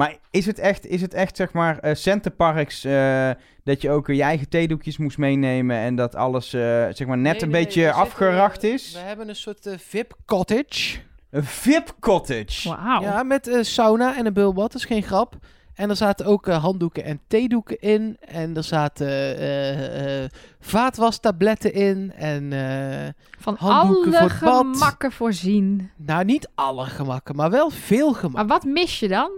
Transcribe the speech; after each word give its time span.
Maar 0.00 0.16
is 0.30 0.46
het 0.46 0.58
echt, 0.58 0.86
is 0.86 1.00
het 1.00 1.14
echt 1.14 1.36
zeg 1.36 1.52
maar, 1.52 1.78
eh 1.78 1.94
centerparks, 1.94 2.84
eh, 2.84 3.30
dat 3.64 3.82
je 3.82 3.90
ook 3.90 4.06
je 4.06 4.22
eigen 4.22 4.48
theedoekjes 4.48 4.98
moest 4.98 5.18
meenemen 5.18 5.76
en 5.76 5.94
dat 5.94 6.14
alles, 6.14 6.52
eh, 6.52 6.60
zeg 6.90 7.06
maar, 7.06 7.18
net 7.18 7.32
Nee, 7.32 7.42
een 7.42 7.50
nee, 7.50 7.64
beetje 7.64 7.92
afgeracht 7.92 8.62
is? 8.62 8.92
We 8.92 8.98
hebben 8.98 9.28
een 9.28 9.36
soort 9.36 9.68
VIP-cottage. 9.78 10.98
Een 11.30 11.44
VIP-cottage. 11.44 12.68
Wauw. 12.68 13.00
Ja, 13.02 13.22
met 13.22 13.58
sauna 13.60 14.16
en 14.16 14.26
een 14.26 14.32
bulbad, 14.32 14.72
dat 14.72 14.80
is 14.80 14.86
geen 14.86 15.02
grap. 15.02 15.36
En 15.74 15.90
er 15.90 15.96
zaten 15.96 16.26
ook 16.26 16.46
handdoeken 16.46 17.04
en 17.04 17.20
theedoeken 17.26 17.80
in. 17.80 18.16
En 18.20 18.56
er 18.56 18.64
zaten 18.64 19.06
eh, 19.08 20.22
eh, 20.24 20.30
vaatwastabletten 20.60 21.72
in. 21.72 22.12
En 22.16 22.52
eh, 22.52 23.08
Van 23.38 23.54
handdoeken 23.58 24.12
alle 24.12 24.20
voor 24.20 24.30
het 24.30 24.40
bad. 24.40 24.76
gemakken 24.76 25.12
voorzien. 25.12 25.90
nou, 25.96 26.24
niet 26.24 26.48
alle 26.54 26.84
gemakken, 26.86 27.36
maar 27.36 27.50
wel 27.50 27.70
veel 27.70 28.10
Maar 28.10 28.18
gemakken. 28.20 28.46
wat 28.46 28.64
mis 28.64 28.98
je 29.00 29.08
dan? 29.08 29.30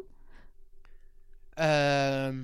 Ehm 1.54 2.36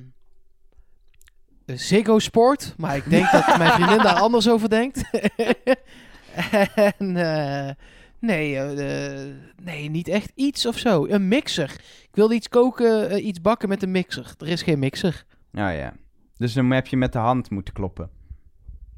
Ziggo 1.77 2.19
Sport, 2.19 2.75
maar 2.77 2.97
ik 2.97 3.11
denk 3.11 3.31
dat 3.31 3.59
mijn 3.59 3.73
vriendin 3.73 3.99
daar 3.99 4.21
anders 4.21 4.49
over 4.49 4.69
denkt. 4.69 5.11
en 6.99 7.17
eh, 7.17 7.71
nee, 8.19 8.57
eh, 8.57 9.27
eh, 9.27 9.35
nee, 9.63 9.91
niet 9.91 10.09
echt 10.09 10.33
iets 10.35 10.67
of 10.67 10.79
zo. 10.79 11.07
Een 11.07 11.29
mixer. 11.29 11.71
Ik 12.03 12.15
wilde 12.15 12.35
iets 12.35 12.49
koken, 12.49 13.27
iets 13.27 13.41
bakken 13.41 13.69
met 13.69 13.83
een 13.83 13.91
mixer. 13.91 14.35
Er 14.39 14.49
is 14.49 14.63
geen 14.63 14.79
mixer. 14.79 15.25
Nou 15.51 15.73
ja. 15.73 15.93
Dus 16.37 16.53
dan 16.53 16.71
heb 16.71 16.87
je 16.87 16.97
met 16.97 17.13
de 17.13 17.19
hand 17.19 17.51
moeten 17.51 17.75
kloppen. 17.75 18.11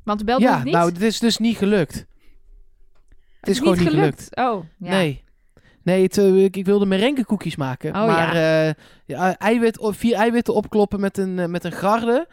Want 0.04 0.24
belde 0.24 0.44
ja, 0.44 0.54
het 0.54 0.64
niet? 0.64 0.74
nou, 0.74 0.92
het 0.92 1.02
is 1.02 1.18
dus 1.18 1.38
niet 1.38 1.56
gelukt. 1.56 2.06
Het 3.40 3.50
is, 3.50 3.58
gewoon 3.58 3.78
niet 3.78 3.88
gelukt. 3.88 4.36
Oh, 4.36 4.64
ja. 4.78 4.90
Nee. 4.90 5.24
Nee, 5.82 6.02
het, 6.02 6.18
eh, 6.18 6.44
ik, 6.44 6.56
ik 6.56 6.64
wilde 6.64 6.86
merengekoekjes 6.86 7.56
maken. 7.56 7.94
Oh, 7.94 8.06
maar 8.06 8.34
eh, 8.34 8.72
ja, 9.04 9.36
eiwit, 9.38 9.78
vier 9.80 10.14
eiwitten 10.14 10.54
opkloppen 10.54 11.00
met 11.00 11.18
een, 11.18 11.38
eh, 11.38 11.46
met 11.46 11.64
een 11.64 11.72
garde. 11.72 12.26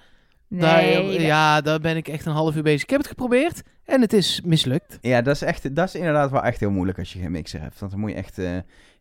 Daar, 0.50 0.82
Nee, 0.82 1.12
dat- 1.18 1.22
ja, 1.22 1.62
daar 1.62 1.80
ben 1.80 1.98
ik 1.98 2.08
echt 2.08 2.26
een 2.26 2.32
half 2.34 2.56
uur 2.56 2.64
bezig. 2.64 2.82
Ik 2.84 2.90
heb 2.90 3.00
het 3.00 3.08
geprobeerd 3.10 3.62
en 3.86 4.02
het 4.02 4.14
is 4.14 4.42
mislukt. 4.46 4.98
Ja, 5.02 5.22
dat 5.22 5.36
is, 5.36 5.42
echt, 5.42 5.76
dat 5.76 5.88
is 5.88 5.96
inderdaad 5.96 6.32
wel 6.32 6.44
echt 6.44 6.60
heel 6.60 6.72
moeilijk 6.72 7.00
als 7.00 7.14
je 7.14 7.20
geen 7.20 7.32
mixer 7.32 7.62
hebt. 7.62 7.80
Want 7.80 7.92
dan 7.92 8.00
moet 8.02 8.10
je 8.10 8.16
echt 8.16 8.38
eh, 8.38 8.50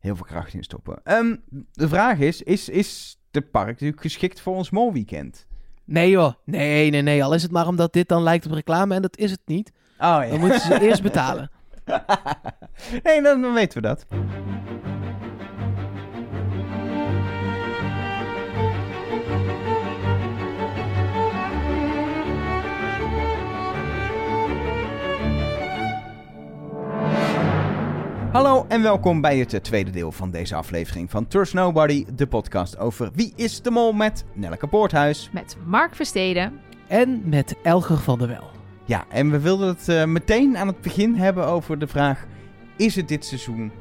heel 0.00 0.16
veel 0.16 0.24
kracht 0.24 0.54
in 0.54 0.62
stoppen. 0.62 1.00
Ehm, 1.04 1.36
de 1.72 1.88
vraag 1.88 2.18
is, 2.18 2.42
is, 2.42 2.68
is 2.68 3.18
de 3.30 3.40
park 3.40 3.66
natuurlijk 3.68 4.00
geschikt 4.00 4.40
voor 4.40 4.54
ons 4.56 4.70
molweekend? 4.70 5.46
Nee 5.84 6.10
joh, 6.10 6.32
nee, 6.44 6.90
nee, 6.90 7.02
nee. 7.02 7.24
Al 7.24 7.34
is 7.34 7.42
het 7.42 7.52
maar 7.52 7.66
omdat 7.66 7.92
dit 7.92 8.08
dan 8.08 8.22
lijkt 8.22 8.46
op 8.46 8.52
reclame 8.52 8.94
en 8.94 9.02
dat 9.02 9.16
is 9.18 9.30
het 9.30 9.40
niet. 9.44 9.72
Oh 9.98 9.98
ja. 9.98 10.26
Dan 10.28 10.40
moeten 10.40 10.60
ze 10.60 10.80
eerst 10.80 11.02
betalen. 11.10 11.50
nee, 13.02 13.22
dan, 13.22 13.40
dan 13.40 13.52
weten 13.52 13.82
we 13.82 13.88
dat. 13.88 14.06
Hallo 28.32 28.64
en 28.68 28.82
welkom 28.82 29.20
bij 29.20 29.38
het 29.38 29.64
tweede 29.64 29.90
deel 29.90 30.12
van 30.12 30.30
deze 30.30 30.54
aflevering 30.54 31.10
van 31.10 31.26
Trust 31.26 31.54
Nobody, 31.54 32.04
de 32.14 32.26
podcast 32.26 32.78
over 32.78 33.10
Wie 33.14 33.32
is 33.36 33.62
de 33.62 33.70
Mol 33.70 33.92
met 33.92 34.24
Nelleke 34.34 34.66
Poorthuis. 34.66 35.30
Met 35.32 35.56
Mark 35.64 35.94
Versteden. 35.94 36.60
En 36.88 37.22
met 37.24 37.54
Elger 37.62 37.98
van 37.98 38.18
der 38.18 38.28
Wel. 38.28 38.55
Ja, 38.86 39.04
en 39.08 39.30
we 39.30 39.40
wilden 39.40 39.68
het 39.68 39.88
eh, 39.88 40.04
meteen 40.04 40.56
aan 40.56 40.66
het 40.66 40.80
begin 40.80 41.14
hebben 41.14 41.46
over 41.46 41.78
de 41.78 41.86
vraag, 41.86 42.26
is 42.76 42.96
het 42.96 43.08
dit 43.08 43.24
seizoen 43.24 43.72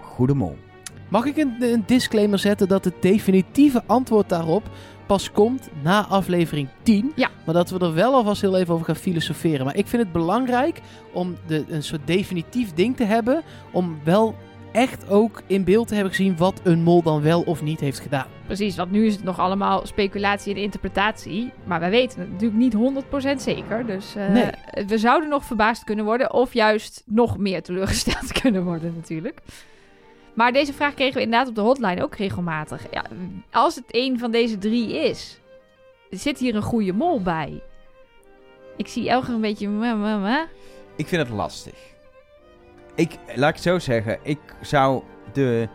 Goede 0.00 0.34
Mol? 0.34 0.58
Mag 1.08 1.24
ik 1.24 1.36
een, 1.36 1.56
een 1.60 1.82
disclaimer 1.86 2.38
zetten 2.38 2.68
dat 2.68 2.84
het 2.84 2.94
definitieve 3.00 3.82
antwoord 3.86 4.28
daarop 4.28 4.70
pas 5.06 5.32
komt 5.32 5.68
na 5.82 6.06
aflevering 6.06 6.68
10? 6.82 7.12
Ja. 7.14 7.28
Maar 7.46 7.54
dat 7.54 7.70
we 7.70 7.78
er 7.78 7.94
wel 7.94 8.14
alvast 8.14 8.40
heel 8.40 8.56
even 8.56 8.74
over 8.74 8.86
gaan 8.86 8.96
filosoferen. 8.96 9.64
Maar 9.64 9.76
ik 9.76 9.86
vind 9.86 10.02
het 10.02 10.12
belangrijk 10.12 10.80
om 11.12 11.36
de, 11.46 11.64
een 11.68 11.82
soort 11.82 12.06
definitief 12.06 12.74
ding 12.74 12.96
te 12.96 13.04
hebben. 13.04 13.42
Om 13.72 13.98
wel 14.04 14.34
echt 14.72 15.08
ook 15.08 15.42
in 15.46 15.64
beeld 15.64 15.88
te 15.88 15.94
hebben 15.94 16.12
gezien 16.14 16.36
wat 16.36 16.60
een 16.62 16.82
mol 16.82 17.02
dan 17.02 17.22
wel 17.22 17.42
of 17.42 17.62
niet 17.62 17.80
heeft 17.80 18.00
gedaan. 18.00 18.26
Precies, 18.46 18.76
want 18.76 18.90
nu 18.90 19.06
is 19.06 19.14
het 19.14 19.24
nog 19.24 19.38
allemaal 19.38 19.86
speculatie 19.86 20.54
en 20.54 20.60
interpretatie. 20.62 21.52
Maar 21.64 21.80
wij 21.80 21.90
weten 21.90 22.20
het 22.20 22.30
natuurlijk 22.30 22.60
niet 22.60 23.04
100% 23.36 23.36
zeker. 23.42 23.86
Dus 23.86 24.14
eh, 24.14 24.28
Nee. 24.28 24.50
we 24.86 24.98
zouden 24.98 25.28
nog 25.28 25.44
verbaasd 25.44 25.84
kunnen 25.84 26.04
worden. 26.04 26.32
Of 26.32 26.52
juist 26.54 27.02
nog 27.06 27.38
meer 27.38 27.62
teleurgesteld 27.62 28.32
kunnen 28.40 28.64
worden 28.64 28.92
natuurlijk. 28.96 29.40
Maar 30.34 30.52
deze 30.52 30.72
vraag 30.72 30.94
kregen 30.94 31.14
we 31.14 31.22
inderdaad 31.22 31.48
op 31.48 31.54
de 31.54 31.60
hotline 31.60 32.02
ook 32.02 32.14
regelmatig. 32.16 32.86
Ja, 32.90 33.04
als 33.50 33.74
het 33.74 33.84
een 33.88 34.18
van 34.18 34.30
deze 34.30 34.58
drie 34.58 34.92
is, 35.08 35.40
zit 36.10 36.38
hier 36.38 36.54
een 36.54 36.62
goede 36.62 36.92
mol 36.92 37.22
bij? 37.22 37.62
Ik 38.76 38.88
zie 38.88 39.08
Elger 39.08 39.34
een 39.34 39.40
beetje... 39.40 39.68
Ik 40.96 41.06
vind 41.06 41.22
het 41.28 41.36
lastig. 41.36 41.74
Ik, 43.00 43.18
laat 43.34 43.48
ik 43.48 43.54
het 43.54 43.64
zo 43.64 43.78
zeggen, 43.78 44.18
ik 44.22 44.38
zou 44.60 45.02
de, 45.32 45.68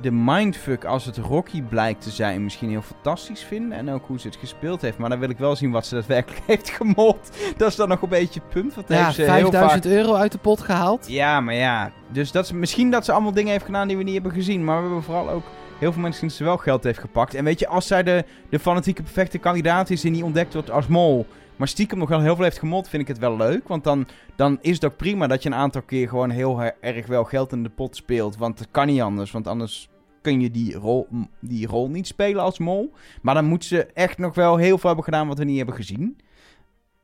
de 0.00 0.10
mindfuck 0.10 0.84
als 0.84 1.04
het 1.04 1.16
Rocky 1.16 1.62
blijkt 1.62 2.02
te 2.02 2.10
zijn 2.10 2.44
misschien 2.44 2.70
heel 2.70 2.82
fantastisch 2.82 3.42
vinden. 3.42 3.78
En 3.78 3.90
ook 3.90 4.06
hoe 4.06 4.20
ze 4.20 4.26
het 4.26 4.36
gespeeld 4.36 4.80
heeft. 4.80 4.98
Maar 4.98 5.10
dan 5.10 5.18
wil 5.18 5.30
ik 5.30 5.38
wel 5.38 5.56
zien 5.56 5.70
wat 5.70 5.86
ze 5.86 5.94
daadwerkelijk 5.94 6.42
heeft 6.52 6.70
gemold. 6.70 7.30
Dat 7.56 7.68
is 7.68 7.76
dan 7.76 7.88
nog 7.88 8.02
een 8.02 8.08
beetje 8.08 8.40
het 8.40 8.48
punt. 8.48 8.74
Want 8.74 8.88
Ja, 8.88 9.04
heeft 9.04 9.14
ze 9.14 9.22
heel 9.22 9.30
5000 9.50 9.84
vaak... 9.84 9.92
euro 9.92 10.14
uit 10.14 10.32
de 10.32 10.38
pot 10.38 10.60
gehaald. 10.60 11.08
Ja, 11.08 11.40
maar 11.40 11.54
ja. 11.54 11.92
Dus 12.08 12.32
dat 12.32 12.44
is, 12.44 12.52
misschien 12.52 12.90
dat 12.90 13.04
ze 13.04 13.12
allemaal 13.12 13.32
dingen 13.32 13.52
heeft 13.52 13.64
gedaan 13.64 13.88
die 13.88 13.96
we 13.96 14.02
niet 14.02 14.14
hebben 14.14 14.32
gezien. 14.32 14.64
Maar 14.64 14.76
we 14.76 14.82
hebben 14.82 15.02
vooral 15.02 15.30
ook 15.30 15.44
heel 15.78 15.92
veel 15.92 16.02
mensen 16.02 16.26
die 16.26 16.36
ze 16.36 16.44
wel 16.44 16.56
geld 16.56 16.84
heeft 16.84 16.98
gepakt. 16.98 17.34
En 17.34 17.44
weet 17.44 17.58
je, 17.58 17.68
als 17.68 17.86
zij 17.86 18.02
de, 18.02 18.24
de 18.48 18.58
fanatieke 18.58 19.02
perfecte 19.02 19.38
kandidaat 19.38 19.90
is 19.90 20.04
en 20.04 20.12
die 20.12 20.24
ontdekt 20.24 20.52
wordt 20.52 20.70
als 20.70 20.86
mol... 20.86 21.26
maar 21.60 21.68
stiekem 21.68 21.98
nog 21.98 22.08
wel 22.08 22.20
heel 22.20 22.34
veel 22.34 22.44
heeft 22.44 22.58
gemod, 22.58 22.88
vind 22.88 23.02
ik 23.02 23.08
het 23.08 23.18
wel 23.18 23.36
leuk. 23.36 23.68
Want 23.68 23.84
dan, 23.84 24.06
dan 24.36 24.58
is 24.60 24.74
het 24.74 24.84
ook 24.84 24.96
prima 24.96 25.26
dat 25.26 25.42
je 25.42 25.48
een 25.48 25.54
aantal 25.54 25.82
keer 25.82 26.08
gewoon 26.08 26.30
heel 26.30 26.62
erg 26.80 27.06
wel 27.06 27.24
geld 27.24 27.52
in 27.52 27.62
de 27.62 27.68
pot 27.68 27.96
speelt. 27.96 28.36
Want 28.36 28.58
het 28.58 28.68
kan 28.70 28.86
niet 28.86 29.00
anders, 29.00 29.30
want 29.30 29.46
anders 29.46 29.88
kun 30.20 30.40
je 30.40 30.50
die 30.50 30.74
rol, 30.74 31.06
die 31.40 31.66
rol 31.66 31.90
niet 31.90 32.06
spelen 32.06 32.42
als 32.42 32.58
mol. 32.58 32.92
Maar 33.22 33.34
dan 33.34 33.44
moet 33.44 33.64
ze 33.64 33.86
echt 33.86 34.18
nog 34.18 34.34
wel 34.34 34.56
heel 34.56 34.78
veel 34.78 34.86
hebben 34.86 35.04
gedaan 35.04 35.28
wat 35.28 35.38
we 35.38 35.44
niet 35.44 35.56
hebben 35.56 35.74
gezien. 35.74 36.18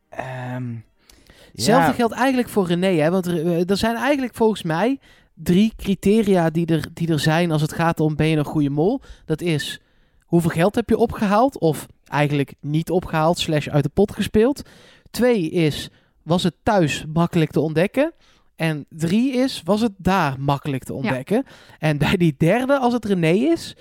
Ehm 0.09 0.75
Hetzelfde 1.53 1.89
ja. 1.91 1.93
geldt 1.93 2.15
eigenlijk 2.15 2.49
voor 2.49 2.67
René. 2.67 3.01
Hè? 3.01 3.11
Want 3.11 3.27
er, 3.27 3.47
eh, 3.47 3.71
er 3.71 3.77
zijn 3.77 3.97
eigenlijk 3.97 4.35
volgens 4.35 4.63
mij 4.63 4.99
drie 5.35 5.73
criteria 5.77 6.51
die 6.51 6.67
er, 6.67 6.89
die 6.93 7.09
er 7.09 7.21
zijn 7.21 7.51
als 7.51 7.63
het 7.63 7.73
gaat 7.73 8.01
om 8.01 8.17
ben 8.17 8.27
je 8.27 8.37
een 8.37 8.45
goede 8.45 8.71
mol. 8.71 9.01
Dat 9.25 9.41
is 9.41 9.81
hoeveel 10.25 10.51
geld 10.51 10.75
heb 10.75 10.89
je 10.89 10.97
opgehaald 10.97 11.59
of 11.59 11.87
eigenlijk 12.09 12.55
niet 12.61 12.91
opgehaald 12.91 13.39
slash 13.39 13.69
uit 13.69 13.83
de 13.83 13.91
pot 13.95 14.13
gespeeld. 14.13 14.63
Twee 15.11 15.51
is 15.51 15.91
was 16.23 16.43
het 16.43 16.55
thuis 16.63 17.05
makkelijk 17.13 17.51
te 17.51 17.61
ontdekken. 17.61 18.13
En 18.57 18.87
drie 18.89 19.33
is 19.33 19.63
was 19.65 19.81
het 19.81 19.93
daar 19.97 20.41
makkelijk 20.41 20.85
te 20.85 20.93
ontdekken. 20.93 21.45
En 21.79 21.99
bij 21.99 22.17
die 22.17 22.35
derde, 22.39 22.79
als 22.79 22.93
het 22.93 23.05
René 23.05 23.33
is, 23.33 23.77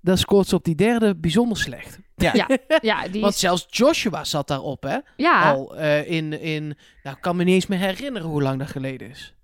dan 0.00 0.18
scoort 0.18 0.46
ze 0.46 0.54
op 0.54 0.64
die 0.64 0.74
derde 0.74 1.16
bijzonder 1.16 1.56
slecht. 1.56 1.98
Ja. 2.14 2.32
Ja, 2.48 2.48
ja, 2.80 3.08
die 3.08 3.20
Want 3.20 3.34
zelfs 3.34 3.66
Joshua 3.70 4.24
zat 4.24 4.48
daarop, 4.48 4.82
hè? 4.82 4.96
ja, 5.16 5.52
Al 5.52 5.76
eh, 5.76 6.10
in, 6.10 6.40
in, 6.40 6.76
nou, 7.02 7.16
ik 7.16 7.22
kan 7.22 7.36
me 7.36 7.44
niet 7.44 7.54
eens 7.54 7.66
meer 7.66 7.78
herinneren 7.78 8.28
hoe 8.28 8.42
lang 8.42 8.58
dat 8.58 8.68
geleden 8.68 9.10
is. 9.10 9.34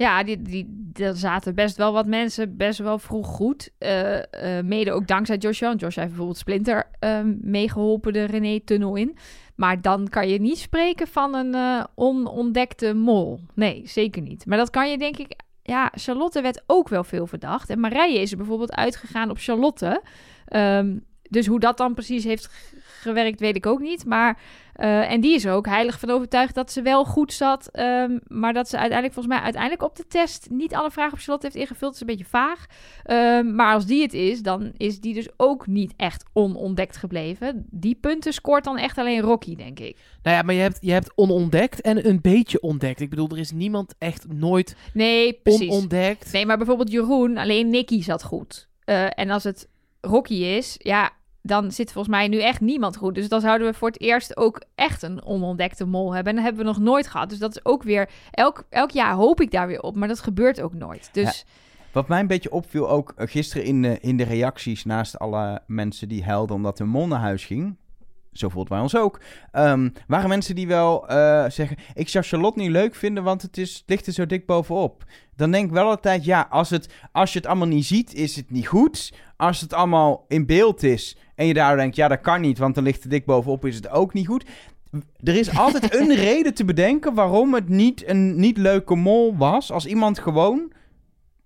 Ja, 0.00 0.22
die, 0.22 0.42
die, 0.42 0.92
er 0.94 1.16
zaten 1.16 1.54
best 1.54 1.76
wel 1.76 1.92
wat 1.92 2.06
mensen 2.06 2.56
best 2.56 2.78
wel 2.78 2.98
vroeg 2.98 3.26
goed. 3.26 3.70
Eh, 3.78 4.58
eh, 4.58 4.64
mede 4.64 4.92
ook 4.92 5.06
dankzij 5.06 5.36
Joshua. 5.36 5.68
Want 5.68 5.80
Joshua 5.80 6.00
heeft 6.00 6.14
bijvoorbeeld 6.14 6.38
Splinter 6.40 6.90
ehm, 6.98 7.34
meegeholpen 7.40 8.12
de 8.12 8.24
René-tunnel 8.24 8.96
in. 8.96 9.16
Maar 9.54 9.80
dan 9.80 10.08
kan 10.08 10.28
je 10.28 10.40
niet 10.40 10.58
spreken 10.58 11.06
van 11.06 11.34
een 11.34 11.54
eh, 11.54 11.84
onontdekte 11.94 12.94
mol. 12.94 13.40
Nee, 13.54 13.82
zeker 13.84 14.22
niet. 14.22 14.46
Maar 14.46 14.58
dat 14.58 14.70
kan 14.70 14.90
je 14.90 14.98
denk 14.98 15.16
ik... 15.16 15.34
Ja, 15.62 15.92
Charlotte 15.94 16.40
werd 16.40 16.62
ook 16.66 16.88
wel 16.88 17.04
veel 17.04 17.26
verdacht. 17.26 17.70
En 17.70 17.80
Marije 17.80 18.20
is 18.20 18.30
er 18.30 18.36
bijvoorbeeld 18.36 18.74
uitgegaan 18.74 19.30
op 19.30 19.38
Charlotte. 19.38 20.02
Ehm, 20.46 20.96
dus 21.22 21.46
hoe 21.46 21.60
dat 21.60 21.76
dan 21.76 21.94
precies 21.94 22.24
heeft 22.24 22.72
gewerkt, 23.00 23.40
weet 23.40 23.56
ik 23.56 23.66
ook 23.66 23.80
niet. 23.80 24.04
Maar, 24.04 24.38
eh, 24.80 25.10
en 25.12 25.20
die 25.20 25.34
is 25.34 25.46
ook 25.46 25.66
heilig 25.66 25.98
van 25.98 26.10
overtuigd 26.10 26.54
dat 26.54 26.72
ze 26.72 26.82
wel 26.82 27.04
goed 27.04 27.32
zat. 27.32 27.68
ehm, 27.72 28.18
maar 28.26 28.52
dat 28.52 28.68
ze 28.68 28.76
uiteindelijk, 28.78 29.14
volgens 29.14 29.34
mij, 29.34 29.44
uiteindelijk 29.44 29.82
op 29.82 29.96
de 29.96 30.06
test 30.06 30.46
niet 30.50 30.74
alle 30.74 30.90
vragen 30.90 31.12
op 31.12 31.18
Charlotte 31.18 31.46
heeft 31.46 31.58
ingevuld. 31.58 31.80
Dat 31.80 31.94
is 31.94 32.00
een 32.00 32.06
beetje 32.16 32.30
vaag. 32.38 32.66
Ehm, 33.04 33.54
maar 33.54 33.74
als 33.74 33.86
die 33.86 34.02
het 34.02 34.12
is, 34.14 34.40
dan 34.42 34.72
is 34.76 35.00
die 35.00 35.14
dus 35.14 35.28
ook 35.36 35.66
niet 35.66 35.92
echt 35.96 36.24
onontdekt 36.32 36.96
gebleven. 36.96 37.66
Die 37.70 37.94
punten 37.94 38.32
scoort 38.32 38.64
dan 38.64 38.78
echt 38.78 38.98
alleen 38.98 39.20
Rocky, 39.20 39.56
denk 39.56 39.78
ik. 39.78 39.96
Nou 40.22 40.36
ja, 40.36 40.42
maar 40.42 40.54
je 40.54 40.60
hebt, 40.60 40.78
je 40.80 40.92
hebt 40.92 41.12
onontdekt 41.14 41.80
en 41.80 42.08
een 42.08 42.20
beetje 42.20 42.60
ontdekt. 42.60 43.00
Ik 43.00 43.10
bedoel, 43.10 43.28
er 43.28 43.38
is 43.38 43.52
niemand 43.52 43.94
echt 43.98 44.26
nooit 44.32 44.76
Nee, 44.94 45.32
precies. 45.42 45.70
onontdekt. 45.70 46.32
Nee, 46.32 46.46
maar 46.46 46.56
bijvoorbeeld 46.56 46.90
Jeroen, 46.90 47.36
alleen 47.36 47.70
Nicky 47.70 48.02
zat 48.02 48.22
goed. 48.22 48.68
Eh, 48.84 49.06
en 49.18 49.30
als 49.30 49.44
het 49.44 49.68
Rocky 50.00 50.34
is, 50.34 50.74
ja, 50.78 51.10
dan 51.42 51.72
zit 51.72 51.92
volgens 51.92 52.14
mij 52.14 52.28
nu 52.28 52.40
echt 52.40 52.60
niemand 52.60 52.96
goed. 52.96 53.14
Dus 53.14 53.28
dan 53.28 53.40
zouden 53.40 53.66
we 53.66 53.74
voor 53.74 53.88
het 53.88 54.00
eerst 54.00 54.36
ook 54.36 54.62
echt 54.74 55.02
een 55.02 55.24
onontdekte 55.24 55.84
mol 55.84 56.14
hebben. 56.14 56.30
En 56.30 56.34
dat 56.34 56.44
hebben 56.44 56.64
we 56.64 56.70
nog 56.70 56.80
nooit 56.80 57.06
gehad. 57.06 57.28
Dus 57.30 57.38
dat 57.38 57.50
is 57.50 57.64
ook 57.64 57.82
weer... 57.82 58.08
Elk, 58.30 58.64
elk 58.68 58.90
jaar 58.90 59.14
hoop 59.14 59.40
ik 59.40 59.50
daar 59.50 59.66
weer 59.66 59.80
op, 59.80 59.96
maar 59.96 60.08
dat 60.08 60.20
gebeurt 60.20 60.60
ook 60.60 60.74
nooit. 60.74 61.08
Dus 61.12 61.44
Wat 61.92 62.08
mij 62.08 62.20
een 62.20 62.26
beetje 62.26 62.52
opviel 62.52 62.90
ook 62.90 63.12
eh, 63.16 63.26
gisteren 63.26 63.64
in 63.64 63.82
de, 63.82 63.98
in 64.00 64.16
de 64.16 64.24
reacties... 64.24 64.84
naast 64.84 65.18
alle 65.18 65.62
mensen 65.66 66.08
die 66.08 66.24
helden 66.24 66.56
omdat 66.56 66.78
hun 66.78 66.88
mol 66.88 67.06
naar 67.06 67.20
huis 67.20 67.44
ging... 67.44 67.76
Zo 68.32 68.48
voelt 68.48 68.68
wij 68.68 68.80
ons 68.80 68.96
ook. 68.96 69.20
ehm, 69.52 69.88
waren 70.06 70.28
mensen 70.28 70.54
die 70.54 70.66
wel 70.66 71.08
eh, 71.08 71.50
zeggen... 71.50 71.76
Ik 71.94 72.08
zou 72.08 72.24
Charlotte 72.24 72.58
niet 72.58 72.70
leuk 72.70 72.94
vinden, 72.94 73.22
want 73.22 73.42
het, 73.42 73.58
is, 73.58 73.74
het 73.74 73.82
ligt 73.86 74.06
er 74.06 74.12
zo 74.12 74.26
dik 74.26 74.46
bovenop. 74.46 75.04
Dan 75.36 75.50
denk 75.50 75.66
ik 75.66 75.72
wel 75.72 75.88
altijd... 75.88 76.24
Ja, 76.24 76.46
als, 76.50 76.70
het, 76.70 76.92
als 77.12 77.32
je 77.32 77.38
het 77.38 77.48
allemaal 77.48 77.66
niet 77.66 77.84
ziet, 77.84 78.14
is 78.14 78.36
het 78.36 78.50
niet 78.50 78.66
goed. 78.66 79.12
Als 79.36 79.60
het 79.60 79.72
allemaal 79.72 80.24
in 80.28 80.46
beeld 80.46 80.82
is... 80.82 81.16
en 81.40 81.46
je 81.46 81.54
daar 81.54 81.76
denkt... 81.76 81.96
Ja, 81.96 82.08
dat 82.08 82.20
kan 82.20 82.40
niet, 82.40 82.58
want 82.58 82.74
dan 82.74 82.84
ligt 82.84 83.02
het 83.02 83.10
dik 83.10 83.24
bovenop... 83.24 83.64
is 83.64 83.76
het 83.76 83.90
ook 83.90 84.12
niet 84.12 84.26
goed. 84.26 84.44
Er 85.22 85.36
is 85.36 85.56
altijd 85.56 85.94
een 86.00 86.14
reden 86.14 86.54
te 86.54 86.64
bedenken... 86.64 87.14
waarom 87.14 87.54
het 87.54 87.68
niet 87.68 88.08
een 88.08 88.40
niet 88.40 88.56
leuke 88.56 88.94
mol 88.94 89.36
was... 89.36 89.72
als 89.72 89.86
iemand 89.86 90.18
gewoon 90.18 90.72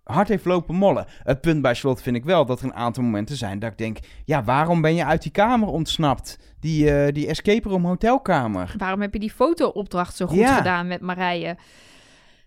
hard 0.04 0.28
heeft 0.28 0.44
lopen 0.44 0.74
mollen. 0.74 1.06
Het 1.22 1.40
punt 1.40 1.62
bij 1.62 1.74
Charlotte 1.74 2.02
vind 2.02 2.16
ik 2.16 2.24
wel 2.24 2.46
dat 2.46 2.58
er 2.58 2.64
een 2.64 2.74
aantal 2.74 3.02
momenten 3.02 3.36
zijn 3.36 3.58
dat 3.58 3.70
ik 3.70 3.78
denk... 3.78 3.98
ja, 4.24 4.44
waarom 4.44 4.80
ben 4.80 4.94
je 4.94 5.04
uit 5.04 5.22
die 5.22 5.32
kamer 5.32 5.68
ontsnapt? 5.68 6.38
Die, 6.60 6.90
eh, 6.90 7.12
die 7.12 7.26
escape 7.26 7.68
room 7.68 7.84
hotelkamer. 7.84 8.74
Waarom 8.78 9.00
heb 9.00 9.12
je 9.12 9.20
die 9.20 9.32
foto-opdracht 9.32 10.16
zo 10.16 10.26
goed 10.26 10.38
Ja. 10.38 10.56
gedaan 10.56 10.86
met 10.86 11.00
Marije? 11.00 11.56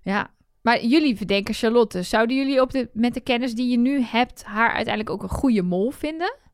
Ja, 0.01 0.29
maar 0.61 0.85
jullie 0.85 1.17
verdenken 1.17 1.53
Charlotte. 1.53 2.01
Zouden 2.03 2.35
jullie 2.35 2.61
op 2.61 2.71
de, 2.71 2.89
met 2.93 3.13
de 3.13 3.21
kennis 3.21 3.53
die 3.55 3.69
je 3.69 3.77
nu 3.77 4.01
hebt... 4.01 4.43
haar 4.43 4.73
uiteindelijk 4.73 5.09
ook 5.09 5.23
een 5.23 5.37
goede 5.37 5.61
mol 5.61 5.91
vinden? 5.91 6.45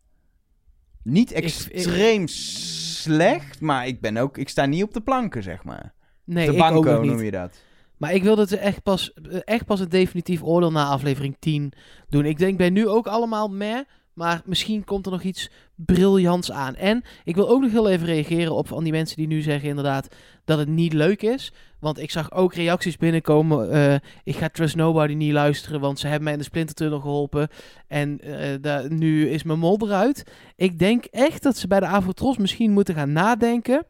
Niet 1.03 1.31
ik- 1.31 1.38
extreem 1.38 2.27
slecht, 2.27 3.61
maar 3.61 3.88
ik 3.88 4.01
ben 4.01 4.17
ook... 4.17 4.38
Ik 4.38 4.50
sta 4.50 4.65
niet 4.65 4.83
op 4.83 4.94
de 4.94 5.01
planken, 5.01 5.44
zeg 5.44 5.63
maar. 5.63 5.94
Nee, 6.23 6.51
de 6.51 6.55
ik 6.55 6.63
ook 6.63 6.85
noem 6.85 7.21
je 7.21 7.31
dat. 7.31 7.61
Maar 7.97 8.13
ik 8.13 8.23
wil 8.23 8.35
dat 8.35 8.50
we 8.50 8.57
echt 8.57 8.83
pas, 8.83 9.13
echt 9.45 9.65
pas 9.65 9.79
een 9.79 9.89
definitief 9.89 10.44
oordeel 10.44 10.71
na 10.71 10.85
aflevering 10.85 11.35
10 11.39 11.73
doen. 12.09 12.25
Ik 12.25 12.38
denk 12.38 12.57
bij 12.57 12.69
nu 12.69 12.88
ook 12.88 13.07
allemaal 13.07 13.47
meh, 13.47 13.79
maar 14.13 14.42
misschien 14.45 14.83
komt 14.83 15.06
er 15.06 15.12
nog 15.12 15.24
iets 15.24 15.50
briljants 15.75 16.51
aan. 16.51 16.75
En 16.75 17.04
ik 17.24 17.36
wil 17.36 17.50
ook 17.50 17.62
nog 17.62 17.71
heel 17.71 17.89
even 17.89 18.06
reageren 18.06 18.56
op 18.56 18.68
van 18.68 18.83
die 18.83 18.92
mensen 18.92 19.18
die 19.18 19.27
nu 19.27 19.42
zeggen 19.42 19.69
inderdaad 19.69 20.07
dat 20.45 20.57
het 20.57 20.68
niet 20.68 20.94
leuk 20.94 21.21
is. 21.21 21.54
Want 21.80 22.00
ik 22.00 22.12
zag 22.12 22.31
ook 22.31 22.54
reacties 22.54 22.98
binnenkomen. 22.98 23.71
eh, 23.71 23.95
ik 24.24 24.36
ga 24.36 24.50
Trust 24.50 24.75
Nobody 24.75 25.13
niet 25.13 25.31
luisteren, 25.31 25.80
want 25.80 26.00
ze 26.00 26.06
hebben 26.06 26.24
mij 26.24 26.33
in 26.33 26.39
de 26.39 26.45
Splintertunnel 26.45 27.00
geholpen. 27.00 27.48
En 27.88 28.19
eh, 28.62 28.89
nu 28.89 29.30
is 29.30 29.44
mijn 29.44 29.60
mol 29.60 29.77
eruit. 29.81 30.24
Ik 30.56 30.80
denk 30.80 31.06
echt 31.06 31.44
dat 31.44 31.57
ze 31.57 31.68
bij 31.68 31.80
de 31.80 31.86
Avotros 31.86 32.38
misschien 32.38 32.71
moeten 32.71 32.95
gaan 32.95 33.12
nadenken 33.12 33.86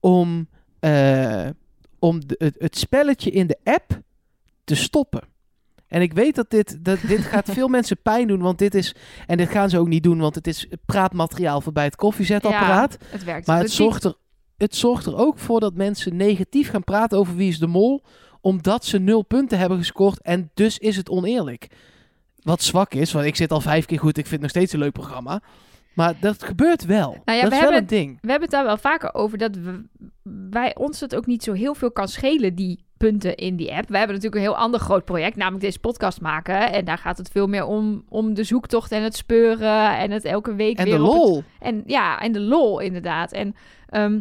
om... 0.00 0.48
eh, 0.80 1.46
om 1.98 2.20
het 2.38 2.78
spelletje 2.78 3.30
in 3.30 3.46
de 3.46 3.58
app 3.64 4.00
te 4.64 4.74
stoppen. 4.74 5.22
En 5.88 6.02
ik 6.02 6.12
weet 6.12 6.34
dat 6.34 6.50
dit, 6.50 6.84
dat 6.84 6.98
dit 7.06 7.20
gaat 7.32 7.50
veel 7.50 7.68
mensen 7.68 7.98
pijn 8.02 8.26
doen, 8.26 8.40
want 8.40 8.58
dit 8.58 8.74
is... 8.74 8.94
En 9.26 9.36
dit 9.36 9.48
gaan 9.48 9.70
ze 9.70 9.78
ook 9.78 9.88
niet 9.88 10.02
doen, 10.02 10.18
want 10.18 10.34
het 10.34 10.46
is 10.46 10.66
praatmateriaal 10.86 11.60
voor 11.60 11.72
bij 11.72 11.84
het 11.84 11.96
koffiezetapparaat. 11.96 12.96
Het 13.08 13.24
werkt. 13.24 13.46
maar 13.46 13.56
het 13.56 13.66
niet. 13.66 13.74
zorgt, 13.74 14.04
er, 14.04 14.14
het 14.56 14.76
zorgt 14.76 15.06
er 15.06 15.16
ook 15.16 15.38
voor 15.38 15.60
dat 15.60 15.74
mensen 15.74 16.16
negatief 16.16 16.70
gaan 16.70 16.84
praten 16.84 17.18
over 17.18 17.36
wie 17.36 17.48
is 17.48 17.58
de 17.58 17.66
mol, 17.66 18.02
omdat 18.40 18.84
ze 18.84 18.98
nul 18.98 19.22
punten 19.22 19.58
hebben 19.58 19.78
gescoord 19.78 20.22
en 20.22 20.50
dus 20.54 20.78
is 20.78 20.96
het 20.96 21.08
oneerlijk. 21.08 21.66
Wat 22.42 22.62
zwak 22.62 22.94
is, 22.94 23.12
want 23.12 23.26
ik 23.26 23.36
zit 23.36 23.50
al 23.50 23.60
vijf 23.60 23.86
keer 23.86 23.98
goed, 23.98 24.18
ik 24.18 24.26
vind 24.26 24.30
het 24.30 24.40
nog 24.40 24.50
steeds 24.50 24.72
een 24.72 24.78
leuk 24.78 24.92
programma. 24.92 25.42
Maar 25.96 26.14
dat 26.20 26.42
gebeurt 26.42 26.84
wel. 26.84 27.16
Nou 27.24 27.38
ja, 27.38 27.42
dat 27.44 27.50
we 27.52 27.56
is 27.56 27.62
wel 27.68 27.78
een 27.78 27.86
ding. 27.86 28.18
We 28.20 28.30
hebben 28.30 28.48
het 28.48 28.50
daar 28.56 28.64
wel 28.64 28.76
vaker 28.76 29.14
over 29.14 29.38
dat 29.38 29.56
we, 29.56 29.84
wij 30.50 30.74
ons 30.76 31.00
het 31.00 31.14
ook 31.16 31.26
niet 31.26 31.42
zo 31.42 31.52
heel 31.52 31.74
veel 31.74 31.90
kan 31.90 32.08
schelen, 32.08 32.54
die 32.54 32.84
punten 32.96 33.34
in 33.36 33.56
die 33.56 33.72
app. 33.74 33.88
We 33.88 33.96
hebben 33.98 34.16
natuurlijk 34.16 34.42
een 34.44 34.50
heel 34.50 34.60
ander 34.62 34.80
groot 34.80 35.04
project, 35.04 35.36
namelijk 35.36 35.64
deze 35.64 35.78
podcast 35.78 36.20
maken. 36.20 36.72
En 36.72 36.84
daar 36.84 36.98
gaat 36.98 37.18
het 37.18 37.28
veel 37.30 37.46
meer 37.46 37.64
om, 37.64 38.04
om 38.08 38.34
de 38.34 38.44
zoektocht 38.44 38.92
en 38.92 39.02
het 39.02 39.16
speuren 39.16 39.98
en 39.98 40.10
het 40.10 40.24
elke 40.24 40.54
week 40.54 40.78
En 40.78 40.84
weer 40.84 40.96
de 40.98 41.02
het- 41.04 41.12
lol. 41.12 41.42
en 41.60 41.82
ja, 41.86 42.20
en 42.20 42.32
de 42.32 42.40
lol 42.40 42.80
inderdaad. 42.80 43.32
En 43.32 43.54
ehm, 43.88 44.20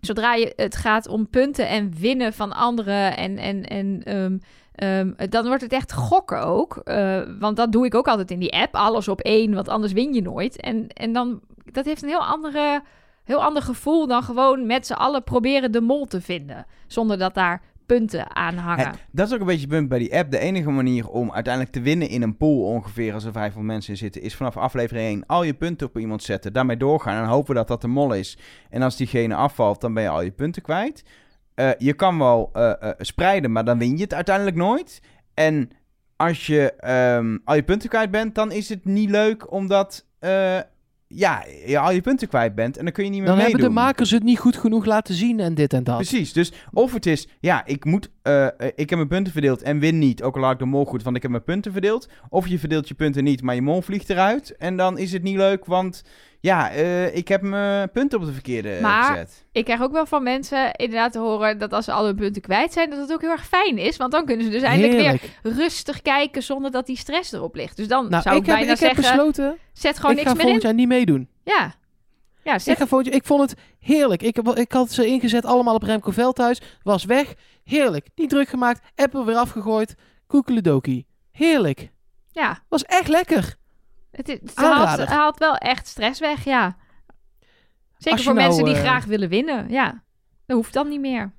zodra 0.00 0.34
je, 0.34 0.52
het 0.56 0.76
gaat 0.76 1.08
om 1.08 1.28
punten 1.30 1.68
en 1.68 1.92
winnen 1.98 2.32
van 2.32 2.52
anderen 2.52 3.16
en, 3.16 3.38
en, 3.38 3.62
en 3.64 4.02
ehm, 4.04 4.38
ehm, 4.76 5.12
dan 5.28 5.46
wordt 5.46 5.62
het 5.62 5.72
echt 5.72 5.92
gokken 5.92 6.42
ook. 6.42 6.76
Eh, 6.76 7.20
want 7.38 7.56
dat 7.56 7.72
doe 7.72 7.86
ik 7.86 7.94
ook 7.94 8.08
altijd 8.08 8.30
in 8.30 8.38
die 8.38 8.52
app. 8.52 8.74
Alles 8.74 9.08
op 9.08 9.20
één, 9.20 9.54
want 9.54 9.68
anders 9.68 9.92
win 9.92 10.14
je 10.14 10.22
nooit. 10.22 10.60
En, 10.60 10.88
en 10.88 11.12
dan, 11.12 11.40
dat 11.64 11.84
heeft 11.84 12.02
een 12.02 12.08
heel, 12.08 12.24
andere, 12.24 12.82
heel 13.24 13.42
ander 13.44 13.62
gevoel 13.62 14.06
dan 14.06 14.22
gewoon 14.22 14.66
met 14.66 14.86
z'n 14.86 14.92
allen 14.92 15.24
proberen 15.24 15.72
de 15.72 15.80
mol 15.80 16.04
te 16.04 16.20
vinden. 16.20 16.66
Zonder 16.86 17.18
dat 17.18 17.34
daar 17.34 17.62
punten 17.86 18.36
aan 18.36 18.56
hangen. 18.56 18.86
En 18.86 18.94
dat 19.10 19.26
is 19.26 19.34
ook 19.34 19.40
een 19.40 19.46
beetje 19.46 19.60
het 19.60 19.70
punt 19.70 19.88
bij 19.88 19.98
die 19.98 20.16
app. 20.16 20.30
De 20.30 20.38
enige 20.38 20.70
manier 20.70 21.08
om 21.08 21.32
uiteindelijk 21.32 21.74
te 21.74 21.80
winnen 21.80 22.08
in 22.08 22.22
een 22.22 22.36
pool 22.36 22.62
ongeveer 22.62 23.14
als 23.14 23.24
er 23.24 23.32
500 23.32 23.72
mensen 23.72 23.92
in 23.92 23.98
zitten, 23.98 24.22
is 24.22 24.34
vanaf 24.34 24.56
aflevering 24.56 25.06
1 25.06 25.26
al 25.26 25.42
je 25.42 25.54
punten 25.54 25.86
op 25.86 25.98
iemand 25.98 26.22
zetten, 26.22 26.52
daarmee 26.52 26.76
doorgaan 26.76 27.22
en 27.22 27.28
hopen 27.28 27.54
dat 27.54 27.68
dat 27.68 27.80
de 27.80 27.88
mol 27.88 28.12
is. 28.12 28.38
En 28.70 28.82
als 28.82 28.96
diegene 28.96 29.34
afvalt, 29.34 29.80
dan 29.80 29.94
ben 29.94 30.02
je 30.02 30.08
al 30.08 30.22
je 30.22 30.30
punten 30.30 30.62
kwijt. 30.62 31.04
Eh, 31.56 31.70
je 31.78 31.94
kan 31.94 32.18
wel 32.18 32.50
eh, 32.52 32.70
eh, 32.70 32.90
spreiden, 32.98 33.52
maar 33.52 33.64
dan 33.64 33.78
win 33.78 33.96
je 33.96 34.02
het 34.02 34.14
uiteindelijk 34.14 34.56
nooit. 34.56 35.00
En 35.34 35.70
als 36.16 36.46
je 36.46 36.72
ehm, 36.72 37.38
al 37.44 37.54
je 37.54 37.62
punten 37.62 37.88
kwijt 37.88 38.10
bent, 38.10 38.34
dan 38.34 38.52
is 38.52 38.68
het 38.68 38.84
niet 38.84 39.10
leuk 39.10 39.52
omdat 39.52 40.04
ja, 41.08 41.44
je 41.66 41.78
al 41.78 41.92
je 41.92 42.00
punten 42.00 42.28
kwijt 42.28 42.54
bent 42.54 42.76
en 42.76 42.84
dan 42.84 42.92
kun 42.92 43.04
je 43.04 43.10
niet 43.10 43.18
meer 43.18 43.28
Dan 43.28 43.36
meedoen. 43.36 43.52
hebben 43.60 43.74
de 43.74 43.80
makers 43.80 44.10
het 44.10 44.22
niet 44.22 44.38
goed 44.38 44.56
genoeg 44.56 44.84
laten 44.84 45.14
zien 45.14 45.40
en 45.40 45.54
dit 45.54 45.72
en 45.72 45.84
dat. 45.84 45.96
Precies, 45.96 46.32
dus 46.32 46.52
of 46.72 46.92
het 46.92 47.06
is, 47.06 47.28
ja, 47.40 47.66
ik 47.66 47.84
moet, 47.84 48.10
ik 48.74 48.90
heb 48.90 48.94
mijn 48.94 49.08
punten 49.08 49.32
verdeeld 49.32 49.62
en 49.62 49.78
win 49.78 49.98
niet, 49.98 50.22
ook 50.22 50.36
al 50.36 50.42
had 50.42 50.52
ik 50.52 50.58
de 50.58 50.64
mol 50.64 50.84
goed, 50.84 51.02
want 51.02 51.16
ik 51.16 51.22
heb 51.22 51.30
mijn 51.30 51.44
punten 51.44 51.72
verdeeld. 51.72 52.08
Of 52.28 52.46
je 52.46 52.58
verdeelt 52.58 52.88
je 52.88 52.94
punten 52.94 53.24
niet, 53.24 53.42
maar 53.42 53.54
je 53.54 53.62
mol 53.62 53.82
vliegt 53.82 54.10
eruit 54.10 54.56
en 54.56 54.76
dan 54.76 54.98
is 54.98 55.12
het 55.12 55.22
niet 55.22 55.36
leuk, 55.36 55.64
want 55.64 56.02
ja, 56.40 56.70
eh, 56.70 57.16
ik 57.16 57.28
heb 57.28 57.42
mijn 57.42 57.90
punten 57.90 58.18
op 58.18 58.24
de 58.26 58.32
verkeerde 58.32 58.78
Maar- 58.82 59.10
gezet. 59.10 59.44
Ik 59.52 59.64
krijg 59.64 59.80
ook 59.82 59.92
wel 59.92 60.06
van 60.06 60.22
mensen 60.22 60.72
inderdaad 60.72 61.12
te 61.12 61.18
horen 61.18 61.58
dat 61.58 61.72
als 61.72 61.84
ze 61.84 61.92
al 61.92 62.04
hun 62.04 62.16
punten 62.16 62.42
kwijt 62.42 62.72
zijn, 62.72 62.90
dat 62.90 62.98
het 62.98 63.12
ook 63.12 63.20
heel 63.20 63.30
erg 63.30 63.46
fijn 63.46 63.78
is. 63.78 63.96
Want 63.96 64.12
dan 64.12 64.24
kunnen 64.24 64.44
ze 64.44 64.50
dus 64.50 64.62
eindelijk 64.62 64.92
Heerlijk. 65.00 65.30
weer 65.42 65.52
rustig 65.52 66.02
kijken 66.02 66.42
zonder 66.42 66.70
dat 66.70 66.86
die 66.86 66.96
stress 66.96 67.32
erop 67.32 67.54
ligt. 67.54 67.76
Dus 67.76 67.88
dan 67.88 68.08
Nou, 68.08 68.22
zou 68.22 68.36
ik, 68.36 68.40
ik, 68.42 68.46
heb, 68.48 68.56
bijna 68.56 68.72
ik 68.72 68.78
heb 68.78 68.94
zeggen, 68.94 69.14
besloten, 69.16 69.58
zet 69.72 69.96
gewoon 69.96 70.10
ik 70.10 70.16
niks 70.16 70.28
ga 70.28 70.34
meer 70.34 70.42
in. 70.42 70.42
volgend 70.42 70.62
jaar 70.62 70.74
niet 70.74 70.88
meedoen. 70.88 71.28
Ja. 71.44 71.74
Ja, 72.44 72.54
Ik, 72.54 72.60
zet 72.60 72.76
ga 72.78 72.86
jaar- 73.02 73.14
ik 73.14 73.24
vond 73.24 73.50
het 73.50 73.60
heerlijk. 73.80 74.22
Ik, 74.22 74.36
heb, 74.36 74.48
ik 74.48 74.72
had 74.72 74.90
ze 74.92 75.06
ingezet 75.06 75.44
allemaal 75.44 75.74
op 75.74 75.82
Remco 75.82 76.10
Veldhuis. 76.10 76.60
Was 76.82 77.04
weg. 77.04 77.34
Heerlijk. 77.64 78.06
Niet 78.14 78.28
druk 78.30 78.48
gemaakt. 78.48 78.80
Apple 78.94 79.24
weer 79.24 79.36
afgegooid. 79.36 79.94
Koekeledokie. 80.26 81.06
Heerlijk. 81.32 81.90
ja. 82.30 82.58
Was 82.68 82.82
echt 82.84 83.08
lekker. 83.08 83.54
Het, 84.16 84.28
is- 84.28 84.38
het 84.42 85.06
haalt, 85.08 85.38
wel 85.38 85.56
echt 85.56 85.86
stress 85.86 86.20
weg, 86.20 86.44
ja. 86.44 86.76
Zeker 87.98 88.22
voor 88.22 88.34
nou, 88.34 88.46
mensen 88.46 88.64
die 88.64 88.74
eh, 88.74 88.80
graag 88.80 89.04
willen 89.04 89.28
winnen, 89.28 89.70
ja. 89.70 90.02
Dat 90.46 90.56
hoeft 90.56 90.72
dan 90.72 90.88
niet 90.88 91.00
meer. 91.00 91.32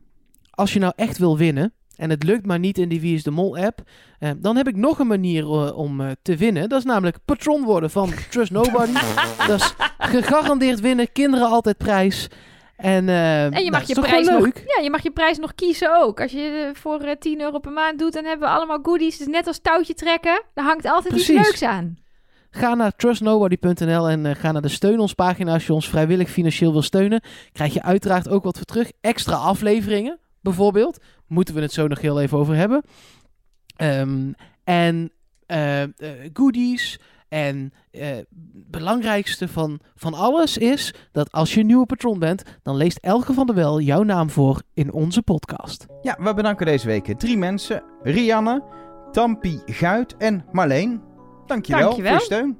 Als 0.50 0.74
je 0.74 0.80
nou 0.80 0.94
echt 0.96 1.18
wil 1.18 1.38
winnen. 1.38 1.72
En 1.96 2.10
het 2.10 2.24
lukt 2.24 2.46
maar 2.46 2.60
niet 2.60 2.78
in 2.78 2.90
die 2.90 3.02
Wie 3.02 3.16
is 3.16 3.24
de 3.24 3.32
Mol 3.32 3.58
app. 3.58 3.82
eh, 4.20 4.30
dan 4.38 4.56
heb 4.56 4.68
ik 4.68 4.76
nog 4.76 5.00
een 5.00 5.08
manier 5.08 5.44
eh, 5.44 5.78
om 5.78 6.16
te 6.22 6.36
winnen. 6.36 6.70
Dat 6.70 6.80
is 6.80 6.86
namelijk 6.86 7.18
patron 7.26 7.64
worden 7.64 7.90
van 7.90 8.12
Trust 8.32 8.52
Nobody. 8.52 8.94
dat 9.48 9.60
is 9.62 9.74
gegarandeerd 9.98 10.80
winnen. 10.80 11.12
Kinderen 11.12 11.48
altijd 11.48 11.78
prijs. 11.78 12.28
En, 12.76 13.10
En 13.10 13.44
je 13.44 13.50
nou, 13.50 13.70
mag 13.70 13.88
je 13.88 13.94
prijs 14.02 14.28
nog, 14.28 14.46
ja, 14.46 14.84
je 14.84 14.90
mag 14.90 15.04
je 15.04 15.12
prijs 15.12 15.38
nog 15.38 15.56
kiezen 15.56 16.02
ook. 16.02 16.22
Als 16.22 16.32
je 16.32 16.70
voor 16.74 17.00
eh, 17.02 17.16
10 17.20 17.42
euro 17.42 17.60
per 17.60 17.72
maand 17.72 18.00
doet, 18.00 18.14
dan 18.14 18.26
hebben 18.26 18.48
we 18.48 18.54
allemaal 18.54 18.80
goodies. 18.82 19.18
Dus 19.18 19.28
net 19.28 19.48
als 19.48 19.60
touwtje 19.60 19.94
trekken, 19.94 20.44
daar 20.54 20.66
hangt 20.66 20.86
altijd 20.86 21.14
iets 21.14 21.28
leuks 21.28 21.62
aan. 21.64 21.98
Ga 22.50 22.76
naar 22.76 22.96
trustnobody.nl 22.96 24.10
en 24.10 24.26
eh, 24.26 24.36
ga 24.36 24.52
naar 24.52 24.62
de 24.62 24.68
steun 24.68 25.00
ons 25.00 25.14
pagina 25.14 25.54
als 25.54 25.66
je 25.66 25.74
ons 25.74 25.90
vrijwillig 25.90 26.30
financieel 26.30 26.72
wil 26.72 26.82
steunen. 26.82 27.22
Krijg 27.52 27.74
je 27.74 27.82
uiteraard 27.82 28.30
ook 28.30 28.44
wat 28.44 28.58
voor 28.58 28.66
terug. 28.66 28.92
Extra 29.02 29.36
afleveringen, 29.36 30.20
bijvoorbeeld. 30.42 31.04
Moeten 31.28 31.56
we 31.56 31.62
het 31.62 31.74
zo 31.74 31.88
nog 31.88 32.02
heel 32.02 32.22
even 32.22 32.38
over 32.38 32.56
hebben. 32.56 32.84
Ehm, 33.76 34.32
en 34.64 35.12
eh, 35.46 35.82
eh, 35.84 35.90
goodies. 36.34 37.00
En 37.30 37.74
eh 37.92 38.18
belangrijkste 38.70 39.48
van, 39.48 39.80
van 39.96 40.14
alles 40.14 40.58
is 40.58 40.94
dat 41.12 41.32
als 41.32 41.54
je 41.54 41.60
een 41.60 41.66
nieuwe 41.66 41.86
patron 41.86 42.20
bent, 42.20 42.44
dan 42.64 42.76
leest 42.76 42.98
Elke 42.98 43.34
van 43.34 43.46
der 43.46 43.56
Wel 43.56 43.82
jouw 43.82 44.04
naam 44.04 44.30
voor 44.30 44.62
in 44.74 44.92
onze 44.92 45.22
podcast. 45.22 45.86
Ja, 46.02 46.18
we 46.20 46.34
bedanken 46.34 46.66
deze 46.66 46.88
week 46.88 47.20
drie 47.20 47.38
mensen. 47.38 47.84
Rianne, 48.04 48.64
Tampi 49.12 49.62
Guit 49.66 50.18
en 50.18 50.46
Marleen. 50.52 51.07
Dankjewel, 51.48 51.82
Dankjewel. 51.82 52.12
voor 52.12 52.20
je 52.20 52.26
steun. 52.26 52.58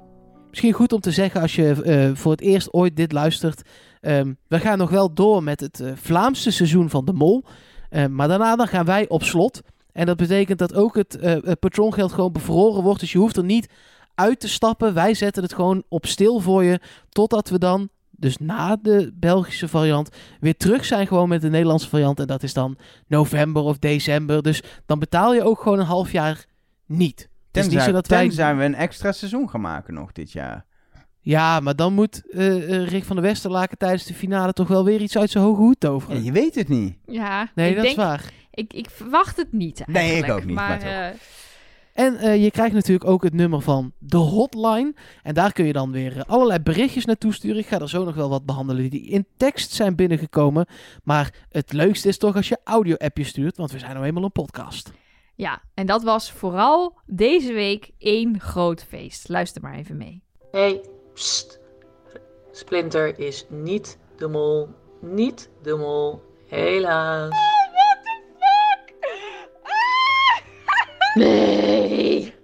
Misschien 0.50 0.72
goed 0.72 0.92
om 0.92 1.00
te 1.00 1.10
zeggen 1.10 1.40
als 1.40 1.54
je 1.54 1.82
eh, 1.82 2.10
voor 2.14 2.32
het 2.32 2.40
eerst 2.40 2.72
ooit 2.72 2.96
dit 2.96 3.12
luistert. 3.12 3.62
ehm, 4.00 4.32
we 4.48 4.58
gaan 4.58 4.78
nog 4.78 4.90
wel 4.90 5.14
door 5.14 5.42
met 5.42 5.60
het 5.60 5.80
eh, 5.80 5.92
Vlaamse 5.94 6.50
seizoen 6.50 6.90
van 6.90 7.04
de 7.04 7.12
Mol. 7.12 7.44
Ehm, 7.90 8.14
maar 8.14 8.28
daarna 8.28 8.56
dan 8.56 8.68
gaan 8.68 8.84
wij 8.84 9.08
op 9.08 9.22
slot. 9.22 9.60
En 9.92 10.06
dat 10.06 10.16
betekent 10.16 10.58
dat 10.58 10.74
ook 10.74 10.94
het 10.94 11.16
eh, 11.18 11.36
het 11.42 11.58
patrongeld 11.58 12.12
gewoon 12.12 12.32
bevroren 12.32 12.82
wordt. 12.82 13.00
Dus 13.00 13.12
je 13.12 13.18
hoeft 13.18 13.36
er 13.36 13.44
niet 13.44 13.68
uit 14.14 14.40
te 14.40 14.48
stappen. 14.48 14.94
Wij 14.94 15.14
zetten 15.14 15.42
het 15.42 15.54
gewoon 15.54 15.82
op 15.88 16.06
stil 16.06 16.40
voor 16.40 16.64
je. 16.64 16.80
Totdat 17.08 17.48
we 17.48 17.58
dan, 17.58 17.88
dus 18.10 18.36
na 18.38 18.76
de 18.82 19.12
Belgische 19.14 19.68
variant, 19.68 20.08
weer 20.40 20.56
terug 20.56 20.84
zijn 20.84 21.06
gewoon 21.06 21.28
met 21.28 21.40
de 21.40 21.50
Nederlandse 21.50 21.88
variant. 21.88 22.20
En 22.20 22.26
dat 22.26 22.42
is 22.42 22.52
dan 22.52 22.76
november 23.06 23.62
of 23.62 23.78
december. 23.78 24.42
Dus 24.42 24.62
dan 24.86 24.98
betaal 24.98 25.34
je 25.34 25.42
ook 25.42 25.60
gewoon 25.60 25.78
een 25.78 25.84
half 25.86 26.12
jaar 26.12 26.44
niet 26.86 27.28
Tenzij, 27.50 27.80
zo 27.80 27.92
dat 27.92 28.06
wij... 28.06 28.20
tenzij 28.20 28.56
we 28.56 28.64
een 28.64 28.74
extra 28.74 29.12
seizoen 29.12 29.48
gaan 29.48 29.60
maken 29.60 29.94
nog 29.94 30.12
dit 30.12 30.32
jaar. 30.32 30.66
Ja, 31.20 31.60
maar 31.60 31.76
dan 31.76 31.94
moet 31.94 32.30
eh, 32.30 32.82
eh, 32.82 32.88
Rick 32.88 33.04
van 33.04 33.16
der 33.16 33.24
Westerlaken 33.24 33.78
tijdens 33.78 34.04
de 34.04 34.14
finale 34.14 34.52
toch 34.52 34.68
wel 34.68 34.84
weer 34.84 35.00
iets 35.00 35.18
uit 35.18 35.30
zijn 35.30 35.44
hoge 35.44 35.60
hoed 35.60 35.80
toveren. 35.80 36.16
Ja, 36.16 36.22
je 36.24 36.32
weet 36.32 36.54
het 36.54 36.68
niet. 36.68 36.96
Ja, 37.06 37.50
nee, 37.54 37.68
ik 37.68 37.74
dat 37.74 37.84
denk, 37.84 37.96
is 37.96 38.04
waar. 38.04 38.24
Ik, 38.50 38.72
ik 38.72 38.90
verwacht 38.90 39.36
het 39.36 39.52
niet 39.52 39.86
Nee, 39.86 40.04
ik 40.04 40.10
eigenlijk, 40.10 40.40
ook 40.40 40.44
niet, 40.44 40.54
Maar, 40.54 40.80
eh, 40.82 41.06
En 41.92 42.16
eh, 42.16 42.42
je 42.42 42.50
krijgt 42.50 42.74
natuurlijk 42.74 43.10
ook 43.10 43.22
het 43.22 43.34
nummer 43.34 43.60
van 43.60 43.92
de 43.98 44.16
hotline. 44.16 44.94
En 45.22 45.34
daar 45.34 45.52
kun 45.52 45.64
je 45.64 45.72
dan 45.72 45.90
weer 45.90 46.24
allerlei 46.26 46.58
berichtjes 46.58 47.04
naartoe 47.04 47.32
sturen. 47.32 47.58
Ik 47.58 47.66
ga 47.66 47.78
er 47.78 47.88
zo 47.88 48.04
nog 48.04 48.14
wel 48.14 48.28
wat 48.28 48.46
behandelen 48.46 48.90
die 48.90 49.06
in 49.06 49.26
tekst 49.36 49.72
zijn 49.72 49.94
binnengekomen. 49.94 50.66
Maar 51.02 51.34
het 51.48 51.72
leukste 51.72 52.08
is 52.08 52.18
toch 52.18 52.36
als 52.36 52.48
je 52.48 52.58
audio-appjes 52.64 53.28
stuurt, 53.28 53.56
want 53.56 53.72
we 53.72 53.78
zijn 53.78 53.94
nou 53.94 54.06
eenmaal 54.06 54.24
een 54.24 54.32
podcast. 54.32 54.92
Ja, 55.38 55.62
en 55.74 55.86
dat 55.86 56.02
was 56.02 56.32
vooral 56.32 56.98
deze 57.06 57.52
week 57.52 57.90
één 57.98 58.40
groot 58.40 58.84
feest. 58.84 59.28
Luister 59.28 59.62
maar 59.62 59.74
even 59.74 59.96
mee. 59.96 60.22
Hey, 60.50 60.84
pst. 61.14 61.60
Splinter 62.52 63.18
is 63.18 63.46
niet 63.48 63.98
de 64.16 64.28
mol. 64.28 64.68
Niet 65.00 65.50
de 65.62 65.74
mol. 65.74 66.22
Helaas. 66.46 67.30
Nee. 71.14 72.34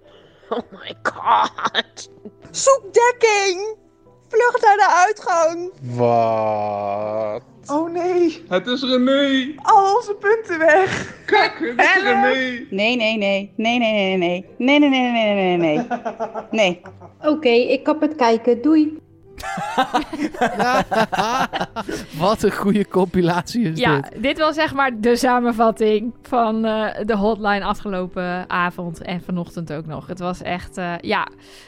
Oh 0.49 0.71
my 0.71 0.95
god. 1.03 2.09
Zoek 2.51 2.93
dekking! 2.93 3.77
Vlucht 4.27 4.61
naar 4.61 4.77
de 4.77 5.03
uitgang! 5.05 5.71
Wat? 5.95 7.41
Oh 7.77 7.91
nee, 7.91 8.43
Het 8.49 8.67
is 8.67 8.83
René! 8.83 9.53
al 9.61 9.95
onze 9.95 10.13
punten 10.19 10.59
weg! 10.59 11.15
Kijk, 11.25 11.59
het 11.59 11.81
is! 11.97 12.03
René! 12.03 12.65
Nee, 12.69 12.95
nee, 12.95 13.17
nee. 13.17 13.53
Nee, 13.55 13.79
nee, 13.79 13.91
nee, 13.93 14.17
nee. 14.17 14.45
Nee, 14.57 14.79
nee, 14.79 14.89
nee, 14.89 15.11
nee, 15.11 15.33
nee, 15.33 15.57
nee, 15.57 15.77
nee. 15.77 15.87
Nee. 16.51 16.81
Oké, 17.31 17.49
ik 17.49 17.83
kap 17.83 18.01
het 18.01 18.15
kijken. 18.15 18.61
Doei. 18.61 18.97
wat 22.19 22.43
een 22.43 22.51
goede 22.55 22.87
compilatie 22.87 23.71
is 23.71 23.79
Ja, 23.79 23.99
dit. 23.99 24.21
dit 24.21 24.37
was 24.37 24.55
zeg 24.55 24.73
maar 24.73 24.91
de 24.99 25.15
samenvatting 25.15 26.13
van 26.21 26.65
eh, 26.65 26.87
de 27.05 27.15
hotline 27.15 27.65
afgelopen 27.65 28.49
avond 28.49 29.01
en 29.01 29.21
vanochtend 29.21 29.73
ook 29.73 29.85
nog. 29.85 30.07
Het 30.07 30.19
was 30.19 30.41
echt, 30.41 30.77
eh, 30.77 30.93
ja, 31.01 31.27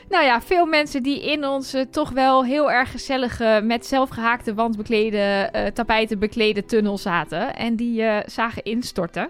nou 0.10 0.26
ja, 0.26 0.42
veel 0.42 0.66
mensen 0.66 1.04
die 1.04 1.32
in 1.32 1.46
onze 1.46 1.88
toch 1.90 2.10
wel 2.10 2.46
heel 2.46 2.72
erg 2.72 2.92
gezellige, 2.92 3.60
met 3.64 3.86
zelfgehaakte 3.86 4.54
wandbeklede, 4.54 5.18
eh, 5.18 5.66
tapijten 5.66 6.20
beklede 6.20 6.66
tunnel 6.66 6.98
zaten. 6.98 7.56
En 7.56 7.76
die 7.76 8.04
eh, 8.04 8.18
zagen 8.26 8.64
instorten. 8.64 9.30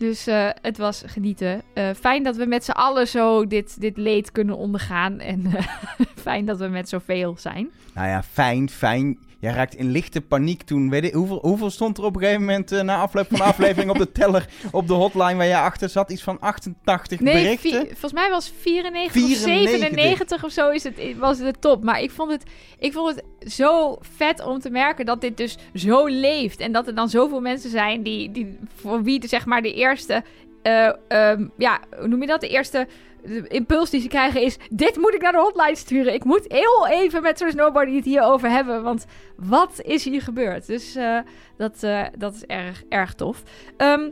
Dus 0.00 0.26
eh, 0.26 0.48
het 0.62 0.78
was 0.78 1.02
genieten. 1.06 1.62
Eh, 1.74 1.90
fijn 1.90 2.22
dat 2.22 2.36
we 2.36 2.46
met 2.46 2.64
z'n 2.64 2.70
allen 2.70 3.08
zo 3.08 3.46
dit, 3.46 3.80
dit 3.80 3.96
leed 3.96 4.32
kunnen 4.32 4.56
ondergaan. 4.56 5.18
En 5.18 5.46
eh, 5.46 5.66
fijn 6.26 6.44
dat 6.44 6.58
we 6.58 6.66
met 6.66 6.88
zoveel 6.88 7.36
zijn. 7.38 7.70
Nou 7.94 8.08
ja, 8.08 8.22
fijn, 8.22 8.68
fijn. 8.68 9.18
Jij 9.40 9.52
raakt 9.52 9.74
in 9.74 9.90
lichte 9.90 10.20
paniek 10.20 10.62
toen. 10.62 10.90
Weet 10.90 11.04
ik, 11.04 11.12
hoeveel, 11.12 11.38
hoeveel 11.42 11.70
stond 11.70 11.98
er 11.98 12.04
op 12.04 12.14
een 12.14 12.20
gegeven 12.20 12.40
moment 12.44 12.72
eh, 12.72 12.80
na 12.82 12.96
afloop 13.00 13.26
van 13.28 13.36
de 13.38 13.42
aflevering 13.44 13.90
op 13.90 13.98
de 13.98 14.12
teller 14.12 14.48
op 14.70 14.86
de 14.86 14.92
hotline 14.92 15.34
waar 15.34 15.46
jij 15.46 15.60
achter 15.60 15.88
zat? 15.88 16.10
Iets 16.10 16.22
van 16.22 16.40
88 16.40 17.20
Nee, 17.20 17.32
berichten? 17.42 17.70
vi- 17.70 17.86
volgens 17.86 18.12
mij 18.12 18.30
was 18.30 18.52
94, 18.60 19.12
94. 19.12 19.52
of 19.52 19.68
97 19.68 20.44
of 20.44 20.50
zo 20.50 20.70
is 20.70 20.84
het, 20.84 20.94
was 21.18 21.38
de 21.38 21.52
top. 21.60 21.84
Maar 21.84 22.00
ik 22.00 22.10
vond, 22.10 22.30
het, 22.30 22.42
ik 22.78 22.92
vond 22.92 23.08
het 23.40 23.52
zo 23.52 23.96
vet 24.00 24.44
om 24.44 24.58
te 24.58 24.70
merken 24.70 25.06
dat 25.06 25.20
dit 25.20 25.36
dus 25.36 25.56
zo 25.74 26.06
leeft. 26.06 26.60
En 26.60 26.72
dat 26.72 26.86
er 26.86 26.94
dan 26.94 27.08
zoveel 27.08 27.40
mensen 27.40 27.70
zijn 27.70 28.02
die, 28.02 28.30
die 28.32 28.58
voor 28.74 29.02
wie 29.02 29.20
de, 29.20 29.26
zeg 29.26 29.46
maar 29.46 29.62
de 29.62 29.74
eerste... 29.74 30.22
eh, 30.62 30.92
ehm, 31.08 31.46
ja, 31.58 31.80
hoe 31.98 32.08
noem 32.08 32.20
je 32.20 32.26
dat? 32.26 32.40
De 32.40 32.48
eerste 32.48 32.86
de 33.22 33.48
impuls 33.48 33.90
die 33.90 34.00
ze 34.00 34.08
krijgen 34.08 34.42
is... 34.42 34.56
Dit 34.70 34.96
moet 34.96 35.14
ik 35.14 35.20
naar 35.22 35.32
de 35.32 35.38
hotline 35.38 35.76
sturen. 35.76 36.14
Ik 36.14 36.24
moet 36.24 36.44
heel 36.48 36.86
even 36.88 37.22
met 37.22 37.38
zo'n 37.38 37.50
snowboarder 37.50 37.94
het 37.94 38.04
hierover 38.04 38.50
hebben. 38.50 38.82
Want 38.82 39.04
wat 39.36 39.80
is 39.82 40.04
hier 40.04 40.22
gebeurd? 40.22 40.66
Dus 40.66 40.94
eh, 40.94 41.18
dat, 41.56 41.82
eh, 41.82 42.02
dat 42.18 42.34
is 42.34 42.44
erg, 42.44 42.82
erg 42.88 43.14
tof. 43.14 43.42
Ehm, 43.76 44.08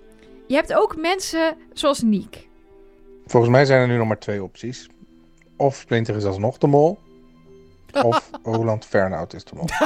je 0.46 0.54
hebt 0.54 0.74
ook 0.74 0.96
mensen 0.96 1.56
zoals 1.72 2.02
Niek. 2.02 2.48
Volgens 3.26 3.52
mij 3.52 3.64
zijn 3.64 3.80
er 3.80 3.88
nu 3.88 3.96
nog 3.96 4.06
maar 4.06 4.18
twee 4.18 4.42
opties. 4.42 4.88
Of 5.56 5.74
Splinter 5.76 6.16
is 6.16 6.24
alsnog 6.24 6.58
de 6.58 6.66
mol. 6.66 6.98
Of 8.02 8.30
Roland 8.42 8.84
Fernhout 8.84 9.34
is 9.34 9.44
de 9.44 9.54
mol. 9.54 9.66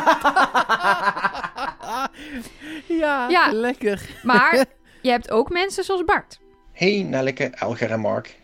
ja, 2.98 3.28
Ja. 3.28 3.52
lekker. 3.52 4.08
Maar 4.22 4.64
je 5.02 5.10
hebt 5.10 5.30
ook 5.30 5.50
mensen 5.50 5.84
zoals 5.84 6.04
Bart. 6.04 6.40
Hey 6.72 7.02
Nelleke, 7.02 7.44
Elger 7.44 7.90
en 7.90 8.00
Mark. 8.00 8.40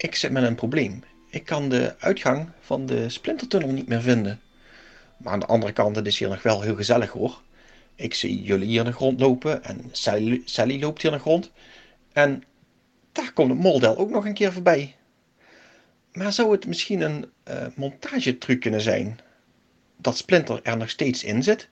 Ik 0.00 0.14
zit 0.14 0.30
met 0.30 0.42
een 0.42 0.54
probleem. 0.54 1.02
Ik 1.30 1.44
kan 1.44 1.68
de 1.68 1.94
uitgang 1.98 2.48
van 2.60 2.86
de 2.86 3.08
splintertunnel 3.08 3.70
niet 3.70 3.88
meer 3.88 4.02
vinden. 4.02 4.40
Maar 5.16 5.32
aan 5.32 5.40
de 5.40 5.46
andere 5.46 5.72
kant, 5.72 5.96
het 5.96 6.06
is 6.06 6.18
hier 6.18 6.28
nog 6.28 6.42
wel 6.42 6.60
heel 6.60 6.74
gezellig 6.74 7.10
hoor. 7.10 7.42
Ik 7.94 8.14
zie 8.14 8.42
jullie 8.42 8.66
hier 8.66 8.84
nog 8.84 8.96
rondlopen 8.98 9.64
en 9.64 9.88
Sally, 9.92 10.42
Sally 10.44 10.80
loopt 10.80 11.02
hier 11.02 11.10
nog 11.10 11.22
rond. 11.22 11.50
En 12.12 12.44
daar 13.12 13.32
komt 13.32 13.50
het 13.50 13.58
moldel 13.58 13.96
ook 13.96 14.10
nog 14.10 14.24
een 14.24 14.34
keer 14.34 14.52
voorbij. 14.52 14.96
Maar 16.12 16.32
zou 16.32 16.52
het 16.52 16.66
misschien 16.66 17.00
een 17.00 17.30
eh 17.42 17.66
montagetruc 17.74 18.60
kunnen 18.60 18.80
zijn? 18.80 19.18
Dat 19.96 20.16
Splinter 20.16 20.60
er 20.62 20.76
nog 20.76 20.90
steeds 20.90 21.24
in 21.24 21.42
zit 21.42 21.68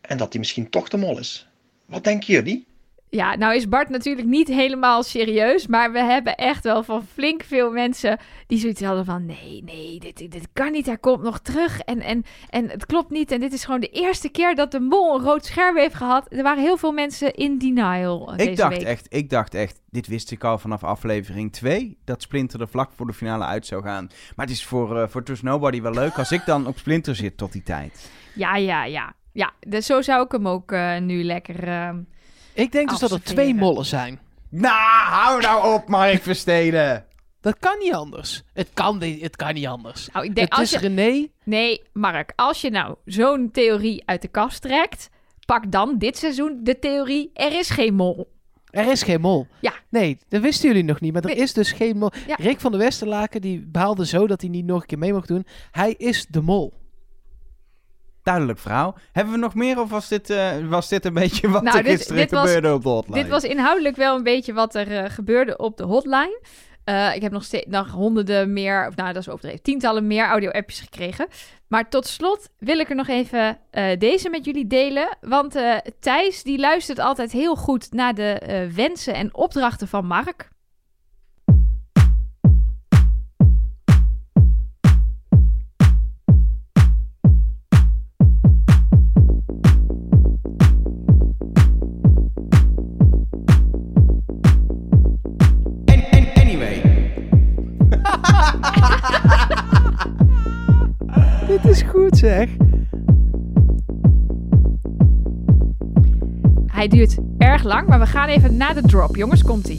en 0.00 0.16
dat 0.16 0.28
hij 0.32 0.38
misschien 0.38 0.70
toch 0.70 0.88
de 0.88 0.96
mol 0.96 1.18
is. 1.18 1.48
Wat 1.86 2.04
denken 2.04 2.32
jullie? 2.32 2.66
Ja, 3.10 3.36
nou 3.36 3.54
is 3.54 3.68
Bart 3.68 3.88
natuurlijk 3.88 4.26
niet 4.26 4.48
helemaal 4.48 5.02
serieus. 5.02 5.66
Maar 5.66 5.92
we 5.92 6.02
hebben 6.02 6.36
echt 6.36 6.64
wel 6.64 6.82
van 6.82 7.06
flink 7.12 7.42
veel 7.42 7.70
mensen 7.70 8.18
die 8.46 8.58
zoiets 8.58 8.82
hadden 8.82 9.04
van... 9.04 9.26
Nee, 9.26 9.62
nee, 9.64 9.98
dit, 10.00 10.16
dit 10.16 10.48
kan 10.52 10.72
niet. 10.72 10.86
Hij 10.86 10.98
komt 10.98 11.22
nog 11.22 11.38
terug. 11.38 11.80
En, 11.80 12.00
en, 12.00 12.24
en 12.50 12.68
het 12.70 12.86
klopt 12.86 13.10
niet. 13.10 13.30
En 13.32 13.40
dit 13.40 13.52
is 13.52 13.64
gewoon 13.64 13.80
de 13.80 13.88
eerste 13.88 14.28
keer 14.28 14.54
dat 14.54 14.70
de 14.70 14.80
mol 14.80 15.14
een 15.14 15.24
rood 15.24 15.44
scherm 15.44 15.76
heeft 15.76 15.94
gehad. 15.94 16.26
Er 16.32 16.42
waren 16.42 16.62
heel 16.62 16.76
veel 16.76 16.92
mensen 16.92 17.34
in 17.34 17.58
denial 17.58 18.30
eh, 18.30 18.36
deze 18.36 18.50
Ik 18.50 18.56
dacht 18.56 18.76
week. 18.76 18.86
echt, 18.86 19.06
ik 19.08 19.30
dacht 19.30 19.54
echt, 19.54 19.80
dit 19.90 20.06
wist 20.06 20.30
ik 20.30 20.44
al 20.44 20.58
vanaf 20.58 20.84
aflevering 20.84 21.52
2, 21.52 21.98
dat 22.04 22.22
Splinter 22.22 22.60
er 22.60 22.68
vlak 22.68 22.90
voor 22.92 23.06
de 23.06 23.12
finale 23.12 23.44
uit 23.44 23.66
zou 23.66 23.82
gaan. 23.82 24.06
Maar 24.36 24.46
het 24.46 24.54
is 24.54 24.64
voor, 24.64 25.00
eh 25.00 25.08
voor 25.08 25.22
Trust 25.22 25.42
Nobody 25.42 25.80
wel 25.82 25.92
leuk 25.92 26.18
als 26.18 26.32
ik 26.32 26.42
dan 26.46 26.66
op 26.66 26.78
Splinter 26.78 27.14
zit 27.14 27.36
tot 27.36 27.52
die 27.52 27.62
tijd. 27.62 28.10
Ja, 28.34 28.56
ja, 28.56 28.84
ja. 28.84 29.16
Ja, 29.32 29.52
dus 29.60 29.86
zo 29.86 30.02
zou 30.02 30.24
ik 30.24 30.32
hem 30.32 30.48
ook 30.48 30.72
eh, 30.72 30.98
nu 30.98 31.22
lekker... 31.24 31.68
eh, 31.68 31.90
Ik 32.58 32.72
denk 32.72 32.88
dus 32.90 32.98
dat 32.98 33.10
er 33.10 33.22
twee 33.22 33.54
mollen 33.54 33.84
zijn. 33.86 34.18
Nou, 34.50 35.06
hou 35.10 35.40
nou 35.40 35.74
op, 35.74 35.88
Mark 35.88 36.22
Versteden. 36.22 37.04
Dat 37.40 37.58
kan 37.58 37.78
niet 37.78 37.92
anders. 37.92 38.42
Het 38.52 38.68
kan, 38.74 38.98
niet- 38.98 39.20
het 39.22 39.36
kan 39.36 39.54
niet 39.54 39.66
anders. 39.66 40.08
nou, 40.12 40.24
ik 40.24 40.34
denk, 40.34 40.48
het 40.48 40.58
als 40.58 40.72
is 40.74 40.80
je, 40.80 40.88
René. 40.88 41.26
Nee, 41.44 41.82
Mark, 41.92 42.32
als 42.36 42.60
je 42.60 42.70
nou 42.70 42.94
zo'n 43.04 43.50
theorie 43.52 44.02
uit 44.06 44.22
de 44.22 44.28
kast 44.28 44.62
trekt, 44.62 45.08
pak 45.46 45.72
dan 45.72 45.98
dit 45.98 46.18
seizoen 46.18 46.60
de 46.62 46.78
theorie: 46.78 47.30
er 47.34 47.58
is 47.58 47.70
geen 47.70 47.94
mol. 47.94 48.36
Er 48.70 48.90
is 48.90 49.02
geen 49.02 49.20
mol. 49.20 49.46
Ja. 49.60 49.72
Nee, 49.88 50.18
dat 50.28 50.40
wisten 50.42 50.68
jullie 50.68 50.84
nog 50.84 51.00
niet. 51.00 51.12
Maar 51.12 51.22
er 51.22 51.28
Nee. 51.28 51.38
is 51.38 51.52
dus 51.52 51.72
geen 51.72 51.96
mol. 51.98 52.10
Ja. 52.26 52.34
Rick 52.38 52.60
van 52.60 52.70
der 52.70 52.80
Westerlaken 52.80 53.40
die 53.40 53.66
behaalde 53.66 54.06
zo 54.06 54.26
dat 54.26 54.40
hij 54.40 54.50
niet 54.50 54.64
nog 54.64 54.80
een 54.80 54.86
keer 54.86 54.98
mee 54.98 55.12
mocht 55.12 55.28
doen. 55.28 55.46
Hij 55.70 55.92
is 55.92 56.26
de 56.26 56.40
mol. 56.40 56.72
Duidelijk 58.28 58.58
verhaal. 58.58 58.98
Hebben 59.12 59.32
we 59.34 59.38
nog 59.40 59.54
meer 59.54 59.80
of 59.80 59.90
was 59.90 60.08
dit, 60.08 60.30
eh, 60.30 60.50
was 60.68 60.88
dit 60.88 61.04
een 61.04 61.14
beetje 61.14 61.48
wat 61.48 61.62
Nou, 61.62 61.76
er 61.78 61.82
dit- 61.82 61.92
gisteren 61.96 62.20
dit 62.22 62.30
was- 62.30 62.40
gebeurde 62.46 62.74
op 62.74 62.82
de 62.82 62.88
hotline? 62.88 63.20
Dit 63.22 63.28
was 63.28 63.44
inhoudelijk 63.44 63.96
wel 63.96 64.16
een 64.16 64.22
beetje 64.22 64.52
wat 64.52 64.74
er 64.74 64.96
eh, 64.96 65.10
gebeurde 65.10 65.56
op 65.56 65.76
de 65.76 65.84
hotline. 65.84 66.40
Eh, 66.84 67.14
ik 67.14 67.22
heb 67.22 67.32
nog 67.32 67.44
steeds 67.44 67.66
nog 67.68 67.90
honderden 67.90 68.52
meer, 68.52 68.86
of 68.88 68.96
nou 68.96 69.12
dat 69.12 69.22
is 69.22 69.28
overdreven, 69.28 69.62
tientallen 69.62 70.06
meer 70.06 70.24
audio-appjes 70.26 70.80
gekregen. 70.80 71.26
Maar 71.68 71.88
tot 71.88 72.06
slot 72.06 72.48
wil 72.58 72.78
ik 72.78 72.88
er 72.90 72.96
nog 72.96 73.08
even 73.08 73.58
deze 73.98 74.30
met 74.30 74.44
jullie 74.44 74.66
delen. 74.66 75.16
Want 75.20 75.54
eh, 75.54 75.76
Thijs 76.00 76.42
die 76.42 76.58
luistert 76.58 76.98
altijd 76.98 77.32
heel 77.32 77.56
goed 77.56 77.92
naar 77.92 78.14
de 78.14 78.40
wensen 78.74 79.14
en 79.14 79.34
opdrachten 79.34 79.88
van 79.88 80.06
Mark. 80.06 80.48
Dit 101.62 101.70
is 101.70 101.82
goed 101.82 102.16
zeg. 102.16 102.48
Hij 106.66 106.88
duurt 106.88 107.16
erg 107.38 107.62
lang, 107.62 107.88
maar 107.88 107.98
we 107.98 108.06
gaan 108.06 108.28
even 108.28 108.56
na 108.56 108.72
de 108.72 108.82
drop. 108.82 109.16
Jongens, 109.16 109.42
komt-ie. 109.42 109.78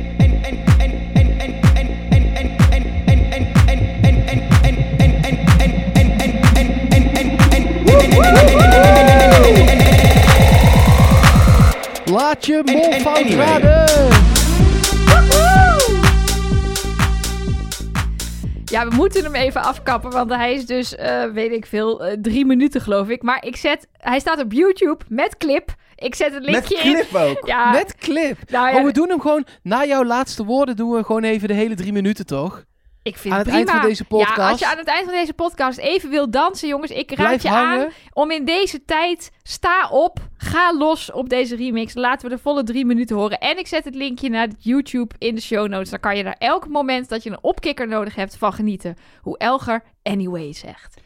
Ja, 18.75 18.87
we 18.87 18.95
moeten 18.95 19.23
hem 19.23 19.35
even 19.35 19.61
afkappen, 19.63 20.11
want 20.11 20.29
hij 20.29 20.53
is 20.53 20.65
dus, 20.65 20.95
eh, 20.95 21.23
weet 21.25 21.51
ik 21.51 21.65
veel, 21.65 22.05
eh, 22.05 22.17
drie 22.21 22.45
minuten 22.45 22.81
geloof 22.81 23.07
ik. 23.09 23.21
Maar 23.21 23.45
ik 23.45 23.55
zet, 23.55 23.87
hij 23.97 24.19
staat 24.19 24.39
op 24.41 24.51
YouTube 24.51 25.03
met 25.07 25.37
clip. 25.37 25.75
Ik 25.95 26.15
zet 26.15 26.33
het 26.33 26.43
Met 26.45 26.51
linkje 26.51 26.77
in. 26.89 26.93
clip 26.93 27.13
ook. 27.15 27.47
Ja, 27.47 27.71
Met 27.71 27.95
clip. 27.95 28.37
nou 28.49 28.69
ja, 28.69 28.77
Oh, 28.79 28.85
we 28.85 28.91
doen 28.91 29.09
hem 29.09 29.21
gewoon, 29.21 29.45
na 29.63 29.85
jouw 29.85 30.03
laatste 30.03 30.43
woorden 30.45 30.75
doen 30.75 30.91
we 30.91 31.03
gewoon 31.03 31.23
even 31.23 31.47
de 31.47 31.53
hele 31.53 31.75
drie 31.75 31.93
minuten, 31.93 32.25
toch? 32.25 32.63
Ik 33.05 33.17
vind 33.17 33.33
aan 33.33 33.39
het 33.39 33.47
prima. 33.49 33.57
eind 33.65 33.79
van 33.79 33.89
deze 33.89 34.05
podcast- 34.05 34.35
Ja, 34.35 34.49
als 34.49 34.59
je 34.59 34.67
aan 34.67 34.77
het 34.77 34.87
eind 34.87 35.05
van 35.05 35.13
deze 35.13 35.33
podcast 35.33 35.77
even 35.77 36.09
wil 36.09 36.29
dansen, 36.29 36.67
jongens, 36.67 36.91
ik 36.91 37.11
raad 37.11 37.41
je 37.41 37.49
aan 37.49 37.91
om 38.13 38.31
in 38.31 38.45
deze 38.45 38.85
tijd, 38.85 39.31
sta 39.43 39.89
op, 39.89 40.19
ga 40.37 40.73
los 40.77 41.11
op 41.11 41.29
deze 41.29 41.55
remix. 41.55 41.93
Laten 41.93 42.29
we 42.29 42.35
de 42.35 42.41
volle 42.41 42.63
drie 42.63 42.85
minuten 42.85 43.15
horen. 43.15 43.39
En 43.39 43.57
ik 43.57 43.67
zet 43.67 43.85
het 43.85 43.95
linkje 43.95 44.29
naar 44.29 44.47
YouTube 44.57 45.15
in 45.17 45.35
de 45.35 45.41
show 45.41 45.67
notes. 45.67 45.89
Dan 45.89 45.99
kan 45.99 46.17
je 46.17 46.23
daar 46.23 46.35
elk 46.39 46.67
moment 46.67 47.09
dat 47.09 47.23
je 47.23 47.29
een 47.29 47.43
opkikker 47.43 47.87
nodig 47.87 48.15
hebt 48.15 48.37
van 48.37 48.53
genieten. 48.53 48.95
Hoe 49.21 49.37
Elger 49.37 49.83
anyway 50.03 50.53
zegt. 50.53 51.01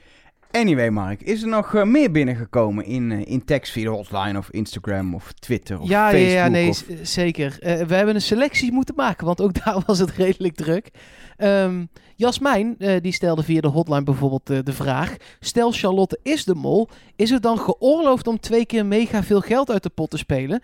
Anyway, 0.51 0.89
Mark, 0.89 1.22
is 1.22 1.41
er 1.41 1.48
nog 1.48 1.75
eh, 1.75 1.84
meer 1.84 2.12
binnengekomen 2.12 2.86
in, 2.86 3.12
eh, 3.12 3.22
in 3.25 3.46
tekst 3.46 3.72
via 3.72 3.84
de 3.84 3.89
hotline 3.89 4.38
of 4.38 4.50
Instagram 4.51 5.15
of 5.15 5.34
Twitter 5.34 5.79
of 5.79 5.88
Ja, 5.89 6.06
ja, 6.10 6.12
Facebook? 6.12 6.32
ja, 6.32 6.48
nee, 6.48 6.70
of- 6.70 6.75
z- 7.03 7.12
zeker. 7.13 7.58
Eh, 7.60 7.82
we 7.86 7.96
hebben 7.96 8.15
een 8.15 8.22
selectie 8.22 8.72
moeten 8.72 8.96
maken, 8.96 9.25
want 9.25 9.41
ook 9.41 9.53
daar 9.63 9.84
was 9.86 10.00
het 10.00 10.12
redelijk 10.12 10.56
druk. 10.56 10.89
Ehm, 11.38 11.86
Jasmijn, 12.15 12.75
die 13.01 13.12
stelde 13.12 13.44
via 13.44 13.62
de 13.62 13.68
hotline 13.68 14.03
bijvoorbeeld 14.03 14.46
de 14.65 14.74
vraag... 14.74 15.15
Stel 15.39 15.72
Charlotte 15.72 16.20
is 16.24 16.44
de 16.46 16.56
mol, 16.56 16.89
is 17.15 17.29
het 17.29 17.41
dan 17.44 17.60
geoorloofd 17.60 18.27
om 18.27 18.39
twee 18.39 18.65
keer 18.65 18.86
mega 18.86 19.24
veel 19.24 19.41
geld 19.41 19.72
uit 19.72 19.84
de 19.84 19.89
pot 19.89 20.10
te 20.10 20.18
spelen? 20.18 20.62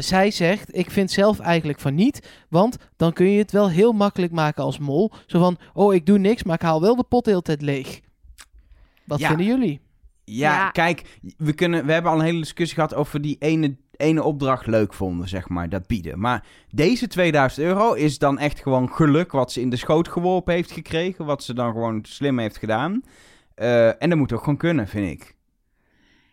Zij 0.00 0.30
zegt, 0.30 0.76
ik 0.76 0.90
vind 0.90 1.10
zelf 1.10 1.38
eigenlijk 1.38 1.80
van 1.80 1.94
niet, 1.94 2.28
want 2.48 2.76
dan 2.96 3.12
kun 3.12 3.30
je 3.30 3.38
het 3.38 3.52
wel 3.52 3.70
heel 3.70 3.92
makkelijk 3.92 4.32
maken 4.32 4.64
als 4.64 4.78
mol. 4.78 5.10
Zo 5.26 5.38
van, 5.38 5.58
oh 5.74 5.94
ik 5.94 6.06
doe 6.06 6.18
niks, 6.18 6.42
maar 6.44 6.54
ik 6.54 6.62
haal 6.62 6.80
wel 6.80 6.96
de 6.96 7.04
pot 7.08 7.24
de 7.24 7.30
hele 7.30 7.42
tijd 7.42 7.62
leeg. 7.62 8.00
Wat 9.08 9.18
Ja. 9.18 9.28
vinden 9.28 9.46
jullie? 9.46 9.80
Ja, 10.24 10.54
Ja. 10.54 10.70
kijk, 10.70 11.18
we, 11.36 11.52
kunnen, 11.52 11.86
we 11.86 11.92
hebben 11.92 12.10
al 12.12 12.18
een 12.18 12.24
hele 12.24 12.40
discussie 12.40 12.74
gehad 12.74 12.94
over 12.94 13.20
die 13.20 13.36
ene, 13.38 13.76
ene 13.96 14.22
opdracht 14.22 14.66
leuk 14.66 14.94
vonden, 14.94 15.28
zeg 15.28 15.48
maar, 15.48 15.68
dat 15.68 15.86
bieden. 15.86 16.20
Maar 16.20 16.44
deze 16.70 17.06
2000 17.06 17.66
euro 17.66 17.92
is 17.92 18.18
dan 18.18 18.38
echt 18.38 18.60
gewoon 18.62 18.92
geluk 18.92 19.32
wat 19.32 19.52
ze 19.52 19.60
in 19.60 19.70
de 19.70 19.76
schoot 19.76 20.08
geworpen 20.08 20.54
heeft 20.54 20.70
gekregen, 20.70 21.24
wat 21.24 21.42
ze 21.42 21.54
dan 21.54 21.72
gewoon 21.72 21.98
slim 22.02 22.38
heeft 22.38 22.56
gedaan. 22.56 23.02
Eh, 23.54 24.02
en 24.02 24.08
dat 24.08 24.18
moet 24.18 24.32
ook 24.32 24.40
gewoon 24.40 24.56
kunnen, 24.56 24.88
vind 24.88 25.10
ik. 25.10 25.36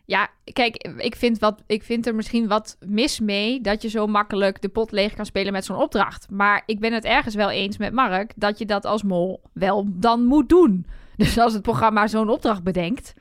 Ja, 0.07 0.29
kijk, 0.53 0.87
ik 0.97 1.15
vind, 1.15 1.39
wat, 1.39 1.63
ik 1.67 1.83
vind 1.83 2.07
er 2.07 2.15
misschien 2.15 2.47
wat 2.47 2.77
mis 2.85 3.19
mee 3.19 3.61
dat 3.61 3.81
je 3.81 3.89
zo 3.89 4.07
makkelijk 4.07 4.61
de 4.61 4.69
pot 4.69 4.91
leeg 4.91 5.13
kan 5.13 5.25
spelen 5.25 5.53
met 5.53 5.65
zo'n 5.65 5.77
opdracht. 5.81 6.27
Maar 6.29 6.63
ik 6.65 6.79
ben 6.79 6.93
het 6.93 7.03
ergens 7.03 7.35
wel 7.35 7.49
eens 7.51 7.77
met 7.77 7.93
Mark 7.93 8.31
dat 8.35 8.57
je 8.57 8.65
dat 8.65 8.85
als 8.85 9.03
mol 9.03 9.41
wel 9.53 9.85
dan 9.89 10.25
moet 10.25 10.49
doen. 10.49 10.85
Dus 11.23 11.37
als 11.37 11.53
het 11.53 11.61
programma 11.61 12.07
zo'n 12.07 12.29
opdracht 12.29 12.63
bedenkt, 12.63 13.13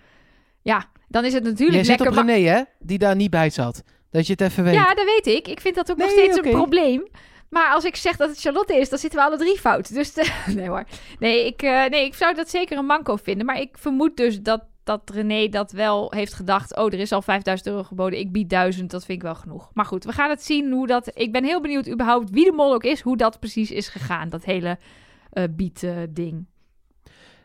ja, 0.63 0.85
dan 1.09 1.25
is 1.25 1.33
het 1.33 1.43
natuurlijk 1.45 1.73
Jij 1.73 1.85
zit 1.85 1.99
lekker. 2.01 2.19
op 2.19 2.25
ma- 2.27 2.33
René, 2.33 2.49
hè? 2.49 2.63
Die 2.79 2.99
daar 2.99 3.17
niet 3.17 3.31
bij 3.31 3.51
zat. 3.51 3.83
Dat 4.11 4.27
je 4.27 4.33
het 4.33 4.41
even 4.41 4.65
weet. 4.65 4.75
ja, 4.75 4.95
dat 4.95 5.05
weet 5.05 5.27
ik. 5.27 5.49
Ik 5.49 5.61
vind 5.61 5.75
dat 5.75 5.91
ook 5.91 5.97
nog 5.97 6.11
steeds 6.11 6.37
een 6.37 6.51
probleem. 6.51 7.07
Maar 7.51 7.73
als 7.75 7.85
ik 7.85 7.97
zeg 7.97 8.17
dat 8.17 8.29
het 8.29 8.41
Charlotte 8.41 8.77
is, 8.77 8.89
dan 8.89 8.99
zitten 8.99 9.19
we 9.19 9.25
alle 9.27 9.37
drie 9.37 9.59
fout. 9.59 9.95
Dus 9.95 10.13
de- 10.13 10.33
nee 10.57 10.69
hoor. 10.69 10.85
Nee 11.19 11.47
ik, 11.47 11.63
eh, 11.63 11.85
nee, 11.85 12.05
ik 12.05 12.15
zou 12.15 12.35
dat 12.35 12.51
zeker 12.51 12.79
een 12.79 12.87
manco 12.87 13.17
vinden. 13.17 13.47
Maar 13.47 13.61
ik 13.61 13.79
vermoed 13.79 14.17
dus 14.17 14.41
dat, 14.41 14.65
dat 14.85 15.11
René 15.15 15.49
dat 15.49 15.73
wel 15.73 16.13
heeft 16.17 16.33
gedacht. 16.35 16.77
Oh, 16.77 16.85
er 16.93 16.99
is 16.99 17.13
al 17.13 17.23
5000 17.23 17.69
euro 17.69 17.83
geboden. 17.83 18.19
Ik 18.19 18.33
bied 18.33 18.49
1000. 18.51 18.91
Dat 18.91 19.05
vind 19.05 19.19
ik 19.19 19.25
wel 19.25 19.35
genoeg. 19.35 19.71
Maar 19.75 19.85
goed, 19.85 20.05
we 20.05 20.13
gaan 20.13 20.31
het 20.31 20.45
zien 20.45 20.73
hoe 20.73 20.87
dat... 20.87 21.11
Ik 21.15 21.33
ben 21.33 21.45
heel 21.45 21.61
benieuwd 21.61 21.89
überhaupt 21.89 22.31
wie 22.31 22.45
de 22.45 22.53
mol 22.53 22.75
ook 22.75 22.85
is. 22.85 23.01
Hoe 23.01 23.17
dat 23.17 23.41
precies 23.41 23.71
is 23.71 23.89
gegaan. 23.89 24.29
Dat 24.29 24.45
hele 24.45 24.79
eh 25.33 25.45
bied-ding. 25.51 26.47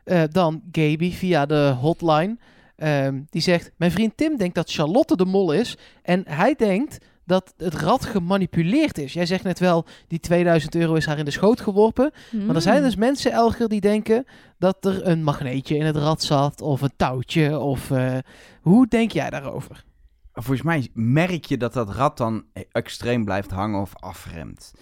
Eh, 0.10 0.24
dan 0.32 0.62
Gaby 0.72 1.12
via 1.12 1.46
de 1.46 1.76
hotline. 1.80 2.38
Ehm, 2.76 3.22
die 3.30 3.42
zegt: 3.42 3.72
Mijn 3.78 3.92
vriend 3.92 4.18
Tim 4.18 4.38
denkt 4.38 4.56
dat 4.56 4.72
Charlotte 4.72 5.16
de 5.16 5.26
mol 5.26 5.52
is. 5.52 5.78
En 6.02 6.24
hij 6.28 6.56
denkt 6.56 6.98
dat 7.26 7.54
het 7.58 7.74
rad 7.74 8.06
gemanipuleerd 8.06 8.98
is. 8.98 9.14
Jij 9.14 9.26
zegt 9.26 9.44
net 9.44 9.60
wel: 9.60 9.86
die 10.08 10.20
2000 10.20 10.76
euro 10.76 10.94
is 10.94 11.06
haar 11.06 11.18
in 11.18 11.26
de 11.26 11.32
schoot 11.32 11.62
geworpen. 11.62 12.12
Maar 12.46 12.56
er 12.56 12.62
zijn 12.62 12.84
dus 12.84 12.96
mensen, 12.96 13.32
Elger, 13.32 13.70
die 13.70 13.82
denken 13.82 14.26
dat 14.58 14.86
er 14.86 15.08
een 15.08 15.24
magneetje 15.24 15.78
in 15.78 15.86
het 15.86 15.96
rad 15.96 16.24
zat. 16.24 16.62
Of 16.62 16.82
een 16.82 16.96
touwtje. 16.96 17.60
Of 17.60 17.92
eh, 17.92 18.18
hoe 18.62 18.88
denk 18.88 19.12
jij 19.12 19.30
daarover? 19.30 19.84
Volgens 20.34 20.62
mij 20.62 20.88
merk 20.94 21.46
je 21.46 21.58
dat 21.58 21.74
dat 21.74 21.90
rad 21.90 22.18
dan 22.18 22.44
extreem 22.72 23.26
blijft 23.26 23.52
hangen 23.52 23.82
of 23.82 23.96
afremt. 23.96 24.74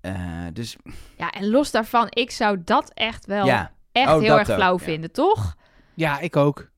Eh, 0.00 0.14
dus 0.52 0.76
Ja, 1.16 1.30
en 1.30 1.50
los 1.50 1.70
daarvan, 1.70 2.06
ik 2.10 2.30
zou 2.30 2.60
dat 2.64 2.90
echt 2.94 3.26
wel 3.26 3.46
ja, 3.46 3.72
echt 3.92 4.08
Oh, 4.08 4.18
heel 4.18 4.28
dat 4.28 4.38
erg 4.38 4.50
ook, 4.50 4.56
flauw 4.56 4.78
ja. 4.78 4.84
vinden, 4.84 5.12
toch? 5.12 5.56
Ja, 5.94 6.20
ik 6.20 6.36
ook. 6.36 6.68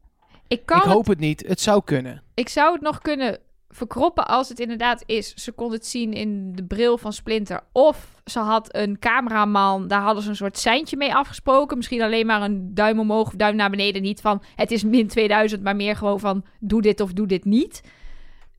Ik 0.49 0.67
kan 0.67 0.79
ik 0.79 0.85
hoop 0.85 1.07
het 1.07 1.19
niet. 1.19 1.45
Het 1.47 1.61
zou 1.61 1.83
kunnen. 1.85 2.23
Ik 2.35 2.49
zou 2.49 2.73
het 2.73 2.83
nog 2.83 2.99
kunnen 2.99 3.39
verkroppen 3.69 4.27
als 4.27 4.49
het 4.49 4.61
inderdaad 4.61 5.03
is. 5.07 5.35
Ze 5.35 5.53
kon 5.53 5.73
het 5.73 5.87
zien 5.87 6.13
in 6.13 6.53
de 6.53 6.65
bril 6.65 6.99
van 6.99 7.13
Splinter. 7.13 7.61
Of 7.73 8.23
ze 8.25 8.39
had 8.39 8.77
een 8.77 8.99
cameraman. 8.99 9.89
Daar 9.89 10.03
hadden 10.03 10.23
ze 10.23 10.29
een 10.29 10.37
soort 10.37 10.59
seintje 10.59 10.97
mee 10.97 11.15
afgesproken. 11.15 11.77
Misschien 11.77 12.03
alleen 12.03 12.27
maar 12.27 12.43
een 12.43 12.75
duim 12.75 12.99
omhoog 13.01 13.27
of 13.27 13.35
duim 13.35 13.57
naar 13.57 13.71
beneden. 13.71 14.03
Niet 14.03 14.21
van 14.21 14.43
het 14.55 14.71
is 14.71 14.85
min 14.85 15.09
2000, 15.09 15.63
maar 15.63 15.77
meer 15.77 15.97
gewoon 15.97 16.21
van 16.21 16.45
doe 16.61 16.83
dit 16.83 17.01
of 17.01 17.13
doe 17.13 17.27
dit 17.27 17.45
niet. 17.45 17.83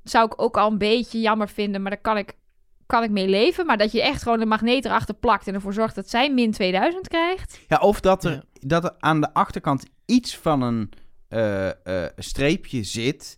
Zou 0.04 0.26
ik 0.26 0.42
ook 0.42 0.58
al 0.58 0.72
een 0.72 0.78
beetje 0.78 1.20
jammer 1.20 1.50
vinden, 1.50 1.82
maar 1.82 1.92
daar 1.92 2.02
kan 2.02 2.18
ik, 2.18 2.34
kan 2.86 3.04
ik 3.04 3.10
mee 3.12 3.28
leven. 3.28 3.66
Maar 3.66 3.78
dat 3.78 3.92
je 3.92 4.02
echt 4.02 4.22
gewoon 4.24 4.42
een 4.42 4.48
magneet 4.48 4.86
erachter 4.86 5.14
plakt 5.16 5.48
en 5.48 5.54
ervoor 5.54 5.74
zorgt 5.74 5.96
dat 5.96 6.10
zij 6.10 6.34
min 6.34 6.52
2000 6.52 7.08
krijgt. 7.08 7.60
Ja, 7.68 7.78
of 7.78 8.00
dat 8.00 8.24
er, 8.24 8.32
Ja. 8.32 8.42
dat 8.60 8.84
er 8.84 8.94
aan 9.00 9.22
de 9.22 9.34
achterkant 9.34 9.86
iets 10.06 10.38
van 10.38 10.62
een 10.62 10.90
eh, 11.28 11.68
eh, 11.70 12.10
streepje 12.18 12.84
zit. 12.84 13.36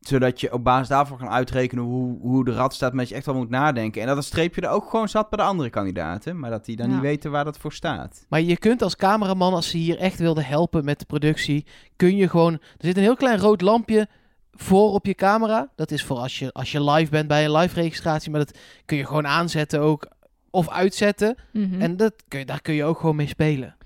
Zodat 0.00 0.40
je 0.40 0.52
op 0.52 0.64
basis 0.64 0.88
daarvan 0.88 1.18
kan 1.18 1.28
uitrekenen 1.28 1.84
hoe, 1.84 2.18
hoe 2.20 2.44
de 2.44 2.52
rad 2.52 2.74
staat. 2.74 2.90
Maar 2.92 3.00
dat 3.00 3.08
je 3.08 3.14
echt 3.14 3.26
wel 3.26 3.34
moet 3.34 3.48
nadenken. 3.50 4.00
En 4.00 4.06
dat 4.06 4.16
het 4.16 4.24
streepje 4.24 4.60
er 4.60 4.68
ook 4.68 4.90
gewoon 4.90 5.08
zat 5.08 5.28
bij 5.30 5.38
de 5.38 5.44
andere 5.44 5.70
kandidaten. 5.70 6.38
Maar 6.38 6.50
dat 6.50 6.64
die 6.64 6.76
dan 6.76 6.86
Ja. 6.88 6.92
niet 6.92 7.02
weten 7.02 7.30
waar 7.30 7.44
dat 7.44 7.58
voor 7.58 7.72
staat. 7.72 8.26
Maar 8.28 8.40
je 8.40 8.56
kunt 8.58 8.82
als 8.82 8.96
cameraman, 8.96 9.52
als 9.54 9.70
ze 9.70 9.76
hier 9.76 9.98
echt 9.98 10.18
wilden 10.18 10.44
helpen 10.44 10.84
met 10.84 10.98
de 10.98 11.04
productie, 11.04 11.66
kun 11.96 12.16
je 12.16 12.28
gewoon... 12.28 12.52
Er 12.52 12.60
zit 12.78 12.96
een 12.96 13.02
heel 13.02 13.16
klein 13.16 13.38
rood 13.38 13.60
lampje 13.60 14.08
voor 14.56 14.92
op 14.92 15.06
je 15.06 15.14
camera. 15.14 15.68
Dat 15.74 15.90
is 15.90 16.04
voor 16.04 16.16
als 16.16 16.38
je, 16.38 16.52
als 16.52 16.72
je 16.72 16.90
live 16.90 17.10
bent 17.10 17.28
bij 17.28 17.44
een 17.44 17.56
live 17.56 17.74
registratie. 17.80 18.30
Maar 18.30 18.44
dat 18.44 18.58
kun 18.84 18.96
je 18.96 19.06
gewoon 19.06 19.26
aanzetten 19.26 19.80
ook. 19.80 20.08
Of 20.50 20.68
uitzetten. 20.68 21.36
Mhm. 21.52 21.80
En 21.80 21.96
dat 21.96 22.12
kun 22.28 22.38
je, 22.38 22.44
daar 22.44 22.60
kun 22.60 22.74
je 22.74 22.84
ook 22.84 23.00
gewoon 23.00 23.16
mee 23.16 23.28
spelen. 23.28 23.76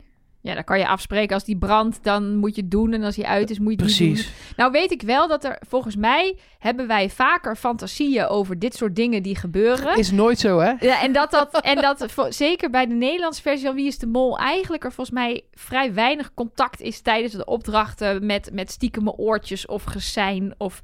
Ja, 0.43 0.55
dan 0.55 0.65
kan 0.65 0.79
je 0.79 0.87
afspreken 0.87 1.35
als 1.35 1.45
die 1.45 1.57
brandt, 1.57 2.05
dan 2.05 2.37
moet 2.37 2.55
je 2.55 2.61
het 2.61 2.71
doen. 2.71 2.93
En 2.93 3.03
als 3.03 3.17
hij 3.17 3.25
uit 3.25 3.51
is, 3.51 3.59
moet 3.59 3.73
je 3.73 3.83
het 3.83 3.87
niet 3.87 3.99
doen. 3.99 4.13
Precies. 4.13 4.33
Nou 4.57 4.73
weet 4.73 4.91
ik 4.91 5.03
wel 5.03 5.29
dat 5.29 5.45
er, 5.45 5.59
volgens 5.69 5.97
mij, 5.97 6.37
hebben 6.59 6.87
wij 6.87 7.11
vaker 7.11 7.57
fantasieën 7.57 8.27
over 8.27 8.59
dit 8.59 8.75
soort 8.75 8.97
dingen 8.97 9.23
die 9.23 9.37
gebeuren. 9.37 9.99
Is 9.99 10.11
nooit 10.11 10.39
zo, 10.39 10.59
hè? 10.59 10.73
Ja, 10.81 11.03
en 11.03 11.13
dat, 11.13 11.31
dat, 11.31 11.61
en 11.61 11.81
dat 11.81 12.07
zeker 12.29 12.71
bij 12.71 12.87
de 12.87 12.95
Nederlandse 12.95 13.43
versie 13.43 13.67
van 13.67 13.75
Wie 13.75 13.87
is 13.87 13.99
de 13.99 14.07
Mol 14.07 14.39
eigenlijk 14.39 14.85
er 14.85 14.93
volgens 14.93 15.17
mij 15.17 15.45
vrij 15.55 15.95
weinig 15.95 16.35
contact 16.35 16.81
is 16.81 17.01
tijdens 17.01 17.33
de 17.33 17.45
opdrachten 17.45 18.27
met, 18.27 18.51
met 18.53 18.71
stiekeme 18.71 19.13
oortjes 19.13 19.67
of 19.67 19.85
gesijn 19.85 20.55
of 20.59 20.83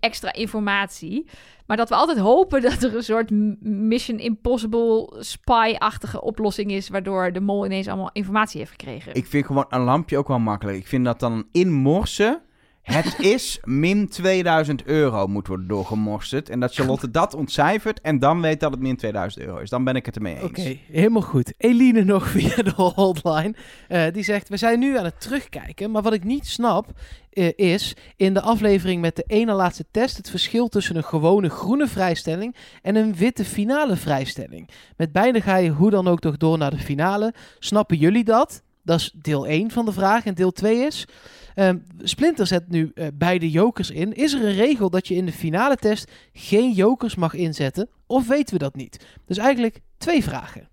extra 0.00 0.32
informatie. 0.32 1.26
Maar 1.72 1.80
dat 1.80 1.90
we 1.90 1.96
altijd 1.96 2.18
hopen 2.18 2.62
dat 2.62 2.82
er 2.82 2.96
een 2.96 3.02
soort 3.02 3.30
Mission 3.60 4.18
Impossible 4.18 5.12
spy-achtige 5.18 6.22
oplossing 6.22 6.70
is, 6.70 6.88
waardoor 6.88 7.32
de 7.32 7.40
mol 7.40 7.64
ineens 7.64 7.88
allemaal 7.88 8.10
informatie 8.12 8.58
heeft 8.58 8.70
gekregen. 8.70 9.14
Ik 9.14 9.26
vind 9.26 9.46
gewoon 9.46 9.64
een 9.68 9.80
lampje 9.80 10.18
ook 10.18 10.28
wel 10.28 10.38
makkelijk. 10.38 10.76
Ik 10.76 10.86
vind 10.86 11.04
dat 11.04 11.20
dan 11.20 11.44
inmorsen. 11.52 12.42
Het 12.82 13.18
is 13.18 13.58
min 13.64 14.08
2000 14.08 14.84
euro 14.84 15.26
moet 15.26 15.46
worden 15.46 15.66
doorgemorst. 15.66 16.32
En 16.32 16.60
dat 16.60 16.74
Charlotte 16.74 17.10
dat 17.10 17.34
ontcijfert 17.34 18.00
en 18.00 18.18
dan 18.18 18.40
weet 18.40 18.60
dat 18.60 18.70
het 18.70 18.80
min 18.80 18.96
2000 18.96 19.44
euro 19.44 19.58
is. 19.58 19.70
Dan 19.70 19.84
ben 19.84 19.96
ik 19.96 20.06
het 20.06 20.16
ermee 20.16 20.34
eens. 20.34 20.44
Oké, 20.44 20.78
helemaal 20.90 21.22
goed. 21.22 21.52
Eline 21.56 22.04
nog 22.04 22.28
via 22.36 22.62
de 22.62 22.72
hotline. 22.74 23.54
Eh, 23.88 24.12
die 24.12 24.22
zegt, 24.22 24.48
we 24.48 24.56
zijn 24.56 24.78
nu 24.78 24.98
aan 24.98 25.04
het 25.04 25.20
terugkijken. 25.20 25.90
Maar 25.90 26.02
wat 26.02 26.12
ik 26.12 26.24
niet 26.24 26.46
snap 26.46 26.86
eh, 27.30 27.48
is, 27.56 27.96
in 28.16 28.34
de 28.34 28.40
aflevering 28.40 29.00
met 29.00 29.16
de 29.16 29.24
ene 29.26 29.52
laatste 29.52 29.84
test... 29.90 30.16
het 30.16 30.30
verschil 30.30 30.68
tussen 30.68 30.96
een 30.96 31.04
gewone 31.04 31.48
groene 31.48 31.86
vrijstelling... 31.86 32.56
en 32.82 32.96
een 32.96 33.14
witte 33.14 33.44
finale 33.44 33.96
vrijstelling. 33.96 34.68
Met 34.96 35.12
beide 35.12 35.40
ga 35.40 35.56
je 35.56 35.70
hoe 35.70 35.90
dan 35.90 36.08
ook 36.08 36.20
toch 36.20 36.36
door 36.36 36.58
naar 36.58 36.70
de 36.70 36.78
finale. 36.78 37.34
Snappen 37.58 37.96
jullie 37.96 38.24
dat? 38.24 38.62
Dat 38.82 39.00
is 39.00 39.12
deel 39.16 39.46
1 39.46 39.70
van 39.70 39.84
de 39.84 39.92
vraag. 39.92 40.24
En 40.24 40.34
deel 40.34 40.52
2 40.52 40.86
is... 40.86 41.06
ehm, 41.54 41.78
Splinter 41.98 42.46
zet 42.46 42.68
nu 42.68 42.90
eh, 42.94 43.06
beide 43.14 43.50
jokers 43.50 43.90
in. 43.90 44.12
Is 44.12 44.32
er 44.32 44.44
een 44.44 44.54
regel 44.54 44.90
dat 44.90 45.08
je 45.08 45.14
in 45.14 45.26
de 45.26 45.32
finale 45.32 45.76
test 45.76 46.10
geen 46.32 46.72
jokers 46.72 47.14
mag 47.14 47.34
inzetten? 47.34 47.88
Of 48.06 48.26
weten 48.28 48.52
we 48.52 48.58
dat 48.58 48.74
niet? 48.74 49.06
Dus 49.26 49.36
eigenlijk 49.38 49.80
twee 49.98 50.22
vragen. 50.22 50.68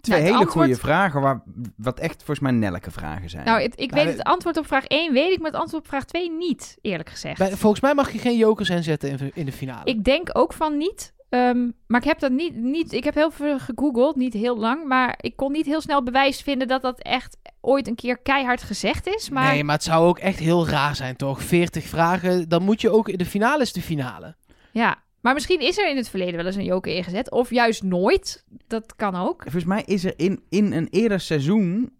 Twee 0.00 0.16
het 0.18 0.26
hele 0.28 0.38
antwoord- 0.44 0.64
goede 0.66 0.80
vragen, 0.80 1.20
waar, 1.20 1.42
wat 1.76 1.98
echt 1.98 2.16
volgens 2.16 2.40
mij 2.40 2.50
Nelleke 2.52 2.90
vragen 2.90 3.30
zijn. 3.30 3.44
Nou, 3.44 3.62
het- 3.62 3.80
ik 3.80 3.90
Nou, 3.90 4.06
weet 4.06 4.16
het 4.16 4.26
antwoord 4.26 4.56
op 4.56 4.66
vraag 4.66 4.84
1, 4.84 5.12
weet 5.12 5.32
ik, 5.32 5.38
maar 5.40 5.50
het 5.50 5.60
antwoord 5.60 5.82
op 5.82 5.88
vraag 5.88 6.04
2 6.04 6.30
niet, 6.30 6.78
eerlijk 6.80 7.08
gezegd. 7.08 7.38
Bij- 7.38 7.56
volgens 7.56 7.80
mij 7.82 7.94
mag 7.94 8.12
je 8.12 8.18
geen 8.18 8.36
jokers 8.36 8.68
inzetten 8.70 9.10
in, 9.10 9.30
in 9.34 9.44
de 9.46 9.52
finale. 9.52 9.84
Ik 9.90 10.04
denk 10.04 10.28
ook 10.32 10.52
van 10.52 10.76
niet. 10.76 11.12
Ehm, 11.28 11.70
maar 11.86 12.00
ik 12.00 12.06
heb 12.06 12.18
dat 12.18 12.30
niet, 12.30 12.56
niet. 12.56 12.92
Ik 12.92 13.04
heb 13.04 13.14
heel 13.14 13.30
veel 13.30 13.58
gegoogeld, 13.58 14.16
niet 14.16 14.32
heel 14.32 14.58
lang. 14.58 14.84
Maar 14.86 15.18
ik 15.20 15.36
kon 15.36 15.52
niet 15.52 15.66
heel 15.66 15.80
snel 15.80 16.02
bewijs 16.02 16.40
vinden 16.42 16.68
dat 16.68 16.82
dat 16.82 17.02
echt 17.02 17.36
ooit 17.60 17.88
een 17.88 17.94
keer 17.94 18.18
keihard 18.18 18.62
gezegd 18.62 19.06
is. 19.06 19.30
Maar 19.30 19.52
Nee, 19.52 19.64
maar 19.64 19.74
het 19.74 19.84
zou 19.84 20.06
ook 20.06 20.18
echt 20.18 20.38
heel 20.38 20.68
raar 20.68 20.96
zijn, 20.96 21.16
toch? 21.16 21.42
40 21.42 21.84
vragen, 21.84 22.48
dan 22.48 22.62
moet 22.62 22.80
je 22.80 22.90
ook... 22.90 23.18
De 23.18 23.26
finale 23.26 23.62
is 23.62 23.72
de 23.72 23.82
finale. 23.82 24.36
ja. 24.72 25.06
Maar 25.20 25.34
misschien 25.34 25.60
is 25.60 25.78
er 25.78 25.90
in 25.90 25.96
het 25.96 26.08
verleden 26.08 26.36
wel 26.36 26.46
eens 26.46 26.56
een 26.56 26.64
joker 26.64 26.94
ingezet. 26.94 27.30
Of 27.30 27.50
juist 27.50 27.82
nooit. 27.82 28.44
Dat 28.66 28.96
kan 28.96 29.14
ook. 29.14 29.42
Volgens 29.42 29.64
mij 29.64 29.82
is 29.86 30.04
er 30.04 30.12
in, 30.16 30.42
in 30.48 30.72
een 30.72 30.88
eerder 30.90 31.20
seizoen... 31.20 31.97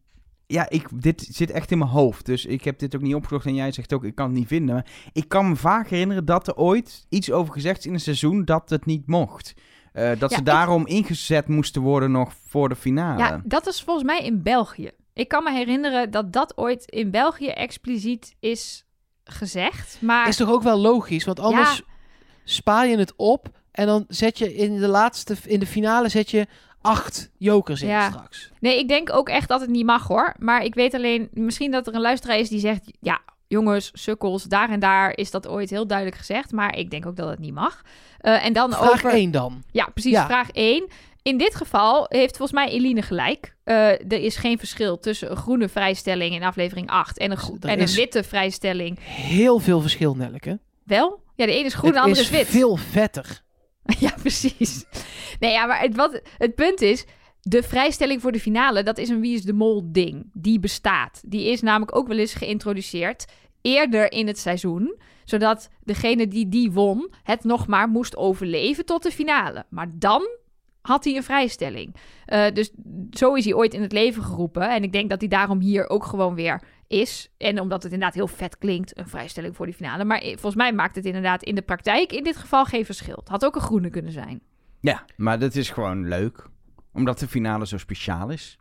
Ja, 0.50 0.68
ik, 0.68 0.86
dit 1.02 1.28
zit 1.30 1.50
echt 1.50 1.70
in 1.70 1.78
mijn 1.78 1.90
hoofd. 1.90 2.26
Dus 2.26 2.46
ik 2.46 2.64
heb 2.64 2.78
dit 2.78 2.94
ook 2.94 3.00
niet 3.02 3.14
opgezocht. 3.14 3.46
En 3.46 3.54
jij 3.54 3.72
zegt 3.72 3.92
ook, 3.92 4.04
ik 4.04 4.14
kan 4.14 4.26
het 4.26 4.34
niet 4.38 4.46
vinden. 4.46 4.74
Maar 4.74 4.86
ik 5.12 5.28
kan 5.28 5.48
me 5.48 5.56
vaak 5.56 5.88
herinneren 5.88 6.24
dat 6.24 6.46
er 6.48 6.54
ooit 6.56 7.06
iets 7.08 7.30
over 7.30 7.52
gezegd 7.52 7.78
is 7.78 7.86
in 7.86 7.92
een 7.92 8.00
seizoen 8.00 8.44
dat 8.44 8.70
het 8.70 8.86
niet 8.86 9.06
mocht. 9.06 9.54
Eh, 9.92 10.08
dat 10.08 10.18
Ja, 10.20 10.28
ze 10.28 10.36
ik- 10.38 10.44
daarom 10.46 10.86
ingezet 10.86 11.48
moesten 11.48 11.82
worden 11.82 12.10
nog 12.10 12.32
voor 12.46 12.68
de 12.68 12.76
finale. 12.76 13.18
Ja, 13.18 13.40
dat 13.44 13.66
is 13.66 13.82
volgens 13.82 14.06
mij 14.06 14.20
in 14.24 14.42
België. 14.42 14.90
Ik 15.12 15.28
kan 15.28 15.44
me 15.44 15.52
herinneren 15.52 16.10
dat 16.10 16.32
dat 16.32 16.56
ooit 16.56 16.84
in 16.90 17.10
België 17.10 17.46
expliciet 17.48 18.34
is 18.40 18.84
gezegd. 19.24 19.98
Maar 20.00 20.28
Is 20.28 20.36
toch 20.36 20.50
ook 20.50 20.62
wel 20.62 20.78
logisch, 20.78 21.24
want 21.24 21.40
anders 21.40 21.76
Ja. 21.76 21.82
spaar 22.44 22.86
je 22.86 22.98
het 22.98 23.12
op... 23.16 23.48
en 23.70 23.86
dan 23.86 24.04
zet 24.08 24.38
je 24.38 24.54
in 24.54 24.76
de 24.78 24.88
laatste... 24.88 25.36
in 25.46 25.60
de 25.60 25.66
finale 25.66 26.08
zet 26.08 26.30
je 26.30 26.46
acht 26.88 27.30
jokers 27.38 27.82
in 27.82 27.88
Ja. 27.88 28.10
straks. 28.10 28.50
Nee, 28.60 28.78
ik 28.78 28.88
denk 28.88 29.12
ook 29.12 29.28
echt 29.28 29.48
dat 29.48 29.60
het 29.60 29.70
niet 29.70 29.86
mag 29.86 30.06
hoor. 30.06 30.34
Maar 30.38 30.64
ik 30.64 30.74
weet 30.74 30.94
alleen, 30.94 31.28
misschien 31.32 31.70
dat 31.70 31.86
er 31.86 31.94
een 31.94 32.00
luisteraar 32.00 32.38
is 32.38 32.48
die 32.48 32.60
zegt: 32.60 32.84
ja, 33.00 33.20
jongens, 33.46 33.90
sukkels, 33.92 34.42
daar 34.42 34.70
en 34.70 34.80
daar 34.80 35.16
is 35.16 35.30
dat 35.30 35.48
ooit 35.48 35.70
heel 35.70 35.86
duidelijk 35.86 36.16
gezegd. 36.18 36.52
Maar 36.52 36.76
ik 36.76 36.90
denk 36.90 37.06
ook 37.06 37.16
dat 37.16 37.28
het 37.28 37.38
niet 37.38 37.54
mag. 37.54 37.82
Eh, 38.18 38.44
en 38.44 38.52
dan 38.52 38.72
Vraag 38.72 38.90
over. 38.92 39.10
1 39.12 39.30
dan. 39.30 39.62
Ja, 39.70 39.84
precies. 39.94 40.12
Ja. 40.12 40.26
Vraag 40.26 40.48
1. 40.52 40.86
In 41.22 41.38
dit 41.38 41.54
geval 41.54 42.06
heeft 42.08 42.36
volgens 42.36 42.58
mij 42.58 42.68
Eline 42.68 43.02
gelijk. 43.02 43.54
Eh, 43.64 43.88
er 43.90 44.12
is 44.12 44.36
geen 44.36 44.58
verschil 44.58 44.98
tussen 44.98 45.30
een 45.30 45.36
groene 45.36 45.68
vrijstelling 45.68 46.34
in 46.34 46.42
aflevering 46.42 46.88
8 46.90 47.18
en 47.18 47.30
een, 47.30 47.38
Er 47.60 47.68
en 47.68 47.80
een 47.80 47.94
witte 47.94 48.22
vrijstelling. 48.22 48.98
Heel 49.02 49.58
veel 49.58 49.80
verschil, 49.80 50.14
Nelleke. 50.14 50.58
Wel? 50.84 51.20
Ja, 51.34 51.46
de 51.46 51.52
ene 51.52 51.64
is 51.64 51.74
groen, 51.74 51.90
de 51.90 51.96
het 51.96 52.04
andere 52.04 52.22
is 52.24 52.30
is 52.30 52.36
wit. 52.36 52.46
veel 52.46 52.76
vetter. 52.76 53.42
Ja, 53.98 54.14
precies. 54.20 54.84
Nee, 55.40 55.52
ja, 55.52 55.66
maar 55.66 55.80
het, 55.80 55.96
wat, 55.96 56.20
het 56.38 56.54
punt 56.54 56.80
is... 56.80 57.04
De 57.40 57.62
vrijstelling 57.62 58.20
voor 58.20 58.32
de 58.32 58.40
finale, 58.40 58.82
dat 58.82 58.98
is 58.98 59.08
een 59.08 59.20
Wie 59.20 59.34
is 59.34 59.42
de 59.42 59.52
Mol 59.52 59.92
ding. 59.92 60.30
Die 60.32 60.60
bestaat. 60.60 61.22
Die 61.26 61.50
is 61.50 61.60
namelijk 61.60 61.96
ook 61.96 62.08
wel 62.08 62.18
eens 62.18 62.34
geïntroduceerd 62.34 63.24
eerder 63.62 64.12
in 64.12 64.26
het 64.26 64.38
seizoen. 64.38 64.96
Zodat 65.24 65.70
degene 65.84 66.28
die 66.28 66.48
die 66.48 66.72
won 66.72 67.12
het 67.22 67.44
nog 67.44 67.66
maar 67.66 67.88
moest 67.88 68.16
overleven 68.16 68.84
tot 68.84 69.02
de 69.02 69.10
finale. 69.10 69.64
Maar 69.68 69.90
dan 69.94 70.28
had 70.80 71.04
hij 71.04 71.16
een 71.16 71.22
vrijstelling. 71.22 71.94
Eh, 72.24 72.52
dus 72.52 72.70
zo 73.10 73.34
is 73.34 73.44
hij 73.44 73.54
ooit 73.54 73.74
in 73.74 73.82
het 73.82 73.92
leven 73.92 74.22
geroepen. 74.22 74.70
En 74.70 74.82
ik 74.82 74.92
denk 74.92 75.10
dat 75.10 75.20
hij 75.20 75.28
daarom 75.28 75.60
hier 75.60 75.88
ook 75.88 76.04
gewoon 76.04 76.34
weer 76.34 76.62
is. 76.88 77.30
En 77.36 77.60
omdat 77.60 77.82
het 77.82 77.92
inderdaad 77.92 78.16
heel 78.16 78.26
vet 78.26 78.58
klinkt, 78.58 78.98
een 78.98 79.08
vrijstelling 79.08 79.56
voor 79.56 79.66
die 79.66 79.74
finale. 79.74 80.04
Maar 80.04 80.20
volgens 80.20 80.54
mij 80.54 80.72
maakt 80.72 80.94
het 80.96 81.04
inderdaad 81.04 81.42
in 81.42 81.54
de 81.54 81.62
praktijk 81.62 82.12
in 82.12 82.24
dit 82.24 82.36
geval 82.36 82.64
geen 82.64 82.84
verschil. 82.84 83.16
Het 83.16 83.28
had 83.28 83.44
ook 83.44 83.54
een 83.54 83.60
groene 83.60 83.90
kunnen 83.90 84.12
zijn. 84.12 84.40
Ja, 84.80 85.04
maar 85.16 85.38
dat 85.38 85.54
is 85.54 85.70
gewoon 85.70 86.08
leuk. 86.08 86.46
Omdat 86.92 87.18
de 87.18 87.28
finale 87.28 87.66
zo 87.66 87.78
speciaal 87.78 88.30
is. 88.30 88.58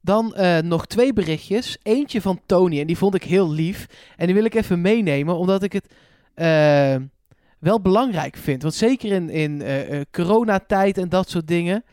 Dan 0.00 0.34
eh, 0.34 0.58
nog 0.58 0.86
twee 0.86 1.12
berichtjes. 1.12 1.78
Eentje 1.82 2.20
van 2.20 2.40
Tony 2.46 2.80
en 2.80 2.86
die 2.86 2.96
vond 2.98 3.14
ik 3.14 3.24
heel 3.24 3.50
lief. 3.52 3.86
En 4.16 4.26
die 4.26 4.34
wil 4.34 4.44
ik 4.44 4.54
even 4.54 4.80
meenemen, 4.80 5.36
omdat 5.36 5.62
ik 5.62 5.72
het 5.72 5.94
eh, 6.34 6.96
wel 7.58 7.80
belangrijk 7.80 8.36
vind. 8.36 8.62
Want 8.62 8.74
zeker 8.74 9.12
in, 9.12 9.30
in 9.30 9.62
eh, 9.62 9.98
eh, 10.00 10.04
coronatijd 10.10 10.98
en 10.98 11.08
dat 11.08 11.30
soort 11.30 11.46
dingen. 11.46 11.84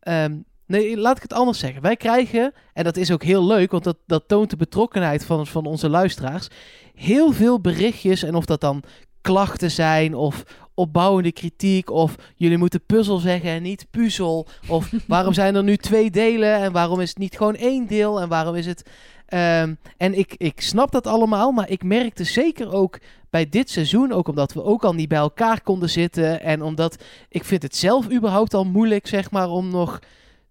ehm, 0.00 0.36
nee, 0.66 0.96
laat 0.96 1.16
ik 1.16 1.22
het 1.22 1.32
anders 1.32 1.58
zeggen. 1.58 1.82
Wij 1.82 1.96
krijgen, 1.96 2.52
en 2.72 2.84
dat 2.84 2.96
is 2.96 3.10
ook 3.10 3.22
heel 3.22 3.46
leuk, 3.46 3.70
want 3.70 3.84
dat, 3.84 3.96
dat 4.06 4.28
toont 4.28 4.50
de 4.50 4.56
betrokkenheid 4.56 5.24
van, 5.24 5.46
van 5.46 5.66
onze 5.66 5.88
luisteraars. 5.88 6.48
Heel 6.94 7.32
veel 7.32 7.60
berichtjes, 7.60 8.22
en 8.22 8.34
of 8.34 8.44
dat 8.44 8.60
dan 8.60 8.82
klachten 9.20 9.70
zijn 9.70 10.14
of 10.14 10.44
opbouwende 10.74 11.32
kritiek 11.32 11.90
of 11.90 12.14
jullie 12.36 12.58
moeten 12.58 12.84
puzzel 12.86 13.18
zeggen 13.18 13.50
en 13.50 13.62
niet 13.62 13.86
puzzel 13.90 14.46
of 14.68 14.90
waarom 15.06 15.32
zijn 15.32 15.54
er 15.54 15.62
nu 15.62 15.76
twee 15.76 16.10
delen 16.10 16.56
en 16.56 16.72
waarom 16.72 17.00
is 17.00 17.08
het 17.08 17.18
niet 17.18 17.36
gewoon 17.36 17.54
één 17.54 17.86
deel 17.86 18.20
en 18.20 18.28
waarom 18.28 18.54
is 18.54 18.66
het 18.66 18.90
ehm, 19.26 19.74
en 19.96 20.18
ik, 20.18 20.34
ik 20.36 20.60
snap 20.60 20.92
dat 20.92 21.06
allemaal 21.06 21.52
maar 21.52 21.70
ik 21.70 21.82
merkte 21.82 22.24
zeker 22.24 22.72
ook 22.72 22.98
bij 23.30 23.48
dit 23.48 23.70
seizoen 23.70 24.12
ook 24.12 24.28
omdat 24.28 24.52
we 24.52 24.64
ook 24.64 24.84
al 24.84 24.94
niet 24.94 25.08
bij 25.08 25.18
elkaar 25.18 25.60
konden 25.60 25.90
zitten 25.90 26.42
en 26.42 26.62
omdat 26.62 27.02
ik 27.28 27.44
vind 27.44 27.62
het 27.62 27.76
zelf 27.76 28.10
überhaupt 28.10 28.54
al 28.54 28.64
moeilijk 28.64 29.06
zeg 29.06 29.30
maar 29.30 29.48
om 29.48 29.70
nog 29.70 29.98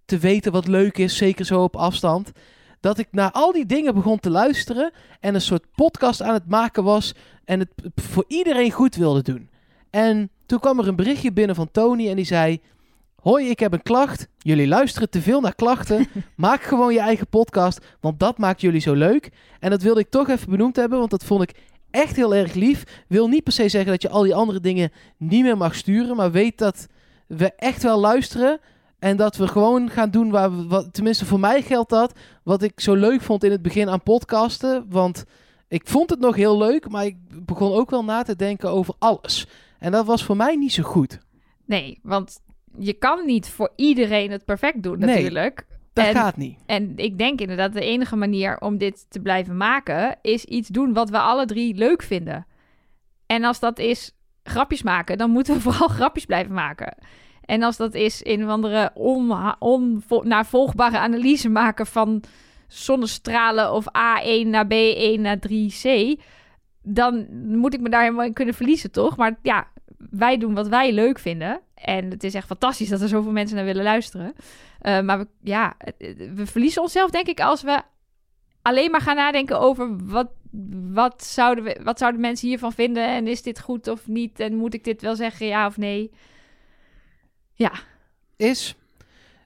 te 0.06 0.18
weten 0.18 0.52
wat 0.52 0.68
leuk 0.68 0.98
is 0.98 1.18
zeker 1.18 1.46
zo 1.46 1.63
op 1.63 1.76
afstand 1.76 2.32
dat 2.80 2.98
ik 2.98 3.08
naar 3.12 3.32
al 3.32 3.52
die 3.52 3.65
dingen 3.65 3.94
begon 3.94 4.20
te 4.20 4.30
luisteren 4.30 4.91
en 5.20 5.36
een 5.36 5.41
soort 5.41 5.65
podcast 5.76 6.22
aan 6.22 6.34
het 6.34 6.50
maken 6.50 6.84
was 6.84 7.13
en 7.46 7.60
het 7.60 7.70
voor 7.96 8.26
iedereen 8.28 8.72
goed 8.72 8.96
wilde 8.96 9.22
doen. 9.22 9.50
En 9.89 10.30
toen 10.46 10.60
kwam 10.60 10.80
er 10.80 10.88
een 10.88 10.96
berichtje 10.96 11.32
binnen 11.32 11.56
van 11.56 11.72
Tony 11.72 12.10
en 12.10 12.15
die 12.15 12.26
zei: 12.26 12.62
Hoi, 13.15 13.50
ik 13.50 13.60
heb 13.60 13.74
een 13.74 13.82
klacht. 13.82 14.28
Jullie 14.38 14.68
luisteren 14.68 15.10
te 15.10 15.22
veel 15.22 15.41
naar 15.41 15.56
klachten. 15.56 16.08
Maak 16.36 16.63
gewoon 16.63 16.94
je 16.94 17.00
eigen 17.00 17.28
podcast, 17.28 17.86
want 18.00 18.20
dat 18.20 18.38
maakt 18.38 18.62
jullie 18.62 18.80
zo 18.80 18.94
leuk. 18.94 19.30
En 19.60 19.70
dat 19.70 19.82
wilde 19.82 20.00
ik 20.00 20.10
toch 20.10 20.30
even 20.30 20.50
benoemd 20.50 20.76
hebben, 20.76 21.00
want 21.00 21.12
dat 21.12 21.24
vond 21.24 21.41
ik 21.41 21.56
echt 21.91 22.15
heel 22.15 22.36
erg 22.36 22.54
lief. 22.54 23.04
Wil 23.08 23.28
niet 23.28 23.44
per 23.44 23.54
se 23.54 23.70
zeggen 23.70 23.91
dat 23.91 24.02
je 24.02 24.10
al 24.10 24.24
die 24.24 24.36
andere 24.36 24.60
dingen 24.60 24.91
niet 25.18 25.44
meer 25.44 25.58
mag 25.58 25.76
sturen, 25.76 26.15
maar 26.15 26.32
weet 26.32 26.58
dat 26.58 26.88
we 27.28 27.52
echt 27.56 27.84
wel 27.84 28.00
luisteren. 28.00 28.60
En 29.06 29.18
dat 29.18 29.36
we 29.36 29.48
gewoon 29.48 29.89
gaan 29.89 30.10
doen 30.10 30.30
waar 30.30 30.58
we, 30.58 30.68
wat, 30.68 30.94
tenminste 30.94 31.26
voor 31.26 31.39
mij 31.39 31.62
geldt 31.62 31.89
dat, 31.89 32.20
wat 32.44 32.62
ik 32.62 32.80
zo 32.80 32.94
leuk 32.94 33.22
vond 33.22 33.44
in 33.44 33.52
het 33.52 33.62
begin 33.62 33.89
aan 33.89 34.04
podcasten. 34.04 34.86
Want 34.89 35.26
ik 35.68 35.88
vond 35.88 36.10
het 36.10 36.20
nog 36.20 36.36
heel 36.36 36.58
leuk, 36.58 36.89
maar 36.89 37.06
ik 37.06 37.18
begon 37.46 37.74
ook 37.74 37.89
wel 37.89 38.04
na 38.04 38.24
te 38.24 38.36
denken 38.36 38.70
over 38.70 38.94
alles. 39.00 39.48
En 39.80 39.91
dat 39.91 40.06
was 40.06 40.24
voor 40.24 40.36
mij 40.36 40.56
niet 40.56 40.74
zo 40.74 40.84
goed. 40.84 41.20
Nee, 41.65 42.00
want 42.04 42.39
je 42.78 42.94
kan 42.94 43.26
niet 43.26 43.50
voor 43.50 43.72
iedereen 43.76 44.32
het 44.32 44.46
perfect 44.46 44.84
doen 44.84 45.00
Nee, 45.00 45.15
natuurlijk. 45.15 45.65
Dat 45.94 46.06
En- 46.06 46.15
gaat 46.15 46.38
niet. 46.38 46.60
En 46.65 46.94
ik 46.96 47.18
denk 47.18 47.41
inderdaad 47.41 47.74
de 47.74 47.82
enige 47.82 48.15
manier 48.15 48.60
om 48.60 48.78
dit 48.78 49.06
te 49.10 49.20
blijven 49.20 49.58
maken 49.58 50.18
is 50.22 50.46
iets 50.46 50.70
doen 50.70 50.94
wat 50.94 51.10
we 51.10 51.20
alle 51.20 51.46
drie 51.46 51.76
leuk 51.76 52.04
vinden. 52.04 52.46
En 53.26 53.44
als 53.44 53.60
dat 53.60 53.80
is 53.80 54.12
grapjes 54.44 54.84
maken, 54.84 55.18
dan 55.18 55.30
moeten 55.30 55.54
we 55.56 55.62
vooral 55.70 55.88
grapjes 55.88 56.26
blijven 56.26 56.54
maken. 56.54 56.98
En 57.46 57.64
als 57.64 57.78
dat 57.78 57.94
is 57.94 58.22
een 58.24 58.50
andere 58.50 58.92
onnavolgbare 60.10 60.98
analyse 60.98 61.50
maken 61.50 61.86
van 61.86 62.24
zonnestralen 62.68 63.74
of 63.74 63.86
A1 63.88 64.48
naar 64.48 64.66
B1 64.66 65.20
naar 65.20 65.40
3C, 65.50 66.20
dan 66.84 67.28
moet 67.58 67.74
ik 67.74 67.82
me 67.82 67.90
daar 67.90 68.02
helemaal 68.02 68.26
in 68.26 68.34
kunnen 68.34 68.54
verliezen, 68.54 68.92
toch? 68.92 69.18
Maar 69.18 69.40
ja, 69.42 69.68
wij 70.10 70.38
doen 70.38 70.54
wat 70.54 70.68
wij 70.68 70.94
leuk 70.94 71.20
vinden. 71.20 71.60
En 71.76 72.10
het 72.10 72.24
is 72.24 72.34
echt 72.34 72.48
fantastisch 72.48 72.90
dat 72.90 73.02
er 73.02 73.08
zoveel 73.08 73.32
mensen 73.32 73.56
naar 73.56 73.66
willen 73.66 73.84
luisteren. 73.84 74.34
Uh, 74.82 75.02
maar 75.02 75.20
we, 75.20 75.28
ja, 75.42 75.74
we 76.36 76.46
verliezen 76.46 76.82
onszelf, 76.82 77.10
denk 77.10 77.28
ik, 77.28 77.40
als 77.40 77.62
we 77.62 77.82
alleen 78.62 78.92
maar 78.92 79.02
gaan 79.02 79.16
nadenken 79.16 79.60
over 79.60 80.06
wat, 80.06 80.28
wat, 80.94 81.24
zouden 81.24 81.64
we, 81.64 81.80
wat 81.84 81.98
zouden 81.98 82.22
mensen 82.22 82.48
hiervan 82.48 82.74
vinden 82.74 83.08
en 83.08 83.28
is 83.28 83.42
dit 83.42 83.60
goed 83.60 83.88
of 83.88 84.08
niet 84.08 84.40
en 84.40 84.56
moet 84.56 84.74
ik 84.74 84.84
dit 84.84 85.02
wel 85.02 85.16
zeggen, 85.16 85.46
ja 85.46 85.68
of 85.68 85.78
nee? 85.78 86.12
Ja. 87.56 87.72
Is. 88.36 88.76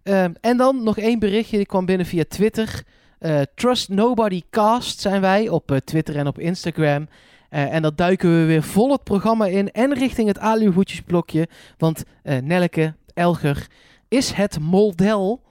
Um, 0.04 0.36
en 0.42 0.58
dan 0.58 0.84
nog 0.84 0.98
één 0.98 1.20
berichtje, 1.20 1.58
die 1.58 1.66
kwam 1.66 1.86
binnen 1.86 2.06
via 2.06 2.24
Twitter. 2.28 2.84
Uh, 3.20 3.42
Trust 3.56 3.90
Nobody 3.90 4.42
Cast 4.50 5.00
zijn 5.00 5.22
wij 5.22 5.50
op 5.50 5.72
uh, 5.72 5.78
Twitter 5.78 6.16
en 6.16 6.28
op 6.28 6.40
Instagram. 6.40 7.08
Uh, 7.50 7.74
en 7.74 7.82
dat 7.82 7.98
duiken 7.98 8.40
we 8.40 8.46
weer 8.46 8.64
vol 8.64 8.92
het 8.92 9.04
programma 9.04 9.46
in 9.46 9.72
en 9.72 9.94
richting 9.94 10.28
het 10.28 10.40
aluhoedjesblokje. 10.40 11.48
Want 11.78 12.04
Nelke 12.24 12.94
Elger 13.14 13.68
is 14.08 14.32
het 14.32 14.60
model 14.60 15.42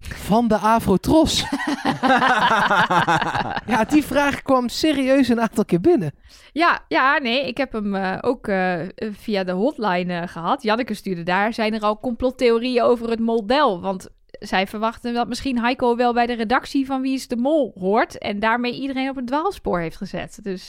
van 0.00 0.48
de 0.48 0.56
Afrotros. 0.56 1.40
ja, 3.72 3.84
die 3.88 4.04
vraag 4.04 4.42
kwam 4.42 4.68
serieus 4.68 5.28
een 5.28 5.40
aantal 5.40 5.64
keer 5.64 5.80
binnen. 5.80 6.12
Ja, 6.52 6.84
ja 6.88 7.18
nee, 7.18 7.46
ik 7.46 7.56
heb 7.56 7.72
hem 7.72 7.94
uh, 7.94 8.18
ook 8.20 8.48
uh, 8.48 8.80
via 8.96 9.44
de 9.44 9.52
hotline 9.52 10.20
uh, 10.20 10.28
gehad. 10.28 10.62
Janneke 10.62 10.94
stuurde 10.94 11.22
daar. 11.22 11.54
Zijn 11.54 11.74
er 11.74 11.80
al 11.80 12.00
complottheorieën 12.00 12.82
over 12.82 13.10
het 13.10 13.20
model? 13.20 13.80
Want 13.80 14.08
zij 14.30 14.66
verwachten 14.66 15.14
dat 15.14 15.28
misschien 15.28 15.60
Heiko 15.60 15.96
wel 15.96 16.12
bij 16.12 16.26
de 16.26 16.34
redactie 16.34 16.86
van 16.86 17.02
Wie 17.02 17.14
is 17.14 17.28
de 17.28 17.36
Mol 17.36 17.72
hoort. 17.78 18.18
En 18.18 18.38
daarmee 18.38 18.80
iedereen 18.80 19.10
op 19.10 19.16
een 19.16 19.26
dwaalspoor 19.26 19.80
heeft 19.80 19.96
gezet. 19.96 20.38
Dus 20.42 20.68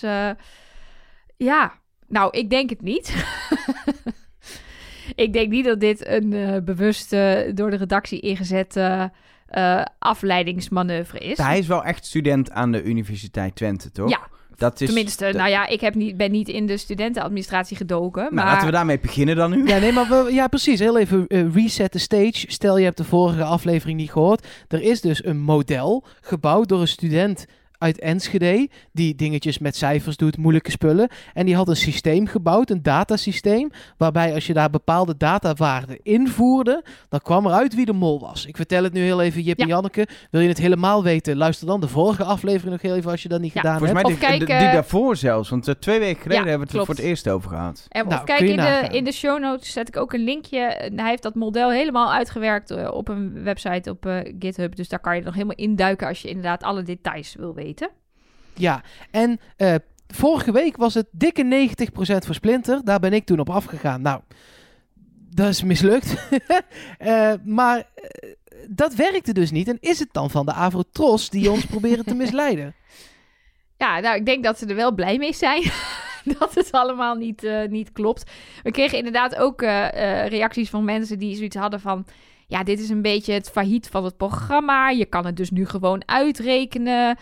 ja, 1.38 1.74
nou, 2.08 2.38
ik 2.38 2.50
denk 2.50 2.70
het 2.70 2.82
niet. 2.82 3.14
ik 5.16 5.34
denk 5.34 5.50
niet 5.52 5.66
dat 5.66 5.80
dit 5.80 6.08
een 6.08 6.34
eh, 6.34 6.62
bewust 6.64 7.14
eh, 7.14 7.38
door 7.54 7.70
de 7.70 7.78
redactie 7.78 8.20
ingezette 8.20 9.12
eh, 9.48 9.82
afleidingsmanoeuvre 10.00 11.20
is. 11.20 11.38
Hij 11.38 11.58
is 11.60 11.68
wel 11.68 11.84
echt 11.84 12.06
student 12.06 12.52
aan 12.52 12.72
de 12.72 12.84
Universiteit 12.84 13.56
Twente, 13.56 13.92
toch? 13.92 14.10
Ja, 14.10 14.20
Dat 14.56 14.82
is, 14.82 14.88
tenminste, 14.88 15.32
nou 15.34 15.50
ja, 15.50 15.68
ik 15.68 15.82
heb 15.82 15.96
niet, 15.96 16.18
ben 16.18 16.32
niet 16.32 16.48
in 16.50 16.66
de 16.66 16.78
studentenadministratie 16.78 17.78
gedoken. 17.78 18.22
Nou, 18.24 18.34
maar 18.36 18.46
laten 18.46 18.66
we 18.66 18.72
daarmee 18.72 19.00
beginnen 19.00 19.36
dan 19.36 19.52
nu. 19.52 19.68
Ja, 19.68 19.78
nee, 19.78 19.92
maar 19.92 20.08
we- 20.08 20.30
ja, 20.34 20.48
precies. 20.48 20.80
Heel 20.80 20.98
even 20.98 21.28
eh, 21.28 21.54
reset 21.54 21.92
de 21.94 22.00
stage. 22.00 22.46
Stel 22.48 22.78
je 22.78 22.84
hebt 22.84 22.98
de 22.98 23.04
vorige 23.04 23.44
aflevering 23.44 23.98
niet 24.00 24.12
gehoord. 24.12 24.48
Er 24.68 24.82
is 24.82 25.02
dus 25.02 25.26
een 25.26 25.40
model 25.40 26.06
gebouwd 26.22 26.70
door 26.70 26.82
een 26.82 26.88
student 26.88 27.46
uit 27.80 28.00
Enschede. 28.00 28.70
Die 28.92 29.16
dingetjes 29.16 29.60
met 29.60 29.76
cijfers 29.76 30.18
doet, 30.18 30.38
moeilijke 30.38 30.72
spullen. 30.72 31.10
En 31.34 31.46
die 31.46 31.56
had 31.56 31.68
een 31.68 31.76
systeem 31.76 32.28
gebouwd, 32.28 32.70
een 32.70 32.84
datasysteem. 32.84 33.70
Waarbij 33.98 34.34
als 34.34 34.48
je 34.48 34.54
daar 34.54 34.70
bepaalde 34.70 35.18
datawaarden 35.18 36.00
invoerde. 36.04 36.84
dan 37.10 37.20
kwam 37.22 37.46
eruit 37.46 37.76
wie 37.76 37.86
de 37.86 37.94
mol 37.94 38.20
was. 38.20 38.46
Ik 38.46 38.56
vertel 38.56 38.84
het 38.84 38.94
nu 38.94 39.02
heel 39.02 39.22
even, 39.22 39.42
Jip 39.42 39.60
en 39.60 39.68
Ja. 39.68 39.74
Janneke. 39.74 40.08
Wil 40.32 40.42
je 40.42 40.48
het 40.48 40.58
helemaal 40.58 41.04
weten? 41.04 41.38
Luister 41.38 41.68
dan 41.68 41.80
de 41.82 41.88
vorige 41.88 42.24
aflevering 42.24 42.72
nog 42.72 42.82
heel 42.82 42.96
even 42.96 43.12
als 43.12 43.24
je 43.24 43.30
dat 43.30 43.42
niet 43.42 43.54
Ja, 43.54 43.60
gedaan 43.62 43.78
Volgens 43.78 44.02
hebt. 44.02 44.08
mij 44.20 44.30
Of 44.30 44.38
die, 44.38 44.38
kijk, 44.48 44.60
die 44.60 44.68
eh, 44.68 44.74
daarvoor 44.74 45.16
zelfs. 45.16 45.50
Want 45.50 45.68
eh, 45.68 45.76
twee 45.80 46.00
weken 46.00 46.22
geleden 46.22 46.44
Ja, 46.44 46.50
hebben 46.50 46.68
we 46.68 46.72
het 46.74 46.82
er 46.82 46.86
voor 46.86 46.96
het 46.96 47.04
eerst 47.04 47.30
over 47.30 47.50
gehad. 47.50 47.86
En 47.90 48.08
Nou, 48.08 48.20
of 48.20 48.26
kijk, 48.26 48.40
in 48.40 48.56
de, 48.56 48.88
in 48.92 49.04
de 49.04 49.12
show 49.12 49.40
notes 49.40 49.72
zet 49.72 49.88
ik 49.88 49.98
ook 49.98 50.14
een 50.14 50.24
linkje. 50.24 50.60
Hij 50.96 51.10
heeft 51.10 51.24
dat 51.24 51.36
model 51.36 51.72
helemaal 51.72 52.14
uitgewerkt 52.14 52.72
eh, 52.72 52.92
op 52.92 53.08
een 53.08 53.44
website 53.44 53.90
op 53.90 54.06
eh, 54.06 54.34
GitHub. 54.40 54.76
Dus 54.76 54.90
daar 54.90 55.00
kan 55.00 55.16
je 55.16 55.22
nog 55.22 55.34
helemaal 55.34 55.56
induiken 55.56 56.08
als 56.08 56.22
je 56.22 56.28
inderdaad 56.28 56.64
alle 56.64 56.84
details 56.84 57.36
wil 57.36 57.54
weten. 57.54 57.68
Ja, 58.60 58.84
en 59.12 59.40
eh, 59.58 59.76
vorige 60.08 60.52
week 60.52 60.78
was 60.78 60.94
het 60.94 61.08
dikke 61.12 61.44
90% 61.44 62.26
voor 62.26 62.36
Splinter. 62.36 62.82
Daar 62.84 63.00
ben 63.00 63.14
ik 63.14 63.26
toen 63.26 63.40
op 63.40 63.50
afgegaan. 63.50 64.02
Nou, 64.02 64.22
dat 65.30 65.48
is 65.48 65.64
mislukt. 65.64 66.16
Eh, 66.98 67.34
maar 67.44 67.78
eh, 67.96 68.30
dat 68.70 68.96
werkte 68.96 69.34
dus 69.34 69.52
niet. 69.52 69.68
En 69.68 69.78
is 69.80 70.00
het 70.00 70.10
dan 70.12 70.30
van 70.30 70.46
de 70.46 70.54
Avrotros 70.54 71.30
die 71.30 71.52
ons 71.52 71.66
proberen 71.76 72.06
te 72.06 72.16
misleiden? 72.16 72.76
Ja, 73.78 74.00
nou, 74.00 74.16
ik 74.16 74.26
denk 74.26 74.44
dat 74.44 74.58
ze 74.58 74.66
er 74.66 74.76
wel 74.76 74.92
blij 74.92 75.18
mee 75.18 75.34
zijn. 75.34 75.64
dat 76.40 76.56
het 76.56 76.72
allemaal 76.72 77.16
niet, 77.16 77.50
niet 77.70 77.92
klopt. 77.92 78.32
We 78.64 78.72
kregen 78.72 78.98
inderdaad 78.98 79.36
ook 79.36 79.62
reacties 79.62 80.70
van 80.70 80.86
mensen 80.86 81.20
die 81.20 81.36
zoiets 81.36 81.56
hadden 81.56 81.80
van... 81.80 82.06
Ja, 82.48 82.64
dit 82.64 82.80
is 82.80 82.90
een 82.90 83.02
beetje 83.02 83.34
het 83.34 83.50
failliet 83.50 83.88
van 83.88 84.04
het 84.04 84.18
programma. 84.18 84.90
Je 84.90 85.06
kan 85.06 85.26
het 85.26 85.38
dus 85.38 85.52
nu 85.52 85.66
gewoon 85.66 86.04
uitrekenen. 86.06 87.18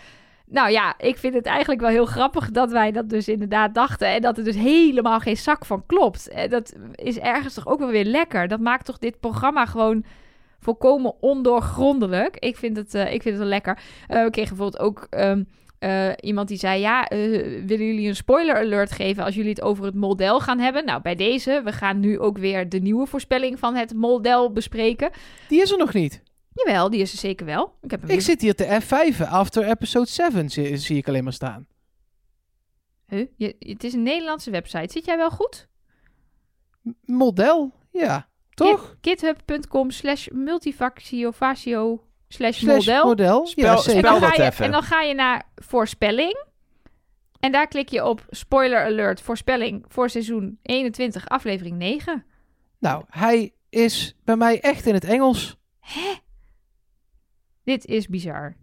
Nou 0.50 0.70
ja, 0.70 0.94
ik 0.98 1.18
vind 1.18 1.34
het 1.34 1.46
eigenlijk 1.46 1.80
wel 1.80 1.90
heel 1.90 2.06
grappig 2.06 2.50
dat 2.50 2.70
wij 2.70 2.92
dat 2.92 3.08
dus 3.08 3.28
inderdaad 3.28 3.74
dachten. 3.74 4.08
En 4.08 4.20
dat 4.20 4.38
er 4.38 4.44
dus 4.44 4.56
helemaal 4.56 5.20
geen 5.20 5.36
zak 5.36 5.64
van 5.64 5.86
klopt. 5.86 6.28
En 6.28 6.50
dat 6.50 6.74
is 6.94 7.18
ergens 7.18 7.54
toch 7.54 7.66
ook 7.66 7.78
wel 7.78 7.90
weer 7.90 8.04
lekker. 8.04 8.48
Dat 8.48 8.60
maakt 8.60 8.84
toch 8.84 8.98
dit 8.98 9.20
programma 9.20 9.66
gewoon 9.66 10.04
volkomen 10.60 11.14
ondoorgrondelijk. 11.20 12.36
Ik 12.36 12.56
vind 12.56 12.76
het, 12.76 12.94
eh, 12.94 13.12
ik 13.12 13.22
vind 13.22 13.24
het 13.24 13.38
wel 13.38 13.46
lekker. 13.46 13.78
Eh, 14.06 14.22
we 14.22 14.30
bijvoorbeeld 14.30 14.78
ook 14.78 15.06
ehm, 15.10 15.42
eh, 15.78 16.10
iemand 16.20 16.48
die 16.48 16.58
zei... 16.58 16.80
Ja, 16.80 17.08
eh, 17.08 17.18
willen 17.66 17.86
jullie 17.86 18.08
een 18.08 18.16
spoiler 18.16 18.56
alert 18.56 18.92
geven 18.92 19.24
als 19.24 19.34
jullie 19.34 19.50
het 19.50 19.62
over 19.62 19.84
het 19.84 19.94
model 19.94 20.40
gaan 20.40 20.58
hebben? 20.58 20.84
Nou, 20.84 21.02
bij 21.02 21.14
deze. 21.14 21.60
We 21.64 21.72
gaan 21.72 22.00
nu 22.00 22.18
ook 22.18 22.38
weer 22.38 22.68
de 22.68 22.78
nieuwe 22.78 23.06
voorspelling 23.06 23.58
van 23.58 23.74
het 23.74 23.94
model 23.94 24.52
bespreken. 24.52 25.10
Die 25.48 25.62
is 25.62 25.70
er 25.70 25.78
nog 25.78 25.92
niet. 25.92 26.22
Jawel, 26.64 26.90
die 26.90 27.00
is 27.00 27.12
er 27.12 27.18
zeker 27.18 27.46
wel. 27.46 27.74
Ik 27.82 27.90
heb 27.90 28.00
hem 28.00 28.10
Ik 28.10 28.20
zit 28.20 28.40
hier 28.40 28.54
te 28.54 28.80
F5. 28.82 29.28
After 29.28 29.64
episode 29.68 30.08
7 30.08 30.48
zie, 30.50 30.76
zie 30.76 30.96
ik 30.96 31.08
alleen 31.08 31.24
maar 31.24 31.32
staan. 31.32 31.66
Huh? 33.06 33.26
Je, 33.36 33.56
het 33.58 33.84
is 33.84 33.92
een 33.92 34.02
Nederlandse 34.02 34.50
website. 34.50 34.92
Zit 34.92 35.04
jij 35.04 35.16
wel 35.16 35.30
goed? 35.30 35.68
M- 36.82 36.90
Model? 37.06 37.72
Ja, 37.92 38.28
toch? 38.54 38.96
Git- 39.00 39.20
GitHub.com 39.20 39.90
slash 39.90 40.26
multivacciofatio 40.32 42.04
slash 42.28 42.58
Slash 42.58 42.86
model. 42.86 43.04
model? 43.04 43.46
Spel- 43.46 43.64
ja, 43.64 43.72
En 43.76 43.78
zeker. 43.82 43.98
spel- 44.00 44.12
dan, 44.12 44.28
dat 44.28 44.36
je, 44.36 44.42
even. 44.42 44.64
en 44.64 44.70
dan 44.70 44.82
ga 44.82 45.00
je 45.02 45.14
naar 45.14 45.48
voorspelling. 45.54 46.46
En 47.40 47.52
daar 47.52 47.68
klik 47.68 47.88
je 47.88 48.04
op 48.04 48.26
spoiler 48.30 48.84
alert 48.84 49.20
voorspelling 49.20 49.84
voor 49.88 50.10
seizoen 50.10 50.58
21 50.62 51.28
aflevering 51.28 51.76
9. 51.76 52.24
Nou, 52.78 53.04
hij 53.08 53.52
is 53.68 54.16
bij 54.24 54.36
mij 54.36 54.60
echt 54.60 54.86
in 54.86 54.94
het 54.94 55.04
Engels. 55.04 55.56
Dit 57.68 57.86
is 57.86 58.06
bizar. 58.06 58.56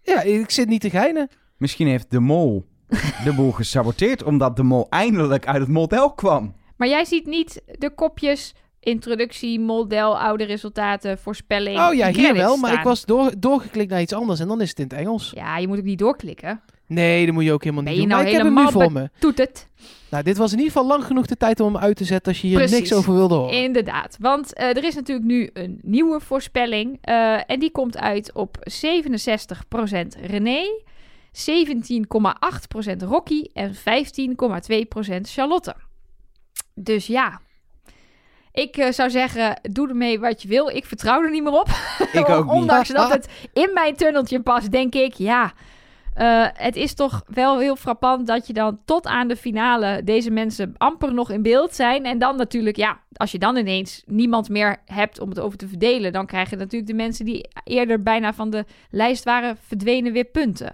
Ja, 0.00 0.22
ik 0.22 0.50
zit 0.50 0.68
niet 0.68 0.80
te 0.80 0.90
geinen. 0.90 1.28
Misschien 1.56 1.86
heeft 1.86 2.10
de 2.10 2.20
mol 2.20 2.66
de 3.24 3.32
boel 3.36 3.52
gesaboteerd... 3.62 4.22
omdat 4.22 4.56
de 4.56 4.62
mol 4.62 4.86
eindelijk 4.88 5.46
uit 5.46 5.60
het 5.60 5.68
model 5.68 6.12
kwam. 6.12 6.54
Maar 6.76 6.88
jij 6.88 7.04
ziet 7.04 7.26
niet 7.26 7.62
de 7.78 7.90
kopjes 7.94 8.54
introductie, 8.80 9.60
model, 9.60 10.18
oude 10.18 10.44
resultaten, 10.44 11.18
voorspelling. 11.18 11.80
Oh 11.80 11.94
ja, 11.94 12.10
hier 12.10 12.34
wel. 12.34 12.56
Maar 12.56 12.70
staan. 12.70 12.80
ik 12.80 12.86
was 12.86 13.04
door, 13.04 13.32
doorgeklikt 13.38 13.90
naar 13.90 14.00
iets 14.00 14.12
anders 14.12 14.40
en 14.40 14.48
dan 14.48 14.60
is 14.60 14.68
het 14.68 14.78
in 14.78 14.84
het 14.84 14.92
Engels. 14.92 15.32
Ja, 15.34 15.58
je 15.58 15.68
moet 15.68 15.78
ook 15.78 15.84
niet 15.84 15.98
doorklikken. 15.98 16.62
Nee, 16.92 17.24
dat 17.26 17.34
moet 17.34 17.44
je 17.44 17.52
ook 17.52 17.62
helemaal 17.64 17.84
niet 17.84 17.94
je 17.94 17.98
doen. 17.98 18.08
nou 18.08 18.22
maar 18.22 18.30
ik 18.30 18.36
heb 18.36 18.46
hem 18.46 18.54
nu 18.64 18.70
voor 18.70 18.92
me. 18.92 19.10
Het. 19.34 19.68
Nou, 20.10 20.24
dit 20.24 20.36
was 20.36 20.52
in 20.52 20.58
ieder 20.58 20.72
geval 20.72 20.88
lang 20.88 21.04
genoeg 21.04 21.26
de 21.26 21.36
tijd 21.36 21.60
om 21.60 21.74
hem 21.74 21.82
uit 21.82 21.96
te 21.96 22.04
zetten 22.04 22.32
als 22.32 22.40
je 22.40 22.46
hier 22.46 22.56
Precies. 22.56 22.78
niks 22.78 22.92
over 22.92 23.14
wilde 23.14 23.34
horen. 23.34 23.52
Inderdaad, 23.62 24.16
want 24.20 24.54
eh, 24.54 24.68
er 24.68 24.84
is 24.84 24.94
natuurlijk 24.94 25.26
nu 25.26 25.50
een 25.52 25.78
nieuwe 25.82 26.20
voorspelling. 26.20 26.98
eh, 27.00 27.50
en 27.50 27.58
die 27.58 27.70
komt 27.70 27.98
uit 27.98 28.32
op 28.32 28.56
67% 28.60 30.16
René, 30.26 30.62
17,8% 31.32 33.02
Rocky 33.02 33.44
en 33.52 33.74
15,2% 33.74 33.80
Charlotte. 35.22 35.74
Dus 36.74 37.06
ja, 37.06 37.40
ik 38.52 38.76
eh, 38.76 38.92
zou 38.92 39.10
zeggen, 39.10 39.60
doe 39.70 39.88
ermee 39.88 40.20
wat 40.20 40.42
je 40.42 40.48
wil. 40.48 40.68
Ik 40.68 40.84
vertrouw 40.84 41.22
er 41.22 41.30
niet 41.30 41.42
meer 41.42 41.60
op. 41.60 41.68
Ik 42.12 42.28
ook 42.28 42.44
niet. 42.52 42.54
Ondanks 42.54 42.88
dat 42.88 43.12
het 43.12 43.28
in 43.52 43.70
mijn 43.74 43.96
tunneltje 43.96 44.40
past, 44.40 44.70
denk 44.70 44.94
ik, 44.94 45.14
ja... 45.14 45.52
eh, 46.14 46.46
het 46.52 46.76
is 46.76 46.94
toch 46.94 47.22
wel 47.26 47.58
heel 47.58 47.76
frappant 47.76 48.26
dat 48.26 48.46
je 48.46 48.52
dan 48.52 48.80
tot 48.84 49.06
aan 49.06 49.28
de 49.28 49.36
finale 49.36 50.04
deze 50.04 50.30
mensen 50.30 50.74
amper 50.76 51.14
nog 51.14 51.30
in 51.30 51.42
beeld 51.42 51.74
zijn. 51.74 52.04
En 52.04 52.18
dan 52.18 52.36
natuurlijk, 52.36 52.76
ja, 52.76 53.00
als 53.12 53.32
je 53.32 53.38
dan 53.38 53.56
ineens 53.56 54.02
niemand 54.06 54.48
meer 54.48 54.76
hebt 54.84 55.20
om 55.20 55.28
het 55.28 55.40
over 55.40 55.58
te 55.58 55.68
verdelen, 55.68 56.12
dan 56.12 56.26
krijgen 56.26 56.58
natuurlijk 56.58 56.90
de 56.90 56.96
mensen 56.96 57.24
die 57.24 57.48
eerder 57.64 58.02
bijna 58.02 58.34
van 58.34 58.50
de 58.50 58.64
lijst 58.90 59.24
waren 59.24 59.56
verdwenen 59.56 60.12
weer 60.12 60.24
punten. 60.24 60.72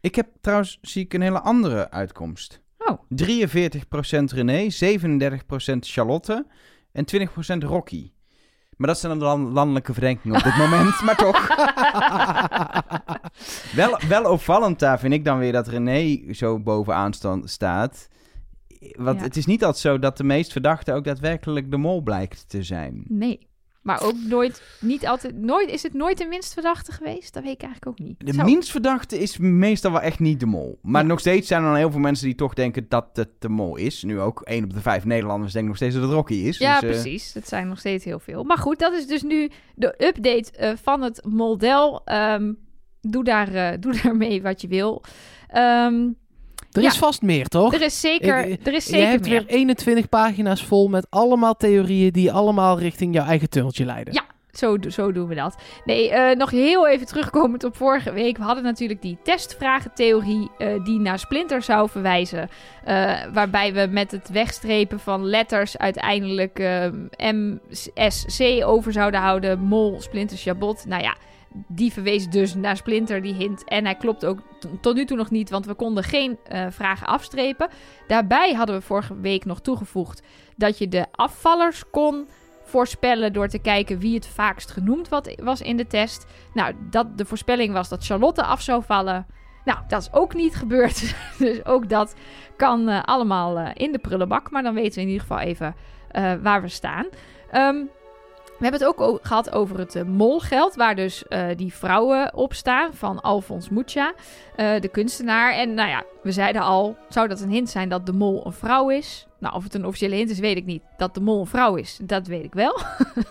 Ik 0.00 0.14
heb 0.14 0.28
trouwens, 0.40 0.78
zie 0.80 1.04
ik 1.04 1.14
een 1.14 1.20
hele 1.20 1.40
andere 1.40 1.90
uitkomst. 1.90 2.60
Oh. 2.78 2.98
43% 3.22 4.32
René, 4.34 4.68
37% 4.70 5.78
Charlotte 5.80 6.46
en 6.92 7.04
20% 7.16 7.28
Rocky. 7.58 8.10
Maar 8.76 8.88
dat 8.88 8.98
zijn 8.98 9.18
dan 9.18 9.52
landelijke 9.52 9.92
verdenkingen 9.92 10.36
op 10.36 10.42
dit 10.42 10.56
moment, 10.56 11.02
maar 11.02 11.16
toch. 11.16 11.48
wel, 13.80 13.98
wel 14.08 14.30
opvallend 14.32 14.78
daar 14.78 14.98
vind 14.98 15.12
ik 15.12 15.24
dan 15.24 15.38
weer 15.38 15.52
dat 15.52 15.68
René 15.68 16.32
zo 16.34 16.58
bovenaan 16.60 17.12
sta- 17.12 17.40
staat. 17.44 18.08
Want 18.96 19.18
Ja. 19.18 19.24
het 19.24 19.36
is 19.36 19.46
niet 19.46 19.64
altijd 19.64 19.82
zo 19.82 19.98
dat 19.98 20.16
de 20.16 20.24
meest 20.24 20.52
verdachte 20.52 20.92
ook 20.92 21.04
daadwerkelijk 21.04 21.70
de 21.70 21.76
mol 21.76 22.02
blijkt 22.02 22.48
te 22.48 22.62
zijn. 22.62 23.04
Nee. 23.08 23.46
Maar 23.86 24.02
ook 24.02 24.14
nooit, 24.28 24.62
niet 24.80 25.06
altijd, 25.06 25.34
nooit, 25.36 25.70
is 25.70 25.82
het 25.82 25.94
nooit 25.94 26.18
de 26.18 26.24
minst 26.26 26.52
verdachte 26.52 26.92
geweest? 26.92 27.34
Dat 27.34 27.42
weet 27.42 27.52
ik 27.52 27.62
eigenlijk 27.62 28.00
ook 28.00 28.06
niet. 28.06 28.26
De 28.26 28.32
Zou- 28.32 28.46
minst 28.50 28.70
verdachte 28.70 29.18
is 29.18 29.38
meestal 29.38 29.90
wel 29.92 30.00
echt 30.00 30.18
niet 30.18 30.40
de 30.40 30.46
mol. 30.46 30.78
Maar 30.82 31.02
Ja. 31.02 31.08
nog 31.08 31.20
steeds 31.20 31.48
zijn 31.48 31.60
er 31.62 31.68
dan 31.68 31.76
heel 31.76 31.90
veel 31.90 32.00
mensen 32.00 32.26
die 32.26 32.34
toch 32.34 32.54
denken 32.54 32.86
dat 32.88 33.06
het 33.12 33.28
de 33.38 33.48
mol 33.48 33.76
is. 33.76 34.02
Nu 34.02 34.20
ook 34.20 34.40
één 34.40 34.64
op 34.64 34.72
de 34.74 34.80
vijf 34.80 35.04
Nederlanders 35.04 35.52
denken 35.52 35.68
nog 35.68 35.78
steeds 35.78 35.94
dat 35.94 36.02
het 36.02 36.12
Rocky 36.12 36.34
is. 36.34 36.58
Ja, 36.58 36.80
dus, 36.80 36.90
eh, 36.96 37.00
precies. 37.02 37.32
Dat 37.32 37.48
zijn 37.48 37.68
nog 37.68 37.78
steeds 37.78 38.04
heel 38.04 38.18
veel. 38.20 38.44
Maar 38.44 38.58
goed, 38.58 38.78
dat 38.78 38.92
is 38.92 39.06
dus 39.06 39.22
nu 39.22 39.50
de 39.74 40.04
update 40.06 40.50
eh, 40.52 40.72
van 40.82 41.02
het 41.02 41.24
model. 41.28 42.04
Ehm, 42.04 42.52
doe, 43.00 43.24
daar, 43.24 43.54
eh, 43.54 43.78
doe 43.80 43.94
daarmee 44.02 44.42
wat 44.42 44.60
je 44.60 44.68
wil. 44.68 45.02
Ehm, 45.48 46.08
er 46.76 46.82
ja. 46.82 46.88
is 46.88 46.98
vast 46.98 47.22
meer, 47.22 47.46
toch? 47.48 47.74
er 47.74 47.82
is 47.82 48.00
zeker, 48.00 48.46
Ik- 48.46 48.66
er 48.66 48.72
is 48.74 48.84
zeker 48.86 49.08
hebt 49.08 49.28
meer. 49.28 49.44
weer 49.46 49.56
21 49.56 50.08
pagina's 50.08 50.64
vol 50.64 50.88
met 50.88 51.06
allemaal 51.10 51.54
theorieën 51.56 52.12
die 52.12 52.32
allemaal 52.32 52.78
richting 52.78 53.14
jouw 53.14 53.26
eigen 53.26 53.50
tunneltje 53.50 53.84
leiden. 53.84 54.14
Ja. 54.14 54.22
Zo, 54.52 54.76
zo 54.88 55.12
doen 55.12 55.28
we 55.28 55.34
dat. 55.34 55.54
Nee, 55.84 56.10
eh, 56.10 56.36
nog 56.36 56.50
heel 56.50 56.88
even 56.88 57.06
terugkomend 57.06 57.64
op 57.64 57.76
vorige 57.76 58.12
week. 58.12 58.36
We 58.36 58.42
hadden 58.42 58.64
natuurlijk 58.64 59.02
die 59.02 59.18
testvragentheorie 59.22 60.50
eh, 60.58 60.84
die 60.84 61.00
naar 61.00 61.18
Splinter 61.18 61.62
zou 61.62 61.88
verwijzen. 61.90 62.48
Eh, 62.84 63.14
waarbij 63.32 63.72
we 63.74 63.86
met 63.90 64.10
het 64.10 64.28
wegstrepen 64.28 65.00
van 65.00 65.24
letters 65.24 65.78
uiteindelijk 65.78 66.58
eh, 66.58 66.86
MSC 67.16 68.64
over 68.64 68.92
zouden 68.92 69.20
houden. 69.20 69.58
Mol, 69.60 70.00
Splinter, 70.00 70.36
Chabot. 70.36 70.84
Nou 70.86 71.02
ja, 71.02 71.16
die 71.66 71.92
verwees 71.92 72.28
dus 72.28 72.54
naar 72.54 72.76
Splinter, 72.76 73.22
die 73.22 73.34
hint. 73.34 73.64
En 73.64 73.84
hij 73.84 73.94
klopt 73.94 74.24
ook 74.24 74.38
tot 74.80 74.94
nu 74.94 75.04
toe 75.04 75.16
nog 75.16 75.30
niet, 75.30 75.50
want 75.50 75.66
we 75.66 75.74
konden 75.74 76.04
geen 76.04 76.38
eh, 76.44 76.66
vragen 76.70 77.06
afstrepen. 77.06 77.68
Daarbij 78.06 78.52
hadden 78.52 78.76
we 78.76 78.82
vorige 78.82 79.20
week 79.20 79.44
nog 79.44 79.60
toegevoegd 79.60 80.22
dat 80.56 80.78
je 80.78 80.88
de 80.88 81.06
afvallers 81.10 81.90
kon 81.90 82.28
voorspellen 82.64 83.32
door 83.32 83.48
te 83.48 83.58
kijken 83.58 83.98
wie 83.98 84.14
het 84.14 84.26
vaakst 84.26 84.70
genoemd 84.70 85.08
was 85.42 85.60
in 85.60 85.76
de 85.76 85.86
test. 85.86 86.26
Nou, 86.54 86.74
dat, 86.90 87.18
de 87.18 87.24
voorspelling 87.24 87.72
was 87.72 87.88
dat 87.88 88.04
Charlotte 88.04 88.42
af 88.42 88.60
zou 88.62 88.82
vallen. 88.82 89.26
Nou, 89.64 89.78
dat 89.88 90.00
is 90.00 90.12
ook 90.12 90.34
niet 90.34 90.54
gebeurd. 90.54 91.14
dus 91.38 91.64
ook 91.64 91.88
dat 91.88 92.14
kan 92.56 92.88
eh, 92.88 93.02
allemaal 93.02 93.58
eh, 93.58 93.70
in 93.74 93.92
de 93.92 93.98
prullenbak. 93.98 94.50
Maar 94.50 94.62
dan 94.62 94.74
weten 94.74 94.94
we 94.94 95.00
in 95.00 95.06
ieder 95.06 95.26
geval 95.26 95.38
even 95.38 95.74
waar 96.42 96.62
we 96.62 96.68
staan. 96.68 97.06
Ehm, 97.50 97.76
we 98.58 98.66
hebben 98.66 98.80
het 98.80 98.98
ook 98.98 99.18
gehad 99.22 99.52
over 99.52 99.78
het 99.78 99.94
eh, 99.94 100.02
molgeld, 100.02 100.74
waar 100.74 100.94
dus 100.94 101.28
eh, 101.28 101.46
die 101.56 101.74
vrouwen 101.74 102.34
op 102.34 102.54
staan 102.54 102.94
van 102.94 103.20
Alfons 103.20 103.68
Mucha, 103.68 104.14
eh, 104.56 104.80
de 104.80 104.88
kunstenaar. 104.88 105.52
En 105.52 105.74
nou 105.74 105.88
ja, 105.88 106.04
we 106.22 106.32
zeiden 106.32 106.62
al, 106.62 106.96
zou 107.08 107.28
dat 107.28 107.40
een 107.40 107.50
hint 107.50 107.70
zijn 107.70 107.88
dat 107.88 108.06
de 108.06 108.12
mol 108.12 108.46
een 108.46 108.52
vrouw 108.52 108.90
is? 108.90 109.26
Nou, 109.38 109.54
of 109.54 109.62
het 109.62 109.74
een 109.74 109.86
officiële 109.86 110.14
hint 110.14 110.30
is, 110.30 110.38
weet 110.38 110.56
ik 110.56 110.64
niet. 110.64 110.82
Dat 110.96 111.14
de 111.14 111.20
mol 111.20 111.40
een 111.40 111.46
vrouw 111.46 111.74
is, 111.74 111.98
dat 112.02 112.26
weet 112.26 112.44
ik 112.44 112.54
wel. 112.54 112.80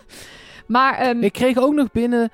maar 0.68 0.98
ehm, 0.98 1.24
Ik 1.24 1.34
kreeg 1.34 1.58
ook 1.58 1.74
nog 1.74 1.92
binnen, 1.92 2.32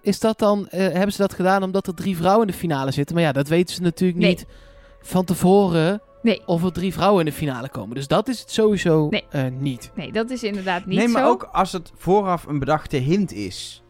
is 0.00 0.20
dat 0.20 0.38
dan, 0.38 0.66
hebben 0.70 1.12
ze 1.12 1.22
dat 1.22 1.34
gedaan 1.34 1.62
omdat 1.62 1.86
er 1.86 1.94
drie 1.94 2.16
vrouwen 2.16 2.46
in 2.46 2.52
de 2.52 2.58
finale 2.58 2.90
zitten? 2.90 3.14
Maar 3.14 3.24
ja, 3.24 3.32
dat 3.32 3.48
weten 3.48 3.74
ze 3.74 3.82
natuurlijk 3.82 4.18
Nee. 4.18 4.28
niet 4.28 4.46
van 5.00 5.24
tevoren 5.24 6.00
Nee. 6.24 6.42
of 6.46 6.64
er 6.64 6.72
drie 6.72 6.92
vrouwen 6.92 7.20
in 7.20 7.26
de 7.30 7.36
finale 7.36 7.68
komen. 7.68 7.94
Dus 7.94 8.06
dat 8.06 8.28
is 8.28 8.40
het 8.40 8.50
sowieso 8.50 9.06
Nee. 9.10 9.24
eh, 9.30 9.44
niet. 9.58 9.90
nee, 9.94 10.12
dat 10.12 10.30
is 10.30 10.42
inderdaad 10.42 10.86
niet 10.86 10.98
nee, 10.98 11.08
maar 11.08 11.22
zo. 11.22 11.28
ook 11.28 11.48
als 11.52 11.72
het 11.72 11.92
vooraf 11.96 12.46
een 12.46 12.58
bedachte 12.58 12.96
hint 12.96 13.32
is. 13.32 13.82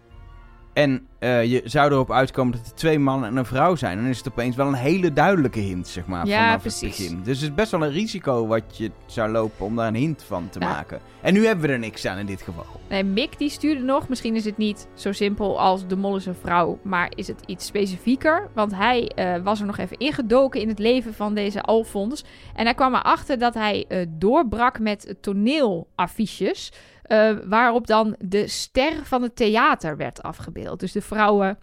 En 0.74 1.06
eh, 1.18 1.44
je 1.44 1.60
zou 1.64 1.92
erop 1.92 2.10
uitkomen 2.12 2.52
dat 2.52 2.66
er 2.66 2.74
twee 2.74 2.98
mannen 2.98 3.28
en 3.30 3.36
een 3.36 3.44
vrouw 3.44 3.74
zijn. 3.74 3.96
Dan 3.96 4.06
is 4.06 4.18
het 4.18 4.28
opeens 4.28 4.56
wel 4.56 4.66
een 4.66 4.74
hele 4.74 5.12
duidelijke 5.12 5.58
hint, 5.60 5.88
zeg 5.88 6.06
maar, 6.06 6.26
Ja, 6.26 6.44
vanaf 6.46 6.60
precies. 6.60 6.80
het 6.98 7.06
begin. 7.06 7.22
Dus 7.22 7.40
het 7.40 7.48
is 7.50 7.54
best 7.54 7.70
wel 7.70 7.82
een 7.82 7.90
risico 7.90 8.46
wat 8.46 8.76
je 8.76 8.90
zou 9.06 9.30
lopen 9.30 9.66
om 9.66 9.76
daar 9.76 9.88
een 9.88 9.94
hint 9.94 10.22
van 10.22 10.48
te 10.48 10.58
Ja. 10.60 10.68
maken. 10.68 11.00
En 11.20 11.32
nu 11.34 11.46
hebben 11.46 11.66
we 11.66 11.72
er 11.72 11.78
niks 11.78 12.06
aan 12.06 12.18
in 12.18 12.26
dit 12.26 12.42
geval. 12.42 12.64
Nee, 12.88 13.04
Mick 13.04 13.38
die 13.38 13.48
stuurde 13.50 13.82
nog. 13.82 14.08
Misschien 14.08 14.34
is 14.34 14.44
het 14.44 14.56
niet 14.56 14.86
zo 14.94 15.12
simpel 15.12 15.60
als 15.60 15.86
de 15.86 15.96
mol 15.96 16.16
is 16.16 16.26
een 16.26 16.34
vrouw, 16.34 16.78
maar 16.82 17.12
is 17.14 17.26
het 17.26 17.40
iets 17.46 17.66
specifieker. 17.66 18.48
Want 18.54 18.74
hij 18.74 19.08
eh, 19.14 19.42
was 19.42 19.60
er 19.60 19.66
nog 19.66 19.78
even 19.78 19.98
ingedoken 19.98 20.60
in 20.60 20.68
het 20.68 20.78
leven 20.78 21.14
van 21.14 21.34
deze 21.34 21.62
Alfons. 21.62 22.24
En 22.54 22.64
hij 22.64 22.74
kwam 22.74 22.94
erachter 22.94 23.38
dat 23.38 23.54
hij 23.54 23.84
eh, 23.88 24.06
doorbrak 24.08 24.78
met 24.78 25.14
toneelaffiches. 25.20 26.72
Eh, 27.14 27.36
waarop 27.48 27.86
dan 27.86 28.16
de 28.18 28.48
ster 28.48 29.04
van 29.04 29.22
het 29.22 29.36
theater 29.36 29.96
werd 29.96 30.22
afgebeeld. 30.22 30.80
Dus 30.80 30.92
de 30.92 31.00
vrouwen 31.02 31.58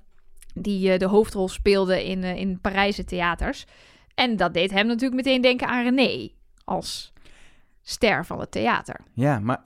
die 0.54 0.92
eh, 0.92 1.00
de 1.00 1.06
hoofdrol 1.08 1.48
speelden 1.50 2.04
in, 2.04 2.24
eh, 2.24 2.36
in 2.36 2.60
Parijse 2.62 3.04
theaters. 3.04 3.66
En 4.16 4.36
dat 4.36 4.54
deed 4.54 4.72
hem 4.72 4.88
natuurlijk 4.88 5.16
meteen 5.26 5.42
denken 5.42 5.68
aan 5.68 5.84
René 5.84 6.30
als 6.64 7.14
ster 7.82 8.26
van 8.26 8.40
het 8.40 8.52
theater. 8.52 9.00
Ja, 9.14 9.40
maar 9.40 9.62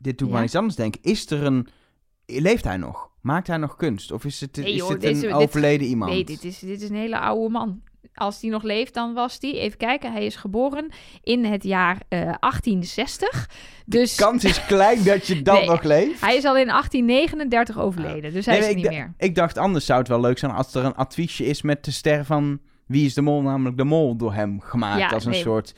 dit 0.00 0.18
doet 0.18 0.30
Ja. 0.30 0.36
aan 0.36 0.44
iets 0.44 0.54
anders 0.54 0.74
denken. 0.76 1.02
Is 1.02 1.30
er 1.30 1.42
een... 1.42 1.68
Leeft 2.26 2.64
hij 2.64 2.76
nog? 2.76 3.10
Maakt 3.20 3.46
hij 3.46 3.56
nog 3.56 3.76
kunst? 3.76 4.12
Of 4.12 4.24
is 4.24 4.40
het 4.40 4.56
Nee, 4.56 4.72
is 4.72 4.76
joh, 4.76 4.88
dit 4.88 5.00
deze- 5.00 5.26
een 5.28 5.38
dit- 5.38 5.42
overleden 5.48 5.86
iemand? 5.86 6.10
Nee, 6.12 6.24
dit 6.24 6.44
is, 6.44 6.58
dit 6.58 6.82
is 6.82 6.88
een 6.88 6.96
hele 6.96 7.18
oude 7.18 7.48
man. 7.50 7.82
Als 8.16 8.40
die 8.40 8.50
nog 8.50 8.62
leeft, 8.62 8.94
dan 8.94 9.14
was 9.14 9.38
die. 9.38 9.58
Even 9.60 9.78
kijken, 9.78 10.12
hij 10.12 10.24
is 10.26 10.36
geboren 10.36 10.88
in 11.22 11.44
het 11.44 11.62
jaar 11.64 11.98
eh, 12.08 12.18
1860. 12.20 13.48
Dus 13.86 14.14
Kans 14.14 14.44
is 14.44 14.66
klein 14.66 15.04
dat 15.04 15.26
je 15.26 15.42
dan 15.42 15.54
Nee, 15.54 15.66
nog 15.68 15.82
leeft. 15.82 16.20
hij 16.20 16.36
is 16.36 16.44
al 16.44 16.56
in 16.56 16.66
1839 16.66 17.78
overleden. 17.78 18.32
Dus 18.32 18.46
hij 18.46 18.58
Nee, 18.58 18.68
is 18.68 18.74
nee, 18.74 18.82
niet 18.84 18.92
meer. 18.92 19.14
ik 19.18 19.34
dacht 19.34 19.58
anders 19.58 19.86
zou 19.86 19.98
het 19.98 20.08
wel 20.08 20.20
leuk 20.20 20.38
zijn 20.38 20.52
als 20.52 20.74
er 20.74 20.84
een 20.84 20.94
adviesje 20.94 21.44
is 21.44 21.62
met 21.62 21.84
de 21.84 21.90
ster 21.90 22.24
van 22.24 22.60
Wie 22.86 23.04
is 23.06 23.14
de 23.14 23.22
Mol, 23.22 23.42
namelijk 23.42 23.76
de 23.76 23.84
Mol, 23.84 24.16
door 24.16 24.34
hem 24.34 24.60
gemaakt. 24.60 25.00
Ja, 25.00 25.08
als 25.08 25.24
een 25.24 25.34
soort, 25.34 25.74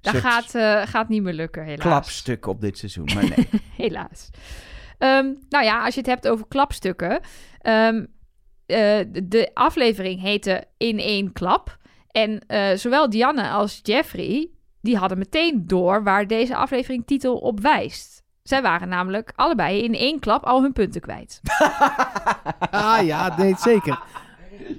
Dat 0.00 0.12
soort 0.12 0.24
gaat, 0.24 0.54
eh, 0.54 0.82
gaat 0.90 1.08
niet 1.08 1.22
meer 1.22 1.32
lukken, 1.32 1.62
helaas. 1.64 1.80
klapstuk 1.86 2.46
op 2.46 2.60
dit 2.60 2.78
seizoen. 2.78 3.08
Maar 3.14 3.24
nee. 3.36 3.48
Helaas. 3.76 4.30
Ehm, 4.98 5.26
nou 5.48 5.64
ja, 5.64 5.84
als 5.84 5.94
je 5.94 6.00
het 6.00 6.08
hebt 6.08 6.28
over 6.28 6.46
klapstukken. 6.48 7.20
ehm, 7.60 8.04
eh, 8.66 8.98
de, 9.22 9.50
aflevering 9.54 10.20
heette 10.20 10.64
In 10.76 10.98
één 10.98 11.32
klap. 11.32 11.76
En 12.10 12.40
eh, 12.46 12.76
zowel 12.76 13.10
Dianne 13.10 13.50
als 13.50 13.80
Jeffrey, 13.82 14.48
die 14.80 14.96
hadden 14.96 15.18
meteen 15.18 15.66
door 15.66 16.02
waar 16.02 16.26
deze 16.26 16.56
aflevering 16.56 17.06
titel 17.06 17.36
op 17.36 17.60
wijst. 17.60 18.24
Zij 18.42 18.62
waren 18.62 18.88
namelijk 18.88 19.32
allebei 19.34 19.82
in 19.82 19.94
één 19.94 20.18
klap 20.18 20.44
al 20.44 20.62
hun 20.62 20.72
punten 20.72 21.00
kwijt. 21.00 21.40
Ah 22.70 23.06
ja, 23.06 23.36
nee, 23.36 23.54
zeker. 23.58 24.02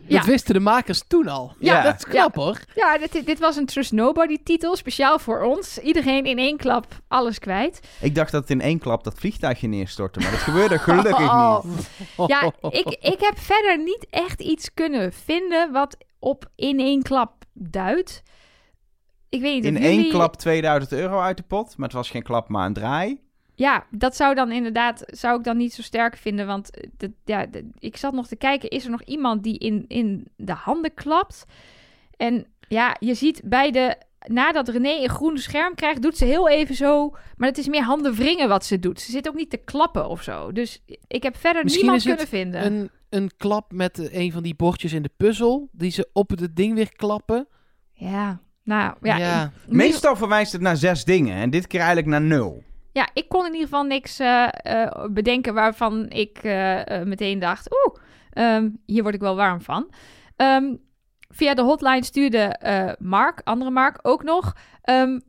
Ja. 0.07 0.17
Dat 0.17 0.25
wisten 0.25 0.53
de 0.53 0.59
makers 0.59 1.03
toen 1.07 1.27
al. 1.27 1.53
Ja. 1.59 1.73
Ja, 1.77 1.83
dat 1.83 1.95
is 1.95 2.03
knap 2.03 2.35
hoor. 2.35 2.59
Ja, 2.75 2.97
dit, 2.97 3.25
dit 3.25 3.39
was 3.39 3.55
een 3.55 3.65
Trust 3.65 3.91
Nobody 3.91 4.37
titel, 4.43 4.75
speciaal 4.75 5.19
voor 5.19 5.41
ons. 5.43 5.77
Iedereen 5.77 6.25
in 6.25 6.37
één 6.37 6.57
klap 6.57 6.85
alles 7.07 7.39
kwijt. 7.39 7.79
ik 8.01 8.15
dacht 8.15 8.31
dat 8.31 8.41
het 8.41 8.49
in 8.49 8.61
één 8.61 8.79
klap 8.79 9.03
dat 9.03 9.13
vliegtuigje 9.19 9.67
neerstortte, 9.67 10.19
maar 10.19 10.31
dat 10.31 10.39
gebeurde 10.39 10.79
gelukkig 10.79 11.19
Oh. 11.29 11.63
niet. 11.63 11.89
Ja, 12.27 12.51
ik, 12.69 12.87
ik 12.99 13.19
heb 13.19 13.37
verder 13.39 13.77
niet 13.77 14.07
echt 14.09 14.41
iets 14.41 14.73
kunnen 14.73 15.13
vinden 15.13 15.71
wat 15.71 15.97
op 16.19 16.49
in 16.55 16.79
één 16.79 17.01
klap 17.01 17.43
duidt. 17.53 18.21
Ik 19.29 19.41
weet 19.41 19.53
niet 19.53 19.65
In 19.65 19.77
één 19.77 20.09
klap 20.09 20.35
2000 20.35 20.91
euro 20.91 21.19
uit 21.19 21.37
de 21.37 21.43
pot, 21.43 21.77
maar 21.77 21.87
het 21.87 21.97
was 21.97 22.09
geen 22.09 22.23
klap, 22.23 22.49
maar 22.49 22.65
een 22.65 22.73
draai. 22.73 23.21
Ja, 23.57 23.85
dat 23.91 24.15
zou 24.15 24.35
dan 24.35 24.51
inderdaad 24.51 25.03
zou 25.05 25.37
ik 25.37 25.43
dan 25.43 25.57
niet 25.57 25.73
zo 25.73 25.81
sterk 25.81 26.17
vinden, 26.17 26.47
want 26.47 26.69
eh, 26.69 26.89
dat, 26.97 27.11
ja, 27.25 27.45
ik 27.79 27.97
zat 27.97 28.13
nog 28.13 28.27
te 28.27 28.35
kijken, 28.35 28.69
is 28.69 28.85
er 28.85 28.91
nog 28.91 29.03
iemand 29.03 29.43
die 29.43 29.57
in, 29.57 29.85
in 29.87 30.27
de 30.35 30.53
handen 30.53 30.93
klapt? 30.93 31.45
En 32.17 32.47
ja, 32.67 32.95
je 32.99 33.13
ziet 33.13 33.41
bij 33.45 33.71
de 33.71 33.97
nadat 34.25 34.69
René 34.69 35.03
een 35.03 35.09
groen 35.09 35.37
scherm 35.37 35.75
krijgt, 35.75 36.01
doet 36.01 36.17
ze 36.17 36.25
heel 36.25 36.49
even 36.49 36.75
zo, 36.75 37.15
maar 37.35 37.49
het 37.49 37.57
is 37.57 37.67
meer 37.67 37.83
handen 37.83 38.13
wringen 38.13 38.49
wat 38.49 38.65
ze 38.65 38.79
doet. 38.79 39.01
Ze 39.01 39.11
zit 39.11 39.27
ook 39.27 39.35
niet 39.35 39.49
te 39.49 39.57
klappen 39.57 40.09
of 40.09 40.23
zo. 40.23 40.51
Dus 40.51 40.83
ik 41.07 41.23
heb 41.23 41.37
verder 41.37 41.63
Misschien 41.63 41.91
niemand 41.91 42.05
is 42.05 42.11
het 42.11 42.29
kunnen 42.29 42.51
vinden. 42.51 42.81
Een, 42.81 42.89
een 43.09 43.31
klap 43.37 43.71
met 43.71 43.99
eh, 43.99 44.21
een 44.21 44.31
van 44.31 44.43
die 44.43 44.55
bordjes 44.55 44.93
in 44.93 45.01
de 45.01 45.11
puzzel. 45.17 45.69
Die 45.71 45.91
ze 45.91 46.09
op 46.13 46.29
het 46.29 46.55
ding 46.55 46.73
weer 46.73 46.95
klappen. 46.95 47.47
Ja, 47.91 48.41
nou 48.63 48.95
ja. 49.01 49.17
Ja. 49.17 49.51
Meestal 49.67 50.15
verwijst 50.15 50.51
het 50.51 50.61
naar 50.61 50.77
zes 50.77 51.03
dingen 51.03 51.35
en 51.35 51.49
dit 51.49 51.67
keer 51.67 51.79
eigenlijk 51.79 52.09
naar 52.09 52.21
nul. 52.21 52.63
Ja, 52.97 53.09
ik 53.13 53.29
kon 53.29 53.45
in 53.45 53.51
ieder 53.51 53.67
geval 53.67 53.83
niks 53.83 54.19
eh, 54.19 54.47
eh, 54.51 55.05
bedenken 55.09 55.53
waarvan 55.53 56.09
ik 56.09 56.37
eh, 56.37 57.01
meteen 57.03 57.39
dacht... 57.39 57.69
Oeh, 57.71 57.95
ehm, 58.29 58.69
hier 58.85 59.01
word 59.01 59.15
ik 59.15 59.21
wel 59.21 59.35
warm 59.35 59.61
van. 59.61 59.89
Ehm, 60.35 60.75
via 61.29 61.53
de 61.53 61.61
hotline 61.61 62.03
stuurde 62.03 62.55
Mark, 62.99 63.41
andere 63.43 63.71
Mark, 63.71 63.99
ook 64.01 64.23
nog... 64.23 64.55
ehm, 64.81 65.19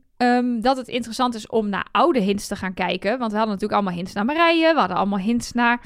dat 0.61 0.77
het 0.77 0.87
interessant 0.87 1.35
is 1.35 1.47
om 1.47 1.69
naar 1.69 1.87
oude 1.91 2.19
hints 2.19 2.47
te 2.47 2.55
gaan 2.55 2.73
kijken. 2.73 3.09
Want 3.09 3.31
we 3.31 3.37
hadden 3.37 3.53
natuurlijk 3.55 3.81
allemaal 3.81 3.97
hints 3.97 4.13
naar 4.13 4.25
Marije. 4.25 4.73
We 4.73 4.79
hadden 4.79 4.97
allemaal 4.97 5.19
hints 5.19 5.51
naar 5.51 5.81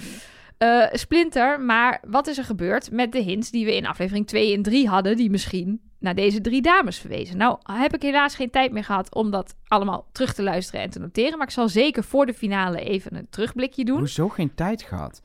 Splinter. 0.91 1.61
Maar 1.61 2.01
wat 2.07 2.27
is 2.27 2.37
er 2.37 2.43
gebeurd 2.43 2.91
met 2.91 3.11
de 3.11 3.21
hints 3.21 3.51
die 3.51 3.65
we 3.65 3.75
in 3.75 3.87
aflevering 3.87 4.27
2 4.27 4.55
en 4.55 4.61
3 4.61 4.87
hadden... 4.87 5.17
die 5.17 5.29
misschien 5.29 5.81
naar 6.03 6.15
deze 6.15 6.41
drie 6.41 6.61
dames 6.61 6.97
verwezen. 6.97 7.37
Nou, 7.37 7.57
heb 7.63 7.93
ik 7.93 8.01
helaas 8.01 8.35
geen 8.35 8.49
tijd 8.49 8.71
meer 8.71 8.83
gehad 8.83 9.15
om 9.15 9.31
dat 9.31 9.55
allemaal 9.67 10.07
terug 10.11 10.33
te 10.33 10.43
luisteren 10.43 10.81
en 10.81 10.89
te 10.89 10.99
noteren. 10.99 11.37
Maar 11.37 11.47
ik 11.47 11.53
zal 11.53 11.69
zeker 11.69 12.03
voor 12.03 12.25
de 12.25 12.33
finale 12.33 12.79
even 12.79 13.15
een 13.15 13.29
terugblikje 13.29 13.85
doen. 13.85 13.97
Hoezo 13.97 14.29
geen 14.29 14.55
tijd 14.55 14.81
gehad? 14.81 15.21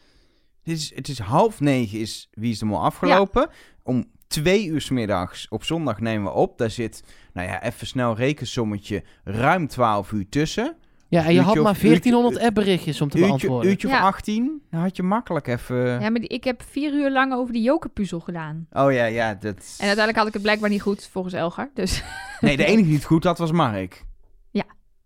Het 0.62 0.76
is, 0.76 0.94
het 0.94 1.08
is 1.08 1.18
half 1.18 1.60
negen 1.60 1.98
is 1.98 2.28
Wie 2.30 2.50
is 2.50 2.58
de 2.58 2.64
Mol 2.64 2.82
afgelopen. 2.82 3.48
Om 3.82 4.10
twee 4.26 4.66
uur 4.66 4.80
's 4.80 4.90
middags 4.90 5.48
op 5.48 5.64
zondag 5.64 6.00
nemen 6.00 6.32
we 6.32 6.38
op. 6.38 6.58
Daar 6.58 6.70
zit, 6.70 7.04
nou 7.32 7.48
ja, 7.48 7.62
even 7.62 7.86
snel 7.86 8.16
rekensommetje, 8.16 9.04
ruim 9.24 9.68
12 9.68 10.12
uur 10.12 10.28
tussen. 10.28 10.76
Ja, 11.10 11.24
en 11.24 11.32
je 11.34 11.40
had 11.40 11.54
maar 11.54 11.78
1400 11.80 12.34
uurtje- 12.34 12.46
appberichtjes 12.48 13.00
om 13.00 13.08
te 13.08 13.16
Uurtje, 13.18 13.30
beantwoorden. 13.32 13.70
uurtje 13.70 13.88
Ja. 13.88 14.00
18, 14.00 14.62
dan 14.70 14.80
had 14.80 14.96
je 14.96 15.02
makkelijk 15.02 15.46
even... 15.46 15.76
Ja, 15.76 15.98
maar 16.10 16.20
die- 16.20 16.28
ik 16.28 16.44
heb 16.44 16.62
vier 16.70 16.92
uur 16.92 17.10
lang 17.10 17.32
over 17.32 17.52
die 17.52 17.62
jokerpuzzel 17.62 18.20
gedaan. 18.20 18.66
Oh 18.72 18.92
ja, 18.92 19.04
ja, 19.04 19.34
dat... 19.34 19.56
En 19.78 19.86
uiteindelijk 19.86 20.16
had 20.16 20.26
ik 20.26 20.32
het 20.32 20.42
blijkbaar 20.42 20.70
niet 20.70 20.82
goed, 20.82 21.08
volgens 21.12 21.34
Elgar. 21.34 21.70
Dus 21.74 22.02
Nee, 22.40 22.56
de 22.56 22.64
enige 22.72 22.84
die 22.86 22.94
het 22.96 23.04
goed 23.04 23.24
had 23.24 23.38
was 23.38 23.52
Mark. 23.52 24.04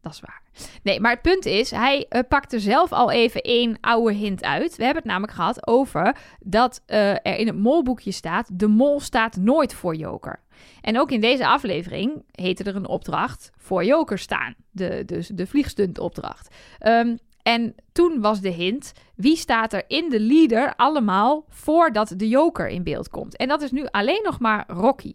Dat 0.03 0.13
is 0.13 0.21
waar. 0.21 0.43
Nee, 0.83 1.01
maar 1.01 1.13
het 1.13 1.23
punt 1.23 1.47
is, 1.47 1.71
hij 1.71 2.07
eh, 2.09 2.21
pakte 2.29 2.61
zelf 2.61 2.93
al 2.93 3.11
even 3.11 3.41
één 3.41 3.79
oude 3.81 4.15
hint 4.15 4.45
uit. 4.45 4.77
We 4.77 4.85
hebben 4.85 5.03
het 5.03 5.11
namelijk 5.13 5.33
gehad 5.33 5.67
over 5.67 6.17
dat 6.41 6.83
eh, 6.87 7.11
er 7.11 7.37
in 7.37 7.47
het 7.47 7.59
molboekje 7.59 8.13
staat... 8.13 8.49
de 8.53 8.67
mol 8.67 9.01
staat 9.01 9.37
nooit 9.37 9.75
voor 9.75 9.95
joker. 9.95 10.41
En 10.81 11.01
ook 11.01 11.11
in 11.11 11.21
deze 11.21 11.47
aflevering 11.47 12.25
heette 12.31 12.65
er 12.65 12.77
een 12.77 12.87
opdracht 12.87 13.51
voor 13.57 13.85
joker 13.85 14.19
staan. 14.19 14.55
De, 14.71 15.03
dus 15.07 15.29
de 15.29 15.47
vliegstuntopdracht. 15.47 16.55
Ehm, 16.79 17.17
en 17.43 17.75
toen 17.93 18.21
was 18.21 18.41
de 18.41 18.51
hint, 18.51 18.93
wie 19.15 19.37
staat 19.37 19.73
er 19.73 19.85
in 19.87 20.09
de 20.09 20.21
leader 20.21 20.75
allemaal 20.77 21.45
voordat 21.49 22.15
de 22.17 22.29
joker 22.29 22.69
in 22.69 22.83
beeld 22.83 23.09
komt? 23.09 23.37
En 23.37 23.49
dat 23.49 23.63
is 23.63 23.71
nu 23.71 23.87
alleen 23.91 24.23
nog 24.23 24.41
maar 24.41 24.65
Rocky. 24.67 25.15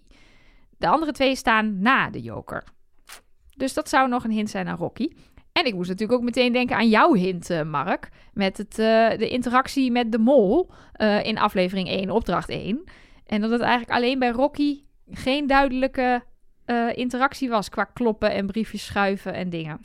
De 0.78 0.88
andere 0.88 1.12
twee 1.12 1.36
staan 1.36 1.80
na 1.80 2.10
de 2.10 2.22
joker. 2.22 2.64
Dus 3.58 3.74
dat 3.74 3.90
zou 3.90 4.10
nog 4.10 4.24
een 4.24 4.32
hint 4.32 4.50
zijn 4.50 4.68
aan 4.68 4.78
Rocky. 4.78 5.10
En 5.52 5.66
ik 5.66 5.74
moest 5.74 5.90
natuurlijk 5.90 6.20
ook 6.20 6.26
meteen 6.26 6.54
denken 6.54 6.76
aan 6.76 6.90
jouw 6.90 7.14
hint, 7.14 7.50
eh, 7.50 7.64
Mark. 7.64 8.10
Met 8.34 8.58
het, 8.58 8.80
eh, 8.80 9.10
de 9.18 9.30
interactie 9.30 9.92
met 9.92 10.12
de 10.12 10.18
mol 10.18 10.70
eh, 10.92 11.24
in 11.24 11.38
aflevering 11.38 11.88
1, 11.90 12.10
opdracht 12.10 12.50
1. 12.50 12.84
En 13.26 13.42
dat 13.42 13.52
het 13.52 13.62
eigenlijk 13.62 13.92
alleen 13.92 14.20
bij 14.20 14.32
Rocky 14.32 14.84
geen 15.10 15.48
duidelijke 15.48 16.24
interactie 16.94 17.50
was 17.50 17.70
qua 17.70 17.84
kloppen 17.84 18.32
en 18.32 18.46
briefjes 18.46 18.86
schuiven 18.86 19.34
en 19.34 19.50
dingen. 19.50 19.80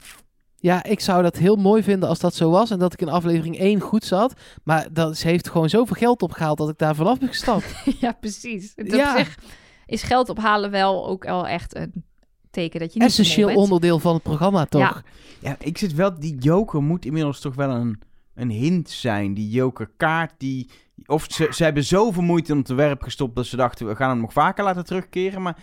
Ja, 0.57 0.85
ik 0.85 1.01
zou 1.01 1.23
dat 1.23 1.37
heel 1.37 1.57
mooi 1.57 1.83
vinden 1.83 2.09
als 2.09 2.19
dat 2.19 2.35
zo 2.35 2.51
was. 2.51 2.71
En 2.71 2.79
dat 2.79 2.93
ik 2.93 3.01
in 3.01 3.09
aflevering 3.09 3.59
1 3.59 3.81
goed 3.81 4.05
zat. 4.05 4.35
Maar 4.65 4.89
dat, 4.93 5.17
ze 5.17 5.29
heeft 5.29 5.49
gewoon 5.49 5.69
zoveel 5.69 5.97
geld 5.97 6.23
opgehaald 6.23 6.59
dat 6.59 6.69
ik 6.69 6.79
daar 6.79 6.95
vanaf 6.95 7.19
ben 7.19 7.29
gestapt. 7.29 7.75
ja, 8.01 8.13
precies. 8.13 8.73
Ja. 8.77 9.11
Op 9.11 9.19
zich 9.19 9.39
is 9.87 10.03
geld 10.03 10.29
ophalen 10.29 10.71
wel 10.71 11.07
ook 11.07 11.25
wel 11.25 11.47
echt 11.47 11.77
een 11.77 12.05
teken 12.53 12.81
dat 12.81 12.93
je 12.93 12.99
niet 12.99 13.09
Essentieel 13.09 13.47
bent. 13.47 13.59
onderdeel 13.59 13.99
van 13.99 14.15
het 14.15 14.23
programma, 14.23 14.65
toch? 14.67 14.81
Ja. 14.81 15.03
Ja, 15.41 15.57
ik 15.59 15.79
zit 15.79 15.95
wel... 15.95 16.19
Die 16.19 16.37
joker 16.39 16.83
moet 16.83 17.05
inmiddels 17.05 17.41
toch 17.41 17.55
wel 17.55 17.71
een, 17.71 18.01
een 18.35 18.51
hint 18.51 18.91
zijn. 18.91 19.35
Die 19.35 19.49
jokerkaart 19.51 20.33
die... 20.39 20.71
Of 21.07 21.27
ze, 21.29 21.49
ze 21.51 21.65
hebben 21.65 21.85
zoveel 21.85 22.23
moeite 22.23 22.53
in 22.53 22.59
het 22.59 22.69
werp 22.69 23.03
gestopt 23.03 23.37
dat 23.37 23.47
ze 23.47 23.57
dachten... 23.57 23.87
we 23.87 23.97
gaan 23.97 24.11
hem 24.11 24.21
nog 24.21 24.33
vaker 24.33 24.65
laten 24.65 24.85
terugkeren, 24.85 25.43
maar... 25.43 25.57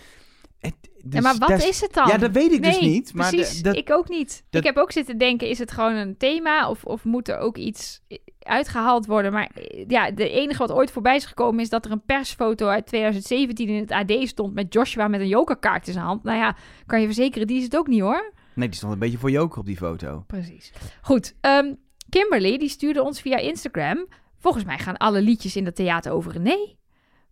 Het, 0.59 0.73
Ja, 0.81 0.89
dus 1.03 1.21
maar 1.21 1.37
wat 1.37 1.63
is 1.63 1.81
het 1.81 1.93
dan? 1.93 2.07
Ja, 2.07 2.17
dat 2.17 2.31
weet 2.31 2.51
ik 2.51 2.63
dus 2.63 2.79
niet. 2.79 3.13
Maar 3.13 3.29
precies. 3.29 3.61
dat, 3.61 3.75
ik 3.75 3.91
ook 3.91 4.09
niet. 4.09 4.43
dat- 4.49 4.61
Ik 4.61 4.67
heb 4.67 4.77
ook 4.77 4.91
zitten 4.91 5.17
denken, 5.17 5.47
is 5.49 5.59
het 5.59 5.71
gewoon 5.71 5.95
een 5.95 6.17
thema 6.17 6.69
of, 6.69 6.83
of 6.83 7.03
moet 7.03 7.27
er 7.27 7.37
ook 7.37 7.57
iets 7.57 8.01
uitgehaald 8.39 9.05
worden? 9.05 9.31
Maar 9.31 9.49
eh, 9.53 9.85
ja, 9.87 10.11
de 10.11 10.29
enige 10.29 10.59
wat 10.59 10.71
ooit 10.71 10.91
voorbij 10.91 11.15
is 11.15 11.25
gekomen 11.25 11.59
is 11.59 11.69
dat 11.69 11.85
er 11.85 11.91
een 11.91 12.05
persfoto 12.05 12.67
uit 12.67 12.85
2017 12.85 13.67
in 13.67 13.79
het 13.79 13.91
AD 13.91 14.27
stond 14.27 14.53
met 14.53 14.73
Joshua 14.73 15.07
met 15.07 15.19
een 15.19 15.27
jokerkaart 15.27 15.87
in 15.87 15.93
zijn 15.93 16.05
hand. 16.05 16.23
Nou 16.23 16.37
ja, 16.37 16.55
kan 16.85 16.99
je 16.99 17.05
verzekeren, 17.05 17.47
die 17.47 17.57
is 17.57 17.63
het 17.63 17.77
ook 17.77 17.87
niet 17.87 18.01
hoor. 18.01 18.33
Nee, 18.53 18.67
die 18.67 18.77
stond 18.77 18.93
een 18.93 18.99
beetje 18.99 19.17
voor 19.17 19.31
joker 19.31 19.59
op 19.59 19.65
die 19.65 19.77
foto. 19.77 20.23
Precies. 20.27 20.71
Goed, 21.01 21.35
ehm, 21.41 21.73
Kimberly 22.09 22.57
die 22.57 22.69
stuurde 22.69 23.03
ons 23.03 23.21
via 23.21 23.37
Instagram. 23.37 24.07
Volgens 24.37 24.63
mij 24.63 24.77
gaan 24.77 24.97
alle 24.97 25.21
liedjes 25.21 25.55
in 25.55 25.63
dat 25.63 25.75
theater 25.75 26.11
over 26.11 26.31
René. 26.31 26.75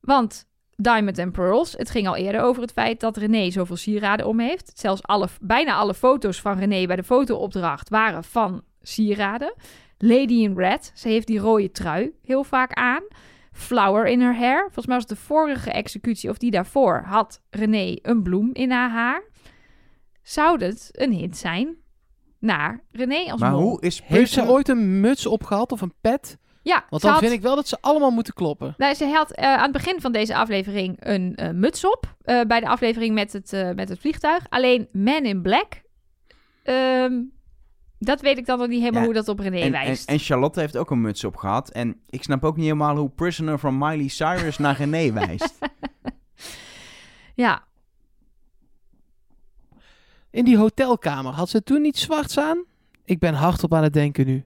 Want 0.02 0.48
Diamond 0.76 1.20
and 1.20 1.32
Pearls, 1.32 1.74
het 1.74 1.90
ging 1.90 2.08
al 2.08 2.16
eerder 2.16 2.42
over 2.42 2.62
het 2.62 2.72
feit 2.72 3.00
dat 3.00 3.18
René 3.18 3.52
zoveel 3.52 3.76
sieraden 3.76 4.28
om 4.28 4.40
heeft. 4.40 4.72
Zelfs 4.76 5.04
alle, 5.04 5.28
bijna 5.42 5.76
alle 5.76 5.94
foto's 5.94 6.42
van 6.42 6.60
René 6.60 6.86
bij 6.86 6.96
de 6.96 7.04
fotoopdracht 7.04 7.90
waren 7.90 8.24
van 8.24 8.64
sieraden. 8.82 9.54
Lady 9.98 10.34
in 10.34 10.58
Red, 10.58 10.92
ze 10.96 11.08
heeft 11.08 11.28
die 11.28 11.40
rode 11.40 11.72
trui 11.72 12.12
heel 12.22 12.44
vaak 12.44 12.74
aan. 12.74 13.04
Flower 13.52 14.06
in 14.08 14.22
her 14.22 14.36
hair. 14.36 14.62
Volgens 14.64 14.86
mij 14.86 14.96
was 14.96 15.06
de 15.06 15.16
vorige 15.16 15.72
executie 15.72 16.30
of 16.30 16.38
die 16.38 16.52
daarvoor 16.52 17.02
had 17.06 17.42
René 17.50 17.96
een 18.02 18.24
bloem 18.24 18.50
in 18.54 18.72
haar 18.72 18.90
haar. 18.90 19.24
Zou 20.24 20.64
het 20.66 20.90
een 20.92 21.12
hint 21.12 21.38
zijn 21.38 21.76
naar 22.40 22.84
René 22.92 23.32
als 23.32 23.40
Maar 23.42 23.52
mol? 23.52 23.62
hoe 23.62 23.82
is 23.82 24.02
Heeft 24.04 24.32
ze 24.32 24.48
ooit 24.48 24.68
een 24.70 25.00
muts 25.00 25.26
opgehad 25.26 25.72
of 25.72 25.82
een 25.82 25.94
pet? 26.02 26.38
Ja, 26.62 26.86
Want 26.90 27.02
dan 27.02 27.12
had- 27.12 27.20
vind 27.20 27.32
ik 27.34 27.42
wel 27.42 27.56
dat 27.56 27.68
ze 27.68 27.78
allemaal 27.82 28.12
moeten 28.12 28.34
kloppen. 28.34 28.74
Nou, 28.78 28.94
ze 28.94 29.06
had 29.06 29.32
eh, 29.32 29.54
aan 29.54 29.62
het 29.64 29.72
begin 29.72 30.02
van 30.02 30.12
deze 30.12 30.36
aflevering 30.36 30.98
een 31.00 31.36
eh, 31.36 31.50
muts 31.50 31.86
op. 31.86 32.16
eh, 32.22 32.42
bij 32.42 32.60
de 32.60 32.68
aflevering 32.68 33.14
met 33.14 33.34
het, 33.34 33.54
eh, 33.54 33.72
met 33.72 33.90
het 33.90 34.00
vliegtuig. 34.00 34.46
Alleen 34.50 34.88
Man 34.92 35.24
in 35.26 35.42
Black. 35.42 35.82
ehm, 36.64 37.22
dat 38.00 38.22
weet 38.22 38.38
ik 38.38 38.46
dan 38.46 38.58
nog 38.58 38.68
niet 38.68 38.80
helemaal 38.80 39.00
Ja, 39.00 39.06
hoe 39.06 39.16
dat 39.16 39.28
op 39.28 39.40
René 39.40 39.58
en, 39.58 39.64
en, 39.66 39.72
wijst. 39.72 40.10
en 40.10 40.20
Charlotte 40.20 40.60
heeft 40.60 40.78
ook 40.78 40.92
een 40.92 41.02
muts 41.02 41.24
op 41.24 41.36
gehad. 41.36 41.70
En 41.70 42.00
ik 42.10 42.24
snap 42.24 42.44
ook 42.44 42.56
niet 42.56 42.66
helemaal 42.66 42.96
hoe 42.98 43.10
Prisoner 43.10 43.60
van 43.60 43.78
Miley 43.78 44.08
Cyrus 44.08 44.58
naar 44.58 44.78
René 44.78 45.12
wijst. 45.26 45.58
Ja, 47.36 47.64
In 50.30 50.46
die 50.46 50.58
hotelkamer, 50.58 51.34
had 51.34 51.50
ze 51.50 51.64
toen 51.64 51.82
niet 51.82 51.98
zwarts 51.98 52.38
aan? 52.40 52.64
Ik 53.06 53.20
ben 53.20 53.34
hardop 53.34 53.74
aan 53.74 53.84
het 53.84 53.94
denken 53.94 54.26
nu. 54.26 54.46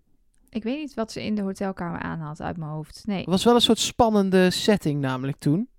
ik 0.50 0.64
weet 0.64 0.78
niet 0.78 0.94
wat 0.94 1.12
ze 1.12 1.24
in 1.24 1.36
de 1.36 1.42
hotelkamer 1.42 2.00
aan 2.02 2.20
had 2.20 2.42
uit 2.42 2.58
mijn 2.58 2.72
hoofd. 2.72 3.02
Nee, 3.06 3.18
Het 3.20 3.26
was 3.30 3.44
wel 3.44 3.56
een 3.56 3.62
soort 3.62 3.80
spannende 3.80 4.50
setting 4.50 5.02
namelijk 5.02 5.38
toen. 5.38 5.70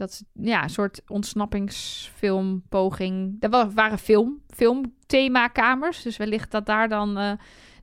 Dat 0.00 0.08
is 0.10 0.22
ja, 0.32 0.62
een 0.62 0.70
soort 0.70 1.02
ontsnappingsfilmpoging. 1.06 3.40
Dat 3.40 3.50
wa- 3.50 3.70
waren 3.70 3.98
film, 3.98 4.40
filmthemakamers. 4.48 6.02
Dus 6.02 6.16
wellicht 6.16 6.50
dat 6.50 6.66
daar 6.66 6.88
dan 6.88 7.18
eh, 7.18 7.32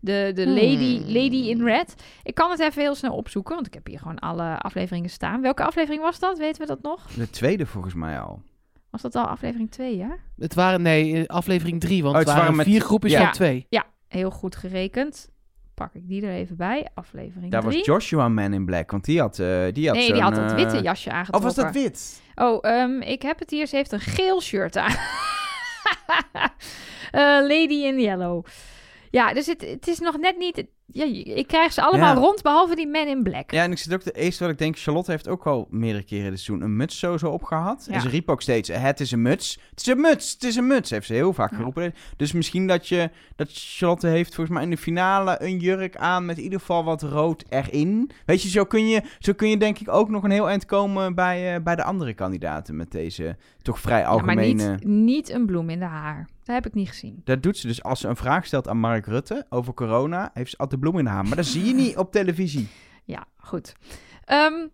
de, 0.01 0.31
de 0.35 0.47
lady, 0.47 0.97
Hmm. 0.97 1.05
lady 1.13 1.49
in 1.49 1.63
red. 1.63 1.95
Ik 2.23 2.35
kan 2.35 2.51
het 2.51 2.59
even 2.59 2.81
heel 2.81 2.95
snel 2.95 3.15
opzoeken, 3.15 3.55
want 3.55 3.67
ik 3.67 3.73
heb 3.73 3.87
hier 3.87 3.99
gewoon 3.99 4.19
alle 4.19 4.57
afleveringen 4.57 5.09
staan. 5.09 5.41
Welke 5.41 5.63
aflevering 5.63 6.01
was 6.01 6.19
dat? 6.19 6.37
Weten 6.37 6.61
we 6.61 6.67
dat 6.67 6.81
nog? 6.81 7.05
De 7.07 7.29
tweede 7.29 7.65
volgens 7.65 7.93
mij 7.93 8.19
al. 8.19 8.41
Was 8.89 9.01
dat 9.01 9.15
al 9.15 9.25
aflevering 9.25 9.71
2, 9.71 9.97
ja? 9.97 10.15
Het 10.37 10.53
waren, 10.53 10.81
nee, 10.81 11.29
aflevering 11.29 11.79
3, 11.79 12.03
want 12.03 12.13
Oh, 12.13 12.19
het 12.19 12.29
het 12.29 12.37
waren 12.37 12.41
waren 12.41 12.55
met- 12.55 12.65
vier 12.65 12.81
groepjes 12.85 13.11
ja. 13.11 13.23
van 13.23 13.31
twee. 13.31 13.65
Ja, 13.69 13.85
heel 14.07 14.31
goed 14.31 14.55
gerekend. 14.55 15.29
Pak 15.77 15.93
ik 15.93 16.07
die 16.07 16.25
er 16.25 16.33
even 16.33 16.55
bij. 16.55 16.87
Aflevering 16.93 17.51
Daar 17.51 17.61
3. 17.61 17.75
was 17.77 17.85
Joshua 17.85 18.29
Man 18.29 18.53
in 18.53 18.65
Black, 18.65 18.91
want 18.91 19.05
die 19.05 19.19
had, 19.19 19.39
eh 19.39 19.65
die 19.73 19.87
had 19.87 19.95
nee, 19.95 20.13
die 20.13 20.21
had 20.21 20.35
dat 20.35 20.51
eh, 20.51 20.55
witte 20.55 20.81
jasje 20.81 21.11
aangetrokken. 21.11 21.49
Of 21.49 21.55
was 21.55 21.65
dat 21.65 21.73
wit? 21.73 22.21
Oh, 22.35 22.57
ehm, 22.61 23.01
ik 23.01 23.21
heb 23.21 23.39
het 23.39 23.49
hier. 23.49 23.67
Ze 23.67 23.75
heeft 23.75 23.91
een 23.91 23.99
geel 23.99 24.41
shirt 24.41 24.77
aan. 24.77 24.95
Eh, 27.11 27.21
Lady 27.23 27.83
in 27.83 27.99
Yellow. 27.99 28.45
Ja, 29.09 29.33
dus 29.33 29.45
het, 29.45 29.61
het 29.61 29.87
is 29.87 29.99
nog 29.99 30.17
net 30.17 30.37
niet... 30.37 30.65
Ja, 30.91 31.05
ik 31.35 31.47
krijg 31.47 31.73
ze 31.73 31.81
allemaal 31.81 32.13
Ja. 32.15 32.19
rond, 32.19 32.41
behalve 32.41 32.75
die 32.75 32.87
Man 32.87 33.07
in 33.07 33.23
Black. 33.23 33.51
Ja, 33.51 33.63
en 33.63 33.71
ik 33.71 33.77
zit 33.77 33.93
ook 33.93 34.03
de 34.03 34.11
eerste 34.11 34.43
wat 34.43 34.51
ik 34.51 34.57
denk, 34.57 34.77
Charlotte 34.77 35.11
heeft 35.11 35.27
ook 35.27 35.47
al 35.47 35.67
meerdere 35.69 36.03
keren 36.03 36.29
dit 36.29 36.39
seizoen 36.39 36.65
een 36.67 36.75
muts 36.75 36.99
sowieso 36.99 37.29
opgehad. 37.29 37.85
Ja. 37.89 37.93
En 37.93 38.01
ze 38.01 38.09
riep 38.09 38.29
ook 38.29 38.41
steeds, 38.41 38.69
het 38.73 38.99
is 38.99 39.11
een 39.11 39.21
muts. 39.21 39.59
Het 39.69 39.79
is 39.79 39.87
een 39.87 40.01
muts, 40.01 40.33
het 40.33 40.43
is 40.43 40.55
een 40.55 40.67
muts, 40.67 40.89
heeft 40.89 41.07
ze 41.07 41.13
heel 41.13 41.33
vaak 41.33 41.51
Ja. 41.51 41.57
geroepen. 41.57 41.93
Dus 42.17 42.31
misschien 42.31 42.67
dat 42.67 42.87
je, 42.87 43.09
dat 43.35 43.47
Charlotte 43.51 44.07
heeft 44.07 44.35
volgens 44.35 44.55
mij 44.55 44.65
in 44.65 44.69
de 44.71 44.77
finale 44.77 45.41
een 45.41 45.57
jurk 45.57 45.97
aan 45.97 46.25
met 46.25 46.37
in 46.37 46.43
ieder 46.43 46.59
geval 46.59 46.83
wat 46.83 47.01
rood 47.01 47.43
erin. 47.49 48.11
Weet 48.25 48.41
je, 48.41 48.49
zo 48.49 48.63
kun 48.65 48.87
je, 48.87 49.01
zo 49.19 49.33
kun 49.33 49.49
je 49.49 49.57
denk 49.57 49.79
ik 49.79 49.89
ook 49.89 50.09
nog 50.09 50.23
een 50.23 50.31
heel 50.31 50.49
eind 50.49 50.65
komen 50.65 51.15
bij, 51.15 51.55
eh, 51.55 51.61
bij 51.63 51.75
de 51.75 51.83
andere 51.83 52.13
kandidaten 52.13 52.75
met 52.75 52.91
deze 52.91 53.35
toch 53.61 53.79
vrij 53.79 53.99
Ja, 53.99 54.03
maar 54.05 54.13
algemene... 54.13 54.71
niet, 54.71 54.83
niet 54.85 55.29
een 55.29 55.45
bloem 55.45 55.69
in 55.69 55.79
de 55.79 55.85
haar. 55.85 56.27
Dat 56.47 56.55
heb 56.55 56.65
ik 56.65 56.73
niet 56.73 56.87
gezien. 56.87 57.21
Dat 57.23 57.43
doet 57.43 57.57
ze 57.57 57.67
dus 57.67 57.83
als 57.83 57.99
ze 57.99 58.07
een 58.07 58.15
vraag 58.15 58.45
stelt 58.45 58.67
aan 58.67 58.77
Mark 58.77 59.05
Rutte 59.05 59.45
over 59.49 59.73
corona, 59.73 60.31
heeft 60.33 60.51
ze 60.51 60.57
altijd 60.57 60.81
bloem 60.81 60.99
in 60.99 61.05
haar. 61.05 61.25
Maar 61.25 61.35
dat 61.35 61.45
zie 61.45 61.65
je 61.65 61.73
niet 61.73 61.97
op 61.97 62.11
televisie. 62.11 62.67
Ja, 63.03 63.25
goed. 63.37 63.73
Ehm, 64.23 64.67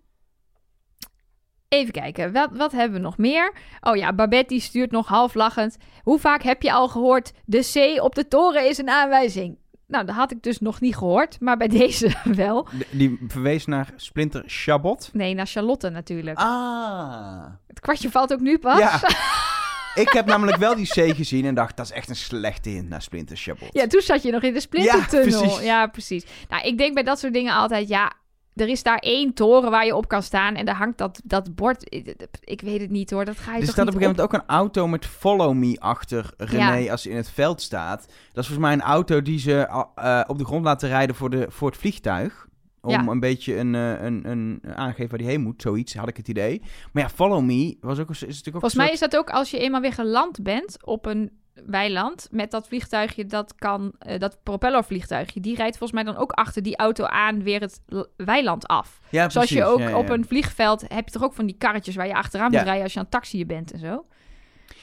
even 1.68 1.92
kijken, 1.94 2.32
wat, 2.32 2.50
wat 2.52 2.72
hebben 2.72 2.98
we 2.98 3.04
nog 3.04 3.18
meer? 3.18 3.54
Oh 3.82 3.96
ja, 3.96 4.14
Babette 4.14 4.54
die 4.54 4.62
stuurt 4.62 4.92
nog 4.92 5.08
half 5.08 5.34
lachend. 5.34 5.78
Hoe 6.02 6.20
vaak 6.20 6.42
heb 6.44 6.62
je 6.62 6.74
al 6.74 6.88
gehoord, 6.88 7.32
de 7.46 7.70
C 7.74 8.04
op 8.04 8.16
de 8.16 8.28
toren 8.28 8.70
is 8.70 8.78
een 8.78 8.90
aanwijzing? 8.90 9.58
Nou, 9.88 10.06
dat 10.06 10.16
had 10.16 10.32
ik 10.32 10.42
dus 10.42 10.60
nog 10.60 10.82
niet 10.82 10.96
gehoord, 10.96 11.40
maar 11.40 11.58
bij 11.58 11.68
deze 11.80 12.16
wel. 12.24 12.68
Die 12.92 13.20
verwees 13.28 13.66
naar 13.66 13.94
Splinter 13.96 14.44
Chabot. 14.46 15.10
Nee, 15.14 15.34
naar 15.34 15.48
Charlotte 15.48 15.90
natuurlijk. 15.90 16.38
Ah. 16.38 17.46
Het 17.68 17.80
kwartje 17.80 18.10
valt 18.10 18.34
ook 18.34 18.40
nu 18.40 18.58
pas. 18.58 18.78
Ja. 18.78 19.00
Ik 19.96 20.10
heb 20.10 20.26
namelijk 20.26 20.58
wel 20.58 20.76
die 20.76 20.88
C 20.88 21.16
gezien 21.16 21.46
en 21.46 21.56
dacht, 21.56 21.78
dat 21.78 21.86
is 21.86 21.92
echt 21.92 22.10
een 22.10 22.16
slechte 22.16 22.70
hint 22.70 22.90
naar 22.90 23.02
Splinter 23.02 23.38
Chabot. 23.38 23.70
Ja, 23.72 23.88
toen 23.88 24.02
zat 24.02 24.24
je 24.24 24.32
nog 24.32 24.42
in 24.42 24.54
de 24.54 24.60
splintertunnel. 24.60 25.42
Ja, 25.42 25.48
precies. 25.48 25.66
Ja, 25.66 25.88
precies. 25.88 26.26
Nou, 26.50 26.64
ik 26.68 26.78
denk 26.78 26.94
bij 26.94 27.04
dat 27.04 27.20
soort 27.20 27.34
dingen 27.34 27.54
altijd, 27.54 27.88
ja, 27.88 28.14
er 28.56 28.68
is 28.68 28.84
daar 28.84 28.98
één 28.98 29.34
toren 29.34 29.72
waar 29.72 29.86
je 29.86 29.96
op 29.96 30.08
kan 30.08 30.24
staan 30.24 30.56
en 30.56 30.66
daar 30.66 30.76
hangt 30.76 30.98
dat, 30.98 31.22
dat 31.24 31.56
bord. 31.56 31.94
Ik, 31.94 32.16
ik 32.44 32.62
weet 32.62 32.82
het 32.82 32.90
niet 32.90 33.12
hoor, 33.12 33.26
dat 33.26 33.38
ga 33.38 33.52
je 33.52 33.60
er 33.60 33.64
toch 33.64 33.74
staat 33.74 33.88
op 33.88 33.94
een 33.94 34.00
gegeven 34.00 34.16
moment 34.22 34.36
ook 34.36 34.42
een 34.42 34.56
auto 34.56 34.88
met 34.88 35.06
Follow 35.06 35.54
Me 35.54 35.76
achter 35.80 36.34
René 36.38 36.76
Ja. 36.76 36.92
als 36.92 37.02
ze 37.02 37.10
in 37.10 37.16
het 37.16 37.30
veld 37.30 37.62
staat. 37.62 38.00
Dat 38.06 38.44
is 38.44 38.50
volgens 38.50 38.58
mij 38.58 38.74
een 38.74 38.82
auto 38.82 39.22
die 39.22 39.40
ze 39.40 39.68
uh, 40.00 40.22
op 40.28 40.38
de 40.38 40.46
grond 40.46 40.64
laten 40.66 40.90
rijden 40.90 41.16
voor, 41.16 41.30
de, 41.30 41.46
voor 41.50 41.70
het 41.70 41.80
vliegtuig. 41.80 42.48
Om 42.86 42.92
Ja. 42.92 43.08
een 43.08 43.20
beetje 43.20 43.58
een, 43.58 43.74
uh, 43.74 44.02
een, 44.02 44.30
een 44.30 44.62
aangeven 44.76 45.10
waar 45.10 45.20
die 45.20 45.28
heen 45.28 45.42
moet. 45.42 45.62
Zoiets 45.62 45.96
had 45.96 46.08
ik 46.08 46.18
het 46.18 46.28
idee. 46.28 46.62
Maar 46.94 47.04
ja, 47.04 47.10
Follow 47.10 47.44
Me 47.44 47.78
was 47.82 48.00
ook, 48.00 48.10
is 48.10 48.20
natuurlijk 48.20 48.46
ook 48.46 48.52
Volgens 48.60 48.76
mij 48.76 48.92
is 48.92 49.00
dat 49.00 49.18
ook 49.18 49.30
als 49.30 49.52
je 49.52 49.60
eenmaal 49.60 49.82
weer 49.82 49.94
geland 49.94 50.42
bent 50.44 50.86
op 50.86 51.06
een 51.06 51.32
weiland 51.66 52.28
met 52.32 52.52
dat 52.52 52.68
vliegtuigje, 52.68 53.26
dat 53.26 53.56
kan, 53.56 53.94
uh, 54.08 54.20
dat 54.20 54.38
propellervliegtuigje, 54.44 55.40
die 55.40 55.56
rijdt 55.56 55.78
volgens 55.78 56.04
mij 56.04 56.14
dan 56.14 56.22
ook 56.22 56.32
achter 56.32 56.64
die 56.64 56.78
auto 56.78 57.06
aan 57.06 57.44
weer 57.44 57.60
het 57.62 57.82
weiland 58.18 58.68
af. 58.68 59.00
Ja, 59.10 59.30
Zoals 59.30 59.50
je 59.50 59.64
ook 59.64 59.80
ja, 59.80 59.90
ja. 59.90 59.98
op 59.98 60.10
een 60.10 60.26
vliegveld 60.26 60.82
heb 60.88 61.06
je 61.06 61.12
toch 61.12 61.24
ook 61.24 61.34
van 61.34 61.46
die 61.46 61.56
karretjes 61.58 61.96
waar 61.96 62.08
je 62.08 62.14
achteraan 62.14 62.52
moet 62.52 62.62
rijden 62.62 62.84
als 62.84 62.92
je 62.94 62.98
aan 63.00 63.06
het 63.06 63.14
taxiën 63.14 63.48
bent 63.48 63.72
en 63.72 63.80
zo. 63.80 64.06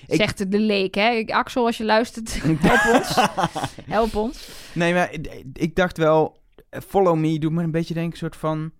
Ik- 0.06 0.16
Zegt 0.16 0.50
de 0.50 0.58
leek, 0.58 0.94
hè? 0.94 1.24
Axel, 1.26 1.66
als 1.66 1.76
je 1.76 1.84
luistert, 1.84 2.40
help 2.42 2.94
ons. 2.94 3.14
Help 3.96 4.14
ons. 4.14 4.48
Nee, 4.74 4.94
maar 4.94 5.12
ik- 5.52 5.74
dacht 5.76 5.96
wel, 5.96 6.32
eh, 6.34 6.39
Follow 6.70 7.16
Me 7.16 7.38
doet 7.38 7.52
me 7.52 7.62
een 7.62 7.70
beetje 7.70 7.94
denken, 7.94 8.12
een 8.12 8.18
soort 8.18 8.36
van 8.36 8.72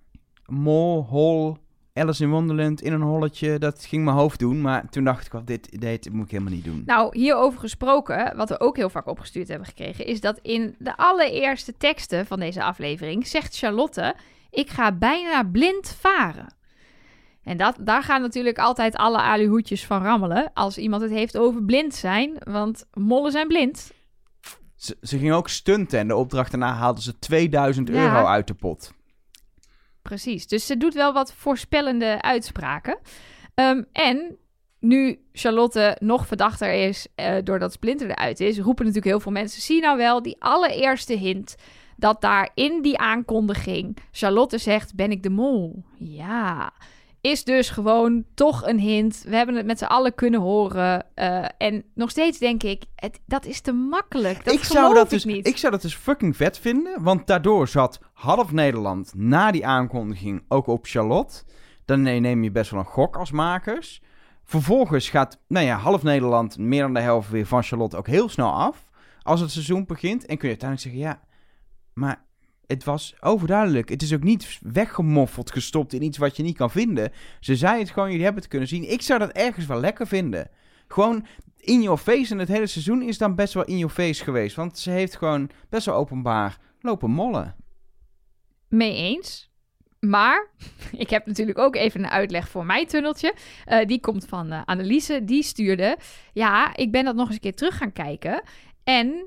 mol, 0.47 1.05
hol, 1.05 1.57
Alice 1.95 2.23
in 2.23 2.31
Wonderland 2.31 2.83
in 2.83 2.93
een 2.93 3.03
holletje. 3.03 3.59
Dat 3.59 3.85
ging 3.85 4.05
mijn 4.05 4.17
hoofd 4.17 4.39
doen, 4.39 4.61
maar 4.61 4.89
toen 4.91 5.05
dacht 5.05 5.27
ik 5.27 5.33
wel, 5.33 5.45
dit, 5.45 5.81
dit 5.81 6.13
moet 6.13 6.25
ik 6.25 6.31
helemaal 6.31 6.53
niet 6.53 6.65
doen. 6.65 6.83
Nou, 6.87 7.19
hierover 7.19 7.61
gesproken, 7.61 8.37
wat 8.37 8.49
we 8.49 8.61
ook 8.61 8.77
heel 8.77 8.91
vaak 8.91 9.07
opgestuurd 9.07 9.49
hebben 9.49 9.67
gekregen, 9.67 10.07
is 10.07 10.21
dat 10.21 10.39
in 10.43 10.75
de 10.79 10.97
allereerste 10.97 11.77
teksten 11.77 12.27
van 12.27 12.41
deze 12.41 12.63
aflevering 12.63 13.27
zegt 13.27 13.59
Charlotte: 13.59 14.15
Ik 14.51 14.71
ga 14.71 14.93
bijna 14.93 15.43
blind 15.45 15.97
varen. 16.01 16.55
En 17.43 17.57
dat, 17.57 17.77
daar 17.81 18.03
gaan 18.03 18.21
natuurlijk 18.21 18.59
altijd 18.59 18.97
alle 18.97 19.19
aluhoedjes 19.19 19.87
van 19.87 20.03
rammelen 20.03 20.51
als 20.55 20.79
iemand 20.79 21.03
het 21.03 21.11
heeft 21.11 21.39
over 21.39 21.65
blind 21.65 21.95
zijn, 21.95 22.37
want 22.45 22.87
mollen 22.95 23.33
zijn 23.33 23.49
blind. 23.49 23.93
Ze, 24.81 24.97
ze 25.03 25.19
ging 25.19 25.33
ook 25.33 25.49
stunten 25.49 25.99
en 25.99 26.09
de 26.09 26.17
opdracht 26.17 26.51
daarna 26.51 26.73
haalden 26.75 27.03
ze 27.03 27.19
2000 27.19 27.89
Ja. 27.89 27.95
euro 27.95 28.27
uit 28.27 28.47
de 28.47 28.55
pot. 28.55 28.93
Precies, 30.03 30.47
dus 30.47 30.67
ze 30.67 30.77
doet 30.77 30.95
wel 30.95 31.13
wat 31.13 31.33
voorspellende 31.33 32.23
uitspraken. 32.23 32.99
Ehm, 33.55 33.83
en 33.93 34.37
nu 34.79 35.19
Charlotte 35.33 35.97
nog 36.01 36.27
verdachter 36.27 36.73
is 36.73 37.07
eh, 37.15 37.35
doordat 37.45 37.73
Splinter 37.73 38.11
eruit 38.11 38.41
is, 38.41 38.59
roepen 38.59 38.85
natuurlijk 38.85 39.13
heel 39.13 39.21
veel 39.21 39.33
mensen: 39.33 39.63
zie 39.63 39.81
nou 39.81 39.97
wel 39.97 40.23
die 40.23 40.37
allereerste 40.39 41.15
hint 41.15 41.55
dat 41.97 42.21
daar 42.21 42.51
in 42.55 42.83
die 42.83 42.99
aankondiging 42.99 43.97
Charlotte 44.11 44.59
zegt: 44.59 44.95
Ben 44.95 45.11
ik 45.11 45.23
de 45.23 45.31
mol? 45.31 45.85
Ja. 45.99 46.73
Is 47.21 47.45
dus 47.45 47.71
gewoon 47.71 48.25
toch 48.35 48.67
een 48.67 48.79
hint. 48.79 49.25
We 49.29 49.37
hebben 49.37 49.55
het 49.55 49.67
met 49.67 49.79
z'n 49.79 49.85
allen 49.85 50.15
kunnen 50.15 50.41
horen. 50.41 51.07
Eh, 51.15 51.45
en 51.59 51.85
nog 51.95 52.11
steeds 52.11 52.39
denk 52.39 52.63
ik, 52.63 52.83
het, 52.95 53.21
dat 53.27 53.47
is 53.47 53.61
te 53.61 53.73
makkelijk. 53.73 54.45
Dat 54.45 54.55
ik 54.55 54.65
zou 54.65 54.95
dat 54.95 55.05
ik 55.05 55.11
dus, 55.11 55.25
niet. 55.25 55.47
Ik 55.47 55.57
zou 55.57 55.73
dat 55.73 55.83
dus 55.83 55.95
fucking 55.95 56.37
vet 56.37 56.59
vinden. 56.59 57.03
Want 57.03 57.27
daardoor 57.27 57.69
zat 57.69 58.01
half 58.13 58.53
Nederland 58.53 59.13
na 59.15 59.51
die 59.51 59.67
aankondiging 59.67 60.45
ook 60.49 60.67
op 60.67 60.87
Charlotte. 60.87 61.43
Dan 61.85 62.03
nee, 62.03 62.21
neem 62.21 62.43
je 62.43 62.51
best 62.51 62.71
wel 62.71 62.81
een 62.81 62.87
gok 62.87 63.17
als 63.17 63.31
makers. 63.31 64.03
Vervolgens 64.45 65.09
gaat, 65.09 65.41
nou 65.49 65.67
ja, 65.67 65.77
half 65.77 66.03
Nederland, 66.03 66.59
meer 66.59 66.83
dan 66.83 66.95
de 66.95 67.01
helft 67.01 67.31
weer 67.31 67.47
van 67.47 67.63
Charlotte 67.63 67.97
ook 67.97 68.07
heel 68.07 68.29
snel 68.29 68.53
af. 68.53 68.89
Als 69.23 69.41
het 69.41 69.51
seizoen 69.51 69.87
begint. 69.87 70.27
En 70.27 70.39
kun 70.39 70.49
je 70.49 70.57
uiteindelijk 70.59 70.81
zeggen, 70.81 71.01
ja, 71.01 71.29
maar 71.93 72.25
het 72.71 72.85
was 72.85 73.15
overduidelijk. 73.21 73.89
Het 73.89 74.03
is 74.03 74.15
ook 74.15 74.23
niet 74.23 74.59
weggemoffeld, 74.63 75.51
gestopt 75.51 75.93
in 75.93 76.03
iets 76.03 76.19
wat 76.19 76.37
je 76.37 76.43
niet 76.43 76.57
kan 76.57 76.71
vinden. 76.71 77.13
Ze 77.41 77.57
zei 77.57 77.79
het 77.79 77.91
gewoon, 77.91 78.09
jullie 78.09 78.25
hebben 78.25 78.43
het 78.43 78.51
kunnen 78.51 78.69
zien. 78.69 78.91
Ik 78.91 79.03
zou 79.03 79.19
dat 79.19 79.31
ergens 79.31 79.67
wel 79.67 79.81
lekker 79.81 80.07
vinden. 80.07 80.51
Gewoon 80.89 81.27
in 81.57 81.83
your 81.83 81.99
face. 81.99 82.33
En 82.33 82.39
het 82.39 82.49
hele 82.49 82.67
seizoen 82.67 83.03
is 83.03 83.19
dan 83.19 83.35
best 83.35 83.55
wel 83.55 83.65
in 83.65 83.79
your 83.79 83.95
face 83.95 84.25
geweest. 84.25 84.57
Want 84.57 84.79
ze 84.79 84.91
heeft 84.91 85.17
gewoon 85.17 85.51
best 85.69 85.87
wel 85.87 85.95
openbaar 85.95 86.59
lopen 86.81 87.11
mollen. 87.11 87.57
Mee 88.69 88.97
eens. 88.97 89.51
Maar 90.01 90.51
ik 91.05 91.11
heb 91.11 91.27
natuurlijk 91.27 91.59
ook 91.59 91.77
even 91.77 92.05
een 92.05 92.11
uitleg 92.11 92.49
voor 92.49 92.67
mijn 92.67 92.87
tunneltje. 92.87 93.35
Eh, 93.65 93.87
die 93.87 94.01
komt 94.01 94.27
van 94.27 94.53
eh, 94.53 94.63
Anneliese. 94.65 95.25
Die 95.25 95.43
stuurde. 95.43 95.99
Ja, 96.33 96.77
ik 96.77 96.93
ben 96.93 97.05
dat 97.05 97.15
nog 97.15 97.27
eens 97.27 97.35
een 97.35 97.41
keer 97.41 97.55
terug 97.55 97.77
gaan 97.77 97.93
kijken. 97.93 98.43
En 98.85 99.27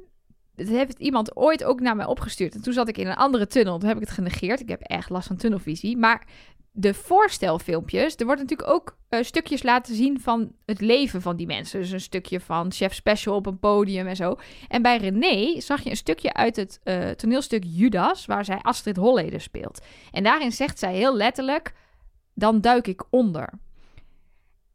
het 0.55 0.67
heeft 0.67 0.99
iemand 0.99 1.35
ooit 1.35 1.63
ook 1.63 1.79
naar 1.79 1.95
mij 1.95 2.05
opgestuurd. 2.05 2.55
En 2.55 2.61
toen 2.61 2.73
zat 2.73 2.87
ik 2.87 2.97
in 2.97 3.07
een 3.07 3.15
andere 3.15 3.47
tunnel. 3.47 3.77
Toen 3.77 3.87
heb 3.87 3.97
ik 3.97 4.03
het 4.03 4.13
genegeerd. 4.13 4.59
Ik 4.59 4.69
heb 4.69 4.81
echt 4.81 5.09
last 5.09 5.27
van 5.27 5.35
tunnelvisie. 5.35 5.97
Maar 5.97 6.27
de 6.75 6.93
voorstelfilmpjes, 6.93 8.15
er 8.15 8.25
wordt 8.25 8.41
natuurlijk 8.41 8.69
ook 8.69 8.97
eh, 9.09 9.23
stukjes 9.23 9.63
laten 9.63 9.95
zien 9.95 10.21
van 10.21 10.51
het 10.65 10.81
leven 10.81 11.21
van 11.21 11.35
die 11.35 11.45
mensen. 11.45 11.79
Dus 11.79 11.91
een 11.91 12.01
stukje 12.01 12.39
van 12.39 12.71
Chef 12.71 12.93
Special 12.93 13.35
op 13.35 13.45
een 13.45 13.59
podium 13.59 14.07
en 14.07 14.15
zo. 14.15 14.35
En 14.67 14.81
bij 14.81 14.97
René 14.97 15.61
zag 15.61 15.81
je 15.81 15.89
een 15.89 15.95
stukje 15.95 16.33
uit 16.33 16.55
het 16.55 16.79
eh, 16.83 17.09
toneelstuk 17.09 17.63
Judas, 17.67 18.25
waar 18.25 18.45
zij 18.45 18.59
Astrid 18.61 18.97
Holleder 18.97 19.41
speelt. 19.41 19.81
En 20.11 20.23
daarin 20.23 20.51
zegt 20.51 20.79
zij 20.79 20.95
heel 20.95 21.15
letterlijk, 21.15 21.73
dan 22.33 22.61
duik 22.61 22.87
ik 22.87 23.03
onder. 23.09 23.49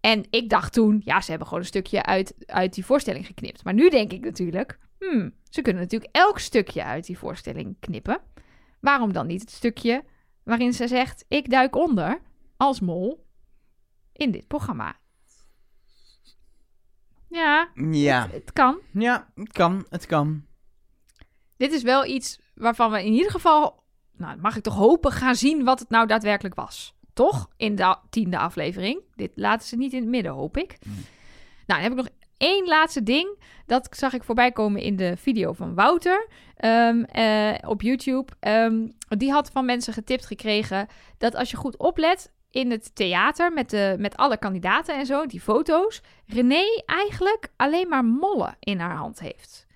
En 0.01 0.26
ik 0.31 0.49
dacht 0.49 0.72
toen, 0.72 1.01
ja, 1.05 1.20
ze 1.20 1.31
hebben 1.31 1.49
gewoon 1.49 1.62
een 1.62 1.68
stukje 1.68 2.03
uit, 2.03 2.35
uit 2.47 2.74
die 2.74 2.85
voorstelling 2.85 3.26
geknipt. 3.26 3.64
Maar 3.64 3.74
nu 3.74 3.89
denk 3.89 4.12
ik 4.12 4.24
natuurlijk, 4.24 4.79
hmm, 4.99 5.33
ze 5.51 5.63
kunnen 5.63 5.83
natuurlijk 5.83 6.17
elk 6.17 6.39
stukje 6.39 6.85
uit 6.85 7.07
die 7.07 7.19
voorstelling 7.19 7.77
knippen. 7.81 8.21
Waarom 8.81 9.13
dan 9.13 9.27
niet 9.27 9.41
het 9.41 9.51
stukje 9.51 10.05
waarin 10.43 10.73
ze 10.73 10.89
zegt: 10.89 11.25
Ik 11.29 11.51
duik 11.51 11.77
onder 11.77 12.21
als 12.57 12.81
mol 12.81 13.27
in 14.13 14.31
dit 14.31 14.47
programma? 14.47 14.97
Ja, 17.29 17.69
Ja, 17.91 18.23
het, 18.23 18.33
het 18.33 18.53
kan. 18.53 18.79
ja, 18.93 19.31
het 19.35 19.53
kan, 19.53 19.87
het 19.89 20.07
kan. 20.07 20.47
Dit 21.57 21.73
is 21.73 21.83
wel 21.83 22.05
iets 22.07 22.41
waarvan 22.55 22.91
we 22.91 23.05
in 23.05 23.13
ieder 23.13 23.31
geval, 23.31 23.83
nou, 24.13 24.41
mag 24.41 24.57
ik 24.57 24.63
toch 24.63 24.75
hopen, 24.75 25.13
gaan 25.13 25.35
zien 25.37 25.65
wat 25.65 25.79
het 25.79 25.89
nou 25.91 26.07
daadwerkelijk 26.07 26.55
was. 26.55 26.97
Toch? 27.13 27.49
In 27.57 27.75
de 27.75 27.97
tiende 28.11 28.39
aflevering. 28.39 29.03
Dit 29.15 29.33
laten 29.35 29.69
ze 29.69 29.77
niet 29.77 29.93
in 29.93 30.01
het 30.01 30.09
midden, 30.09 30.33
hoop 30.33 30.57
ik. 30.57 30.79
Nou, 30.87 31.03
dan 31.67 31.81
heb 31.81 31.91
ik 31.91 31.97
nog 31.97 32.09
één 32.39 32.66
laatste 32.66 33.03
ding. 33.03 33.39
Dat 33.66 33.89
zag 33.91 34.12
ik 34.12 34.22
voorbij 34.22 34.53
komen 34.53 34.80
in 34.80 34.97
de 34.97 35.16
video 35.16 35.53
van 35.53 35.74
Wouter 35.74 36.28
ehm, 36.57 37.03
eh, 37.03 37.55
op 37.68 37.82
YouTube. 37.82 38.32
Ehm, 38.41 38.86
die 39.09 39.32
had 39.32 39.51
van 39.51 39.64
mensen 39.64 39.93
getipt 39.93 40.26
gekregen 40.26 40.86
dat 41.18 41.34
als 41.34 41.51
je 41.51 41.57
goed 41.57 41.76
oplet 41.76 42.32
in 42.51 42.70
het 42.70 42.95
theater 42.95 43.53
met, 43.53 43.70
de, 43.70 43.97
met 43.99 44.16
alle 44.16 44.36
kandidaten 44.36 44.97
en 44.99 45.07
zo, 45.07 45.26
die 45.26 45.41
foto's, 45.41 46.03
René 46.26 46.82
eigenlijk 46.86 47.49
alleen 47.57 47.89
maar 47.89 48.05
mollen 48.05 48.57
in 48.61 48.80
haar 48.80 48.97
hand 48.97 49.20
heeft. 49.20 49.66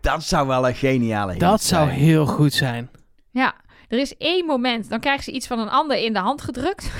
Dat 0.00 0.22
zou 0.22 0.46
wel 0.46 0.68
een 0.68 0.74
geniale 0.74 1.30
hint 1.30 1.40
Dat 1.40 1.62
zou 1.62 1.86
zijn. 1.86 1.98
heel 1.98 2.26
goed 2.26 2.52
zijn. 2.52 2.90
Ja, 3.30 3.54
er 3.88 3.98
is 3.98 4.16
één 4.16 4.46
moment, 4.46 4.88
dan 4.88 5.00
krijgt 5.00 5.24
ze 5.24 5.32
iets 5.32 5.46
van 5.46 5.58
een 5.58 5.68
ander 5.68 5.96
in 5.96 6.12
de 6.12 6.18
hand 6.18 6.42
gedrukt. 6.42 6.90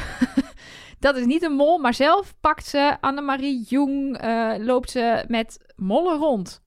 dat 0.98 1.16
is 1.16 1.24
niet 1.24 1.42
een 1.42 1.52
mol, 1.52 1.78
maar 1.78 1.94
zelf 1.94 2.34
pakt 2.40 2.66
ze 2.66 2.96
Annemarie 3.00 3.64
Jong, 3.68 4.16
eh, 4.18 4.54
loopt 4.58 4.90
ze 4.90 5.24
met 5.28 5.58
mollen 5.76 6.16
rond. 6.18 6.62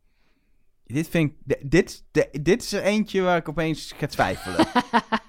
Dit 0.86 1.07
vind 1.09 1.32
ik... 1.45 1.61
Dit, 1.71 2.03
d- 2.11 2.43
dit 2.43 2.63
is 2.63 2.71
er 2.73 2.82
eentje 2.84 3.21
waar 3.21 3.38
ik 3.38 3.49
opeens 3.49 3.93
ga 3.97 4.07
twijfelen. 4.07 4.57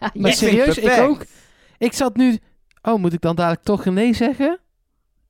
Maar 0.01 0.11
Dit 0.13 0.27
ik 0.27 0.33
serieus, 0.33 0.79
ik 0.79 0.99
ook. 1.01 1.25
Ik 1.79 1.93
zat 1.93 2.17
nu... 2.17 2.39
Oh, 2.83 2.95
moet 3.01 3.13
ik 3.13 3.21
dan 3.21 3.37
dadelijk 3.37 3.63
toch 3.63 3.85
nee 3.85 4.13
zeggen? 4.15 4.59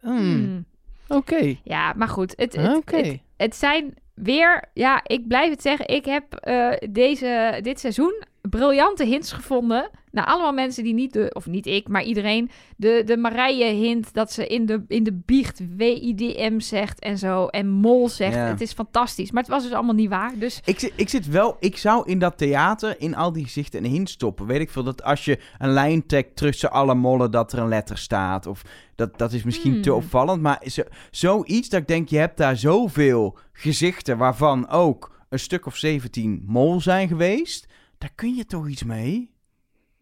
Hmm, 0.01 0.17
Hmm. 0.19 0.65
Oké. 1.09 1.57
Ja, 1.65 1.93
maar 1.97 2.09
goed, 2.09 2.33
het, 2.37 2.57
het, 2.97 3.19
het 3.37 3.57
zijn 3.57 3.95
weer, 4.15 4.65
ja, 4.75 5.01
ik 5.07 5.29
blijf 5.29 5.51
het 5.51 5.63
zeggen, 5.63 5.89
ik 5.89 6.05
heb 6.05 6.35
eh, 6.35 6.73
deze, 6.91 7.59
dit 7.63 7.81
seizoen 7.81 8.25
briljante 8.51 9.05
hints 9.05 9.33
gevonden. 9.33 9.91
Nou, 10.11 10.29
allemaal 10.29 10.53
mensen 10.53 10.85
die 10.85 10.95
niet 10.95 11.13
de, 11.13 11.31
of 11.33 11.47
niet 11.47 11.67
ik, 11.67 11.89
maar 11.89 12.03
iedereen, 12.03 12.51
de, 12.77 13.03
de 13.07 13.17
Marije 13.17 13.65
hint 13.65 14.15
dat 14.15 14.33
ze 14.33 14.47
in 14.47 14.67
de, 14.67 14.85
in 14.89 15.05
de 15.05 15.13
biecht 15.13 15.61
WIDM 15.77 16.61
zegt 16.61 17.01
en 17.01 17.19
zo, 17.19 17.47
en 17.47 17.69
mol 17.69 18.09
zegt. 18.09 18.35
Ja. 18.35 18.47
Het 18.47 18.61
is 18.61 18.73
fantastisch, 18.73 19.31
maar 19.31 19.43
het 19.43 19.51
was 19.51 19.63
dus 19.63 19.73
allemaal 19.73 19.95
niet 19.95 20.09
waar. 20.09 20.33
Dus 20.39 20.61
Ik 20.65 20.79
zit, 20.81 20.93
ik 20.97 21.09
zit 21.09 21.29
wel, 21.29 21.57
ik 21.59 21.77
zou 21.77 22.03
in 22.11 22.19
dat 22.19 22.39
theater 22.39 23.01
in 23.01 23.17
al 23.17 23.33
die 23.33 23.45
gezichten 23.45 23.85
een 23.85 23.91
hint 23.91 24.11
stoppen. 24.11 24.47
Weet 24.47 24.61
ik 24.61 24.71
veel, 24.71 24.85
dat 24.85 25.03
als 25.03 25.25
je 25.25 25.39
een 25.59 25.73
lijn 25.73 26.07
trekt 26.07 26.37
tussen 26.37 26.71
alle 26.71 26.95
mollen, 26.95 27.31
dat 27.31 27.53
er 27.53 27.59
een 27.59 27.69
letter 27.69 27.99
staat. 27.99 28.47
Of 28.47 28.63
dat, 28.95 29.19
dat 29.19 29.33
is 29.33 29.43
misschien 29.43 29.73
Hmm. 29.73 29.83
te 29.83 29.95
opvallend. 29.95 30.43
Maar 30.43 30.63
zo, 30.67 30.83
zoiets 31.11 31.69
dat 31.69 31.81
ik 31.81 31.87
denk, 31.89 32.09
je 32.09 32.19
hebt 32.19 32.37
daar 32.37 32.57
zoveel 32.57 33.39
gezichten 33.53 34.19
waarvan 34.19 34.69
ook 34.69 35.11
een 35.29 35.39
stuk 35.39 35.67
of 35.67 35.77
17 35.77 36.43
mol 36.47 36.81
zijn 36.81 37.09
geweest. 37.09 37.71
Daar 38.03 38.13
kun 38.15 38.35
je 38.35 38.45
toch 38.47 38.69
iets 38.69 38.83
mee? 38.83 39.31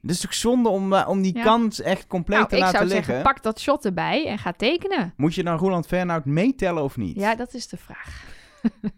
Het 0.01 0.11
is 0.11 0.21
toch 0.21 0.35
zonde 0.35 0.69
om, 0.69 0.93
eh, 0.93 1.09
om 1.09 1.23
die 1.23 1.37
Ja. 1.37 1.43
kans 1.43 1.81
echt 1.81 2.07
compleet 2.07 2.39
nou, 2.39 2.49
te 2.51 2.55
ik 2.57 2.61
laten 2.61 2.77
zou 2.79 2.89
liggen? 2.91 3.07
zeggen, 3.15 3.33
pak 3.33 3.43
dat 3.43 3.61
shot 3.61 3.85
erbij 3.85 4.27
en 4.27 4.39
ga 4.39 4.53
tekenen. 4.53 5.13
Moet 5.17 5.35
je 5.35 5.43
dan 5.43 5.57
Roland 5.59 5.87
Fernhout 5.87 6.25
meetellen 6.25 6.83
of 6.83 6.97
niet? 6.97 7.17
Ja, 7.17 7.35
dat 7.35 7.55
is 7.55 7.69
de 7.69 7.77
vraag. 7.77 8.25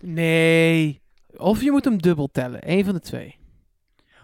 Nee. 0.00 1.02
Of 1.36 1.62
je 1.62 1.70
moet 1.70 1.84
hem 1.84 2.02
dubbel 2.02 2.28
tellen. 2.32 2.70
Eén 2.70 2.84
van 2.84 2.94
de 2.94 3.00
twee. 3.00 3.37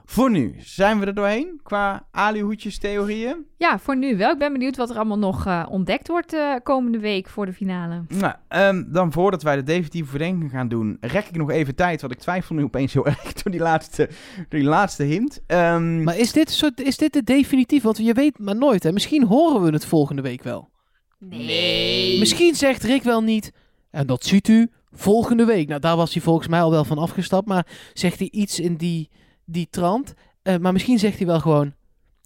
Voor 0.06 0.30
nu, 0.30 0.54
zijn 0.58 1.00
we 1.00 1.06
er 1.06 1.14
doorheen 1.14 1.60
qua 1.62 2.06
alihoedjes 2.10 2.78
theorieën? 2.78 3.36
Ja, 3.58 3.78
voor 3.78 3.96
nu 3.96 4.16
wel. 4.16 4.32
Ik 4.32 4.38
ben 4.38 4.52
benieuwd 4.52 4.76
wat 4.76 4.90
er 4.90 4.96
allemaal 4.96 5.18
nog 5.18 5.46
eh, 5.46 5.66
ontdekt 5.68 6.08
wordt 6.08 6.32
eh, 6.32 6.54
komende 6.62 6.98
week 6.98 7.28
voor 7.28 7.46
de 7.46 7.52
finale. 7.52 8.04
Nou, 8.08 8.34
ehm, 8.48 8.84
dan 8.86 9.12
voordat 9.12 9.42
wij 9.42 9.56
de 9.56 9.62
definitieve 9.62 10.10
verdenking 10.10 10.50
gaan 10.50 10.68
doen, 10.68 10.96
rek 11.00 11.26
ik 11.28 11.36
nog 11.36 11.50
even 11.50 11.74
tijd, 11.74 12.00
want 12.00 12.12
ik 12.12 12.18
twijfel 12.18 12.54
nu 12.54 12.62
opeens 12.62 12.92
heel 12.92 13.06
erg 13.16 13.32
door 13.32 13.52
die 13.52 13.60
laatste, 13.60 14.08
door 14.36 14.60
die 14.60 14.68
laatste 14.68 15.02
hint. 15.02 15.40
Ehm, 15.46 16.02
Maar 16.02 16.18
is 16.18 16.32
dit, 16.32 16.50
soort, 16.50 16.80
is 16.80 16.96
dit 16.96 17.12
de 17.12 17.22
definitief? 17.22 17.82
Want 17.82 17.96
je 17.98 18.12
weet 18.12 18.38
maar 18.38 18.56
nooit. 18.56 18.82
Hè? 18.82 18.92
Misschien 18.92 19.24
horen 19.24 19.62
we 19.62 19.70
het 19.70 19.86
volgende 19.86 20.22
week 20.22 20.42
wel. 20.42 20.70
Nee. 21.18 22.18
Misschien 22.18 22.54
zegt 22.54 22.82
Rick 22.82 23.02
wel 23.02 23.22
niet. 23.22 23.52
En 23.90 24.06
dat 24.06 24.24
ziet 24.24 24.48
u 24.48 24.70
volgende 24.92 25.44
week. 25.44 25.68
Nou, 25.68 25.80
daar 25.80 25.96
was 25.96 26.12
hij 26.12 26.22
volgens 26.22 26.48
mij 26.48 26.60
al 26.62 26.70
wel 26.70 26.84
van 26.84 26.98
afgestapt. 26.98 27.46
Maar 27.46 27.66
zegt 27.92 28.18
hij 28.18 28.28
iets 28.30 28.60
in 28.60 28.76
die, 28.76 29.10
die 29.44 29.66
trant. 29.70 30.14
Eh, 30.42 30.56
maar 30.56 30.72
misschien 30.72 30.98
zegt 30.98 31.16
hij 31.18 31.26
wel 31.26 31.40
gewoon. 31.40 31.74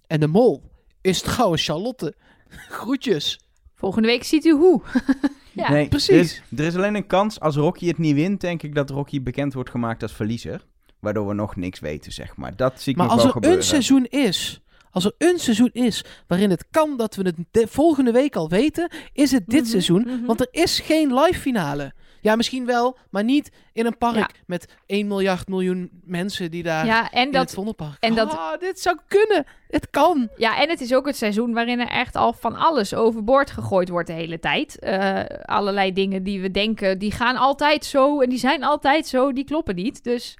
En 0.07 0.19
de 0.19 0.27
mol 0.27 0.61
is 1.01 1.21
trouwens 1.21 1.65
Charlotte. 1.65 2.15
Groetjes. 2.69 3.39
Volgende 3.75 4.07
week 4.07 4.23
ziet 4.23 4.45
u 4.45 4.51
hoe. 4.51 4.81
ja. 5.53 5.71
nee, 5.71 5.87
precies. 5.87 6.09
Er 6.09 6.19
is, 6.19 6.41
er 6.57 6.65
is 6.65 6.75
alleen 6.75 6.95
een 6.95 7.07
kans, 7.07 7.39
als 7.39 7.55
Rocky 7.55 7.87
het 7.87 7.97
niet 7.97 8.15
wint, 8.15 8.41
denk 8.41 8.63
ik 8.63 8.75
dat 8.75 8.89
Rocky 8.89 9.21
bekend 9.21 9.53
wordt 9.53 9.69
gemaakt 9.69 10.01
als 10.03 10.13
verliezer. 10.13 10.65
Waardoor 10.99 11.27
we 11.27 11.33
nog 11.33 11.55
niks 11.55 11.79
weten, 11.79 12.11
zeg 12.11 12.35
maar. 12.35 12.55
Dat 12.55 12.81
zie 12.81 12.91
ik 12.91 12.97
Maar 12.97 13.05
nog 13.07 13.15
als 13.15 13.23
wel 13.23 13.31
er 13.33 13.37
gebeuren. 13.39 13.59
een 13.59 13.65
seizoen 13.67 14.05
is. 14.05 14.61
Als 14.91 15.05
er 15.05 15.13
een 15.17 15.39
seizoen 15.39 15.69
is 15.73 16.03
waarin 16.27 16.49
het 16.49 16.65
kan 16.71 16.97
dat 16.97 17.15
we 17.15 17.21
het 17.23 17.35
de 17.51 17.67
volgende 17.67 18.11
week 18.11 18.35
al 18.35 18.49
weten, 18.49 18.91
is 19.13 19.31
het 19.31 19.43
dit 19.47 19.61
Mhm, 19.61 19.69
seizoen. 19.69 20.01
mhm. 20.01 20.25
Want 20.25 20.39
er 20.39 20.47
is 20.51 20.79
geen 20.79 21.13
live 21.13 21.39
finale. 21.39 21.93
Ja, 22.21 22.35
misschien 22.35 22.65
wel, 22.65 22.97
maar 23.09 23.23
niet 23.23 23.51
in 23.73 23.85
een 23.85 23.97
park 23.97 24.15
Ja. 24.15 24.29
met 24.45 24.73
1 24.85 25.07
miljard 25.07 25.47
miljoen 25.47 25.89
mensen 26.03 26.51
die 26.51 26.63
daar 26.63 26.85
Ja, 26.85 27.09
en 27.11 27.17
in 27.19 27.23
het 27.23 27.33
dat, 27.33 27.51
Vondelpark. 27.51 27.97
en 27.99 28.15
dat- 28.15 28.31
Ah, 28.37 28.59
dit 28.59 28.79
zou 28.79 28.97
kunnen. 29.07 29.45
Het 29.67 29.89
kan. 29.89 30.29
ja, 30.37 30.61
en 30.61 30.69
het 30.69 30.81
is 30.81 30.93
ook 30.93 31.05
het 31.05 31.15
seizoen 31.17 31.53
waarin 31.53 31.79
er 31.79 31.87
echt 31.87 32.15
al 32.15 32.33
van 32.33 32.55
alles 32.55 32.93
overboord 32.93 33.51
gegooid 33.51 33.89
wordt 33.89 34.07
de 34.07 34.13
hele 34.13 34.39
tijd. 34.39 34.79
Eh, 34.79 35.19
allerlei 35.45 35.93
dingen 35.93 36.23
die 36.23 36.41
we 36.41 36.51
denken, 36.51 36.99
die 36.99 37.11
gaan 37.11 37.35
altijd 37.35 37.85
zo 37.85 38.21
en 38.21 38.29
die 38.29 38.39
zijn 38.39 38.63
altijd 38.63 39.07
zo, 39.07 39.33
die 39.33 39.43
kloppen 39.45 39.75
niet. 39.75 40.03
Dus 40.03 40.37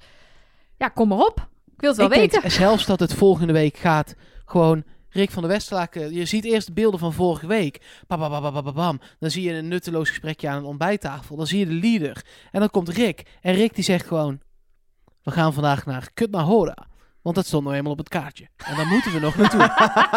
ja, 0.78 0.88
kom 0.88 1.08
maar 1.08 1.18
op. 1.18 1.48
Ik 1.74 1.80
wil 1.80 1.88
het 1.88 1.98
wel 1.98 2.06
Ik 2.10 2.30
denk 2.30 2.32
weten. 2.32 2.50
zelfs 2.50 2.86
dat 2.86 3.00
het 3.00 3.14
volgende 3.14 3.52
week 3.52 3.76
gaat 3.76 4.14
gewoon... 4.44 4.84
Rick 5.10 5.30
van 5.30 5.42
der 5.42 5.50
Westerlaken, 5.50 6.14
je 6.14 6.24
ziet 6.24 6.44
eerst 6.44 6.66
de 6.66 6.72
beelden 6.72 7.00
van 7.00 7.12
vorige 7.12 7.46
week. 7.46 7.80
Bam, 8.06 8.18
bam, 8.18 8.30
bam, 8.30 8.52
bam, 8.52 8.64
bam, 8.64 8.74
bam. 8.74 9.00
Dan 9.18 9.30
zie 9.30 9.42
je 9.42 9.52
een 9.52 9.68
nutteloos 9.68 10.08
gesprekje 10.08 10.48
aan 10.48 10.56
een 10.56 10.64
ontbijttafel. 10.64 11.36
Dan 11.36 11.46
zie 11.46 11.58
je 11.58 11.66
de 11.66 11.72
leader. 11.72 12.24
En 12.50 12.60
dan 12.60 12.70
komt 12.70 12.88
Rick. 12.88 13.22
En 13.40 13.54
Rick 13.54 13.74
die 13.74 13.84
zegt 13.84 14.06
gewoon... 14.06 14.40
We 15.22 15.30
gaan 15.30 15.52
vandaag 15.52 15.86
naar 15.86 16.10
Kutnahora. 16.14 16.76
Want 17.22 17.36
dat 17.36 17.46
stond 17.46 17.64
nou 17.64 17.76
eenmaal 17.76 17.92
op 17.92 17.98
het 17.98 18.08
kaartje. 18.08 18.48
En 18.56 18.76
daar 18.76 18.86
moeten 18.86 19.12
we 19.12 19.18
nog 19.18 19.36
naartoe. 19.36 19.62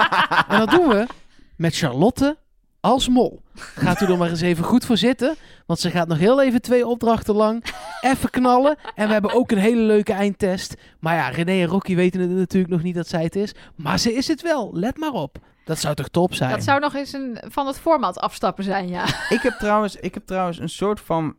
en 0.54 0.60
dat 0.60 0.70
doen 0.70 0.88
we. 0.88 1.08
met 1.56 1.76
Charlotte 1.76 2.38
als 2.84 3.10
mol. 3.10 3.42
Gaat 3.56 4.02
u 4.02 4.06
er 4.06 4.18
maar 4.18 4.30
eens 4.30 4.42
even 4.42 4.64
goed 4.64 4.86
voor 4.86 4.98
zitten. 4.98 5.36
Want 5.66 5.80
ze 5.80 5.92
gaat 5.92 6.08
nog 6.08 6.18
heel 6.18 6.42
even 6.42 6.62
twee 6.62 6.88
opdrachten 6.88 7.36
lang 7.36 7.64
even 8.02 8.30
knallen. 8.30 8.78
En 8.96 9.08
we 9.08 9.14
hebben 9.14 9.34
ook 9.34 9.52
een 9.52 9.58
hele 9.58 9.82
leuke 9.82 10.14
eindtest. 10.14 10.76
Maar 11.00 11.16
ja, 11.16 11.30
René 11.30 11.62
en 11.62 11.68
Rocky 11.68 11.96
weten 11.96 12.22
het 12.22 12.30
natuurlijk 12.30 12.74
nog 12.74 12.84
niet 12.84 12.96
dat 12.96 13.08
zij 13.08 13.24
het 13.24 13.36
is. 13.36 13.54
Maar 13.76 14.00
ze 14.00 14.14
is 14.14 14.28
het 14.28 14.42
wel. 14.42 14.70
Let 14.74 14.98
maar 14.98 15.12
op. 15.12 15.38
Dat 15.66 15.80
zou 15.80 15.96
toch 15.96 16.08
top 16.08 16.34
zijn? 16.34 16.50
Dat 16.50 16.64
zou 16.64 16.80
nog 16.80 16.96
eens 16.96 17.14
een, 17.14 17.38
van 17.48 17.68
het 17.68 17.80
format 17.80 18.20
afstappen 18.20 18.64
zijn, 18.64 18.88
ja. 18.88 19.06
Ik 19.30 19.42
heb, 19.42 19.54
trouwens, 19.54 19.96
ik 19.96 20.14
heb 20.14 20.26
trouwens 20.26 20.60
een 20.60 20.70
soort 20.70 21.00
van 21.00 21.36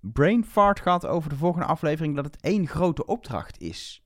brain 0.00 0.44
fart 0.44 0.80
gehad 0.80 1.06
over 1.06 1.30
de 1.30 1.36
volgende 1.36 1.66
aflevering... 1.66 2.16
dat 2.16 2.24
het 2.24 2.36
één 2.40 2.66
grote 2.68 3.06
opdracht 3.06 3.60
is. 3.60 4.02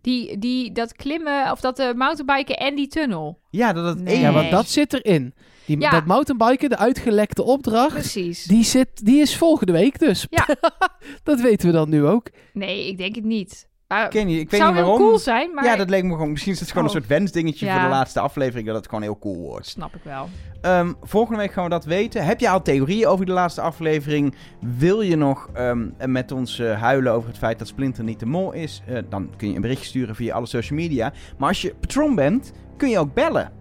Die, 0.00 0.38
die, 0.38 0.72
dat 0.72 0.92
klimmen, 0.92 1.50
of 1.50 1.60
dat 1.60 1.78
uh, 1.78 1.92
mountainbiken 1.92 2.56
en 2.56 2.74
die 2.74 2.88
tunnel. 2.88 3.38
Ja, 3.50 3.72
dat 3.72 3.84
het 3.84 4.00
Nee. 4.00 4.14
één... 4.14 4.22
Ja, 4.22 4.32
want 4.32 4.50
dat 4.50 4.68
zit 4.68 4.92
erin. 4.92 5.34
Die, 5.66 5.80
Ja. 5.80 5.90
Dat 5.90 6.06
mountainbiken, 6.06 6.68
de 6.70 6.76
uitgelekte 6.78 7.42
opdracht, 7.42 7.92
Precies. 7.92 8.44
die, 8.44 8.64
zit, 8.64 9.04
die 9.04 9.20
is 9.20 9.36
volgende 9.36 9.72
week 9.72 9.98
dus. 9.98 10.26
Ja. 10.30 10.46
dat 11.22 11.40
weten 11.40 11.66
we 11.66 11.72
dan 11.72 11.88
nu 11.88 12.04
ook. 12.06 12.30
Nee, 12.52 12.88
ik 12.88 12.98
denk 12.98 13.14
het 13.14 13.24
niet. 13.24 13.68
Maar 13.88 14.06
Ik 14.06 14.12
weet 14.12 14.24
niet, 14.26 14.40
ik 14.40 14.50
weet 14.50 14.60
zou 14.60 14.72
niet 14.74 14.82
waarom. 14.82 15.00
cool 15.00 15.18
zijn, 15.18 15.54
maar 15.54 15.64
Ja, 15.64 15.76
dat 15.76 15.90
leek 15.90 16.04
me 16.04 16.10
gewoon... 16.12 16.30
Misschien 16.30 16.52
is 16.52 16.60
het 16.60 16.68
gewoon 16.68 16.88
Oh. 16.88 16.94
een 16.94 16.96
soort 17.00 17.10
wensdingetje 17.10 17.66
Ja. 17.66 17.72
voor 17.74 17.82
de 17.82 17.88
laatste 17.88 18.20
aflevering... 18.20 18.66
dat 18.66 18.76
het 18.76 18.84
gewoon 18.88 19.02
heel 19.02 19.18
cool 19.18 19.36
wordt. 19.36 19.66
snap 19.66 19.94
ik 19.94 20.00
wel. 20.04 20.28
Ehm, 20.60 20.92
volgende 21.02 21.38
week 21.40 21.52
gaan 21.52 21.64
we 21.64 21.70
dat 21.70 21.84
weten. 21.84 22.24
Heb 22.24 22.40
je 22.40 22.48
al 22.48 22.62
theorieën 22.62 23.06
over 23.06 23.26
de 23.26 23.32
laatste 23.32 23.60
aflevering? 23.60 24.34
Wil 24.60 25.00
je 25.00 25.16
nog 25.16 25.48
ehm, 25.52 25.88
met 26.06 26.32
ons 26.32 26.58
eh, 26.58 26.80
huilen 26.80 27.12
over 27.12 27.28
het 27.28 27.38
feit 27.38 27.58
dat 27.58 27.68
Splinter 27.68 28.04
niet 28.04 28.20
de 28.20 28.26
mol 28.26 28.52
is? 28.52 28.82
Eh, 28.86 28.98
dan 29.08 29.30
kun 29.36 29.48
je 29.48 29.54
een 29.54 29.60
berichtje 29.60 29.86
sturen 29.88 30.14
via 30.14 30.34
alle 30.34 30.46
social 30.46 30.78
media. 30.78 31.12
Maar 31.38 31.48
als 31.48 31.62
je 31.62 31.74
patron 31.80 32.14
bent, 32.14 32.52
kun 32.76 32.88
je 32.88 32.98
ook 32.98 33.14
bellen. 33.14 33.52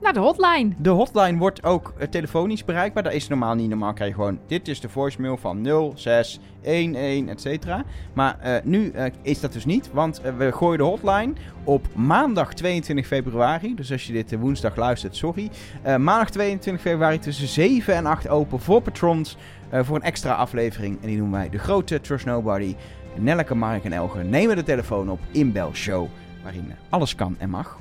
Nou, 0.00 0.14
de 0.14 0.20
hotline. 0.20 0.70
De 0.78 0.88
hotline 0.88 1.38
wordt 1.38 1.64
ook 1.64 1.92
eh, 1.98 2.08
telefonisch 2.08 2.64
bereikbaar. 2.64 3.02
Dat 3.02 3.12
is 3.12 3.28
normaal 3.28 3.54
niet. 3.54 3.68
Normaal 3.68 3.92
krijg 3.92 4.10
je 4.10 4.16
gewoon... 4.16 4.38
Dit 4.46 4.68
is 4.68 4.80
de 4.80 4.88
voicemail 4.88 5.36
van 5.36 5.64
0611, 5.64 7.28
et 7.28 7.40
cetera. 7.40 7.84
Maar 8.12 8.38
eh, 8.38 8.54
nu 8.64 8.90
eh, 8.90 9.12
is 9.22 9.40
dat 9.40 9.52
dus 9.52 9.64
niet. 9.64 9.90
Want 9.92 10.20
we 10.38 10.52
gooien 10.52 10.78
de 10.78 10.84
hotline 10.84 11.32
op 11.64 11.86
maandag 11.94 12.54
22 12.54 13.06
februari. 13.06 13.74
Dus 13.74 13.92
als 13.92 14.06
je 14.06 14.12
dit 14.12 14.38
woensdag 14.38 14.76
luistert, 14.76 15.16
sorry. 15.16 15.50
Maandag 15.84 16.30
22 16.30 16.82
februari 16.82 17.18
tussen 17.18 17.48
7 17.48 17.94
en 17.94 18.06
8 18.06 18.28
open 18.28 18.60
voor 18.60 18.80
patrons. 18.80 19.36
voor 19.70 19.96
een 19.96 20.02
extra 20.02 20.32
aflevering. 20.34 21.00
En 21.00 21.06
die 21.06 21.16
noemen 21.16 21.38
wij 21.38 21.48
de 21.48 21.58
grote 21.58 22.00
Trust 22.00 22.26
Nobody. 22.26 22.74
Nelleke, 23.14 23.54
Mark 23.54 23.84
en 23.84 23.92
Elger 23.92 24.24
nemen 24.24 24.56
de 24.56 24.62
telefoon 24.62 25.10
op. 25.10 25.20
Inbelshow. 25.30 26.06
Waarin 26.42 26.66
eh, 26.70 26.76
alles 26.88 27.14
kan 27.14 27.36
en 27.38 27.50
mag. 27.50 27.78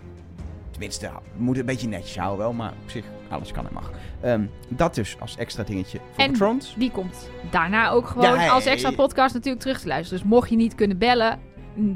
Tenminste, 0.79 1.07
we 1.37 1.43
moeten 1.43 1.61
een 1.63 1.69
beetje 1.69 1.87
netjes 1.87 2.17
houden 2.17 2.37
wel, 2.37 2.53
maar 2.53 2.73
op 2.83 2.89
zich 2.89 3.05
alles 3.29 3.51
kan 3.51 3.67
en 3.67 3.73
mag. 3.73 3.91
Ehm, 4.21 4.41
dat 4.69 4.95
dus 4.95 5.15
als 5.19 5.37
extra 5.37 5.63
dingetje 5.63 5.99
voor 6.11 6.23
En- 6.23 6.31
patrons. 6.31 6.73
Die 6.77 6.91
komt 6.91 7.29
daarna 7.51 7.89
ook 7.89 8.07
gewoon 8.07 8.23
Ja, 8.29 8.35
hey. 8.35 8.49
als 8.49 8.65
extra 8.65 8.91
podcast 8.91 9.33
natuurlijk 9.33 9.61
terug 9.63 9.79
te 9.79 9.87
luisteren. 9.87 10.21
Dus 10.21 10.29
mocht 10.31 10.49
je 10.49 10.55
niet 10.55 10.75
kunnen 10.75 10.97
bellen, 10.97 11.39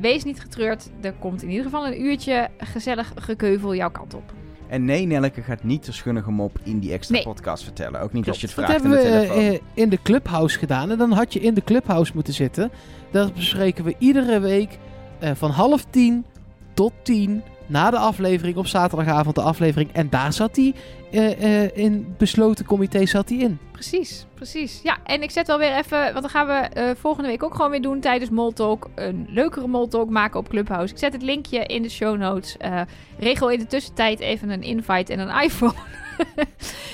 wees 0.02 0.24
niet 0.24 0.40
getreurd. 0.42 0.90
Er 1.02 1.14
komt 1.20 1.42
in 1.44 1.50
ieder 1.50 1.64
geval 1.66 1.88
een 1.88 2.02
uurtje 2.02 2.50
gezellig 2.58 3.14
gekeuvel 3.16 3.76
jouw 3.76 3.92
kant 3.92 4.14
op. 4.14 4.34
En 4.68 4.86
nee, 4.86 5.06
Nelleke 5.06 5.42
gaat 5.42 5.64
niet 5.64 5.86
de 5.86 5.92
schunnige 5.92 6.32
mop 6.32 6.60
in 6.64 6.80
die 6.80 6.92
extra 6.94 7.16
Nee. 7.16 7.24
podcast 7.24 7.64
vertellen. 7.64 8.02
Ook 8.02 8.14
niet 8.14 8.28
als 8.28 8.40
je 8.42 8.48
het 8.48 8.56
Dat 8.56 8.66
vraagt 8.66 8.82
hebben 8.82 9.00
in 9.00 9.06
we 9.06 9.12
de 9.12 9.26
telefoon. 9.28 9.54
eh, 9.54 9.60
in 9.84 9.90
de 9.90 10.00
clubhouse 10.04 10.58
gedaan. 10.60 10.92
En 10.92 10.98
dan 10.98 11.12
had 11.12 11.34
je 11.34 11.40
in 11.40 11.54
de 11.54 11.64
clubhouse 11.64 12.12
moeten 12.16 12.34
zitten. 12.34 12.72
Dat 13.12 13.34
bespreken 13.34 13.84
we 13.84 13.96
iedere 13.98 14.40
week 14.40 14.78
eh, 15.20 15.32
van 15.34 15.52
half 15.52 15.86
tien 15.90 16.26
tot 16.74 16.94
tien. 17.04 17.44
Na 17.66 17.90
de 17.90 17.98
aflevering 17.98 18.58
op 18.58 18.68
zaterdagavond 18.68 19.36
de 19.36 19.42
aflevering. 19.42 19.90
En 19.94 20.10
daar 20.10 20.34
zat 20.34 20.56
hij 20.56 20.74
eh, 21.12 21.64
eh, 21.64 21.70
in 21.74 22.16
besloten 22.18 22.66
comité 22.66 23.06
zat 23.06 23.30
hij 23.30 23.38
in. 23.38 23.60
Precies, 23.72 24.26
precies. 24.34 24.80
Ja, 24.84 24.98
en 25.04 25.22
ik 25.22 25.32
zet 25.32 25.48
wel 25.48 25.58
weer 25.58 25.76
even, 25.78 26.00
want 26.00 26.22
dan 26.22 26.30
gaan 26.30 26.48
we 26.48 26.54
eh, 26.54 26.90
volgende 26.96 27.30
week 27.30 27.44
ook 27.44 27.56
gewoon 27.56 27.72
weer 27.72 27.82
doen 27.82 28.00
tijdens 28.00 28.30
Moltalk. 28.30 28.90
Een 28.96 29.26
leukere 29.30 29.68
Moltalk 29.68 30.10
maken 30.10 30.40
op 30.40 30.50
Clubhouse. 30.50 30.94
Ik 30.94 31.00
zet 31.00 31.14
het 31.14 31.22
linkje 31.22 31.66
in 31.66 31.82
de 31.82 31.90
show 31.90 32.18
notes. 32.18 32.58
Eh, 32.58 32.82
regel 33.20 33.52
in 33.52 33.60
de 33.60 33.66
tussentijd 33.66 34.20
even 34.20 34.50
een 34.50 34.62
invite 34.62 35.14
en 35.14 35.20
een 35.20 35.42
iPhone. 35.46 35.74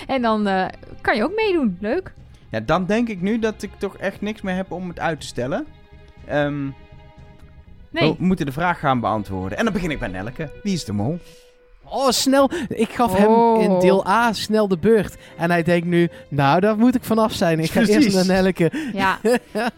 en 0.08 0.22
dan 0.22 0.48
eh, 0.48 0.66
kan 1.02 1.16
je 1.16 1.24
ook 1.24 1.36
meedoen. 1.36 1.78
Leuk. 1.80 2.14
Ja, 2.52 2.60
dan 2.60 2.86
denk 2.86 3.10
ik 3.10 3.22
nu 3.22 3.40
dat 3.40 3.62
ik 3.62 3.72
toch 3.78 3.98
echt 3.98 4.22
niks 4.22 4.42
meer 4.42 4.56
heb 4.56 4.72
om 4.72 4.88
het 4.88 5.00
uit 5.00 5.22
te 5.22 5.28
stellen. 5.28 5.66
Ehm, 6.26 6.68
Nee. 7.92 8.16
We 8.18 8.26
moeten 8.26 8.46
de 8.46 8.52
vraag 8.52 8.80
gaan 8.80 9.00
beantwoorden. 9.00 9.58
En 9.58 9.64
dan 9.64 9.74
begin 9.74 9.92
ik 9.92 10.00
bij 10.00 10.08
Nelleke. 10.08 10.52
Wie 10.64 10.74
is 10.74 10.86
de 10.86 10.94
mol? 10.94 11.20
Oh, 11.84 12.10
snel. 12.10 12.50
Ik 12.68 12.90
gaf 12.90 13.26
Oh. 13.26 13.60
hem 13.60 13.72
in 13.72 13.80
deel 13.80 14.08
A 14.08 14.34
snel 14.34 14.68
de 14.68 14.78
beurt. 14.78 15.18
En 15.38 15.52
hij 15.52 15.64
denkt 15.64 15.88
nu, 15.88 16.10
nou, 16.28 16.60
daar 16.60 16.78
moet 16.78 16.96
ik 16.96 17.04
vanaf 17.04 17.34
zijn. 17.34 17.60
Ik 17.60 17.72
ga 17.72 17.82
Precies. 17.82 18.04
eerst 18.04 18.16
naar 18.16 18.26
Nelleke. 18.26 18.72
Ja. 18.94 19.18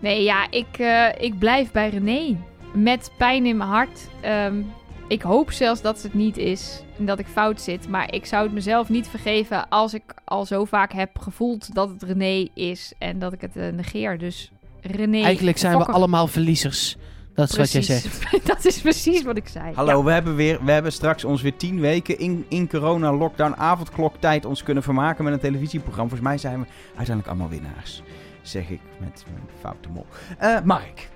Nee, 0.00 0.22
ja, 0.22 0.46
ik, 0.50 0.78
eh, 0.78 1.06
ik 1.18 1.38
blijf 1.38 1.70
bij 1.70 1.88
René. 1.88 2.36
Met 2.74 3.10
pijn 3.18 3.46
in 3.46 3.56
mijn 3.56 3.70
hart. 3.70 4.08
Ehm, 4.20 4.62
ik 5.08 5.22
hoop 5.22 5.50
zelfs 5.52 5.80
dat 5.80 6.02
het 6.02 6.14
niet 6.14 6.36
is. 6.36 6.82
En 6.98 7.04
dat 7.06 7.18
ik 7.18 7.26
fout 7.26 7.60
zit. 7.60 7.88
Maar 7.88 8.14
ik 8.14 8.26
zou 8.26 8.42
het 8.44 8.52
mezelf 8.52 8.88
niet 8.88 9.08
vergeven 9.08 9.68
als 9.68 9.94
ik 9.94 10.02
al 10.24 10.44
zo 10.46 10.64
vaak 10.64 10.92
heb 10.92 11.18
gevoeld 11.18 11.74
dat 11.74 11.88
het 11.88 12.02
René 12.02 12.48
is. 12.54 12.92
En 12.98 13.18
dat 13.18 13.32
ik 13.32 13.40
het 13.40 13.56
eh, 13.56 13.68
negeer. 13.68 14.18
Dus 14.18 14.50
René. 14.80 15.22
Eigenlijk 15.22 15.58
zijn 15.58 15.78
we 15.78 15.84
allemaal 15.84 16.26
verliezers. 16.26 16.96
Dat 17.34 17.50
is 17.50 17.56
wat 17.56 17.72
jij 17.72 17.82
zegt. 17.82 18.20
dat 18.46 18.64
is 18.64 18.80
precies 18.80 19.22
wat 19.22 19.36
ik 19.36 19.48
zei. 19.48 19.74
Hallo, 19.74 20.04
we, 20.04 20.10
hebben 20.10 20.34
weer, 20.34 20.64
we 20.64 20.72
hebben 20.72 20.92
straks 20.92 21.24
ons 21.24 21.42
weer 21.42 21.56
tien 21.56 21.80
weken 21.80 22.18
in, 22.18 22.44
in 22.48 22.68
corona-lockdown 22.68 23.54
avondkloktijd 23.56 24.44
ons 24.44 24.62
kunnen 24.62 24.82
vermaken 24.82 25.24
met 25.24 25.32
een 25.32 25.40
televisieprogramma. 25.40 26.08
Volgens 26.08 26.28
mij 26.28 26.38
zijn 26.38 26.60
we 26.60 26.66
uiteindelijk 26.86 27.26
allemaal 27.26 27.48
winnaars. 27.48 28.02
Zeg 28.42 28.68
ik 28.68 28.80
met 28.98 29.24
mijn 29.32 29.44
foute 29.60 29.88
mol. 29.88 30.06
Eh 30.38 30.60
Mark. 30.64 31.08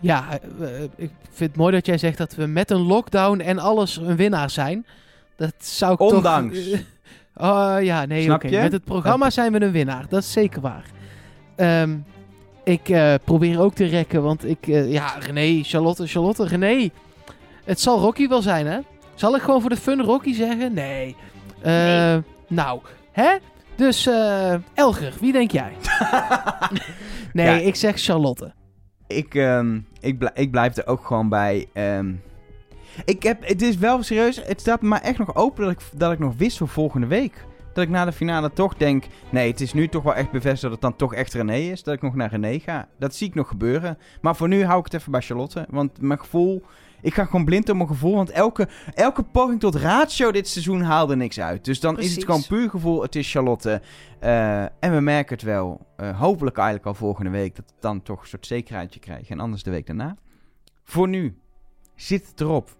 Ja, 0.00 0.24
eh, 0.30 0.76
eh, 0.76 0.82
ik 0.96 1.10
vind 1.30 1.50
het 1.50 1.56
mooi 1.56 1.72
dat 1.72 1.86
jij 1.86 1.98
zegt 1.98 2.18
dat 2.18 2.34
we 2.34 2.46
met 2.46 2.70
een 2.70 2.82
lockdown 2.82 3.40
en 3.40 3.58
alles 3.58 3.96
een 3.96 4.16
winnaar 4.16 4.50
zijn. 4.50 4.86
Dat 5.36 5.54
zou 5.58 5.92
ik 5.92 6.00
Ondanks. 6.00 6.70
toch... 6.70 6.80
Oh 7.40 7.76
ja, 7.80 8.04
nee, 8.04 8.32
oké. 8.32 8.50
Met 8.50 8.72
het 8.72 8.84
programma 8.84 9.30
zijn 9.30 9.52
we 9.52 9.60
een 9.60 9.72
winnaar. 9.72 10.06
Dat 10.08 10.22
is 10.22 10.32
zeker 10.32 10.60
waar. 10.60 10.84
Ehm, 11.56 11.96
ik 12.68 12.88
eh, 12.88 13.14
probeer 13.24 13.60
ook 13.60 13.74
te 13.74 13.84
rekken, 13.84 14.22
want 14.22 14.44
ik... 14.46 14.66
eh, 14.68 14.92
ja, 14.92 15.14
René, 15.18 15.62
Charlotte, 15.62 16.06
Charlotte, 16.06 16.44
René. 16.46 16.88
Het 17.64 17.80
zal 17.80 17.98
Rocky 18.00 18.28
wel 18.28 18.42
zijn, 18.42 18.66
hè? 18.66 18.78
Zal 19.14 19.36
ik 19.36 19.42
gewoon 19.42 19.60
voor 19.60 19.70
de 19.70 19.76
fun 19.76 20.02
Rocky 20.02 20.34
zeggen? 20.34 20.72
Nee. 20.74 21.16
Eh, 21.62 21.72
Nee. 21.72 22.22
Nou, 22.48 22.80
hè? 23.12 23.36
Dus, 23.76 24.08
Elger, 24.74 25.12
wie 25.20 25.32
denk 25.32 25.50
jij? 25.50 25.72
nee, 27.32 27.46
Ja. 27.46 27.66
ik 27.66 27.74
zeg 27.74 28.00
Charlotte. 28.00 28.52
Ik, 29.06 29.34
ehm, 29.34 29.78
ik, 30.00 30.18
bl- 30.18 30.26
ik 30.34 30.50
blijf 30.50 30.76
er 30.76 30.86
ook 30.86 31.06
gewoon 31.06 31.28
bij. 31.28 31.66
ehm. 31.72 32.12
ik 33.04 33.22
heb, 33.22 33.46
het 33.48 33.62
is 33.62 33.76
wel 33.76 34.02
serieus, 34.02 34.40
het 34.46 34.60
staat 34.60 34.82
me 34.82 34.88
maar 34.88 35.00
echt 35.02 35.18
nog 35.18 35.34
open 35.34 35.64
dat 35.64 35.72
ik, 35.72 35.80
dat 35.94 36.12
ik 36.12 36.18
nog 36.18 36.34
wist 36.36 36.56
voor 36.58 36.68
volgende 36.68 37.06
week. 37.06 37.44
Dat 37.78 37.86
ik 37.86 37.92
na 37.92 38.04
de 38.04 38.12
finale 38.12 38.52
toch 38.52 38.74
denk, 38.74 39.04
nee, 39.30 39.50
het 39.50 39.60
is 39.60 39.72
nu 39.72 39.88
toch 39.88 40.02
wel 40.02 40.14
echt 40.14 40.30
bevestigd 40.30 40.62
dat 40.62 40.70
het 40.70 40.80
dan 40.80 40.96
toch 40.96 41.14
echt 41.14 41.34
René 41.34 41.56
is. 41.56 41.82
Dat 41.82 41.94
ik 41.94 42.02
nog 42.02 42.14
naar 42.14 42.30
René 42.30 42.58
ga. 42.58 42.88
Dat 42.98 43.14
zie 43.14 43.28
ik 43.28 43.34
nog 43.34 43.48
gebeuren. 43.48 43.98
Maar 44.20 44.36
voor 44.36 44.48
nu 44.48 44.64
hou 44.64 44.78
ik 44.78 44.84
het 44.84 44.94
even 44.94 45.12
bij 45.12 45.20
Charlotte. 45.20 45.66
Want 45.70 46.00
mijn 46.00 46.18
gevoel, 46.18 46.62
ik 47.00 47.14
ga 47.14 47.24
gewoon 47.24 47.44
blind 47.44 47.68
op 47.68 47.76
mijn 47.76 47.88
gevoel. 47.88 48.14
Want 48.14 48.30
elke, 48.30 48.68
elke 48.94 49.22
poging 49.22 49.60
tot 49.60 49.74
ratio 49.74 50.32
dit 50.32 50.48
seizoen 50.48 50.82
haalde 50.82 51.16
niks 51.16 51.40
uit. 51.40 51.64
Dus 51.64 51.80
dan 51.80 51.98
is 51.98 52.14
het 52.14 52.24
gewoon 52.24 52.46
puur 52.46 52.70
gevoel, 52.70 53.02
het 53.02 53.16
is 53.16 53.30
Charlotte. 53.30 53.82
Eh, 54.20 54.62
en 54.62 54.94
we 54.94 55.00
merken 55.00 55.34
het 55.34 55.44
wel, 55.44 55.86
eh, 55.96 56.18
hopelijk 56.20 56.56
eigenlijk 56.56 56.86
al 56.86 56.94
volgende 56.94 57.30
week, 57.30 57.56
dat 57.56 57.64
we 57.66 57.80
dan 57.80 58.02
toch 58.02 58.20
een 58.20 58.28
soort 58.28 58.46
zekerheidje 58.46 59.00
krijgen. 59.00 59.28
En 59.28 59.40
anders 59.40 59.62
de 59.62 59.70
week 59.70 59.86
daarna. 59.86 60.16
Voor 60.84 61.08
nu, 61.08 61.38
zit 61.94 62.28
het 62.28 62.40
erop. 62.40 62.76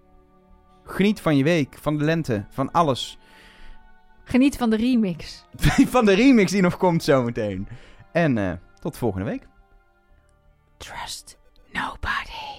Geniet 0.84 1.20
van 1.20 1.36
je 1.36 1.44
week, 1.44 1.76
van 1.80 1.98
de 1.98 2.04
lente, 2.04 2.44
van 2.50 2.72
alles. 2.72 3.18
Geniet 4.28 4.56
van 4.56 4.70
de 4.70 4.76
remix. 4.76 5.44
van 5.94 6.04
de 6.04 6.12
remix 6.12 6.50
die 6.50 6.62
nog 6.62 6.76
komt 6.76 7.02
zometeen. 7.02 7.68
En 8.12 8.38
eh, 8.38 8.52
tot 8.80 8.96
volgende 8.96 9.24
week. 9.24 9.46
Trust 10.76 11.38
nobody. 11.72 12.57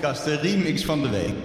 Podcast, 0.00 0.24
de 0.24 0.36
remix 0.36 0.84
van 0.84 1.02
de 1.02 1.08
week. 1.08 1.37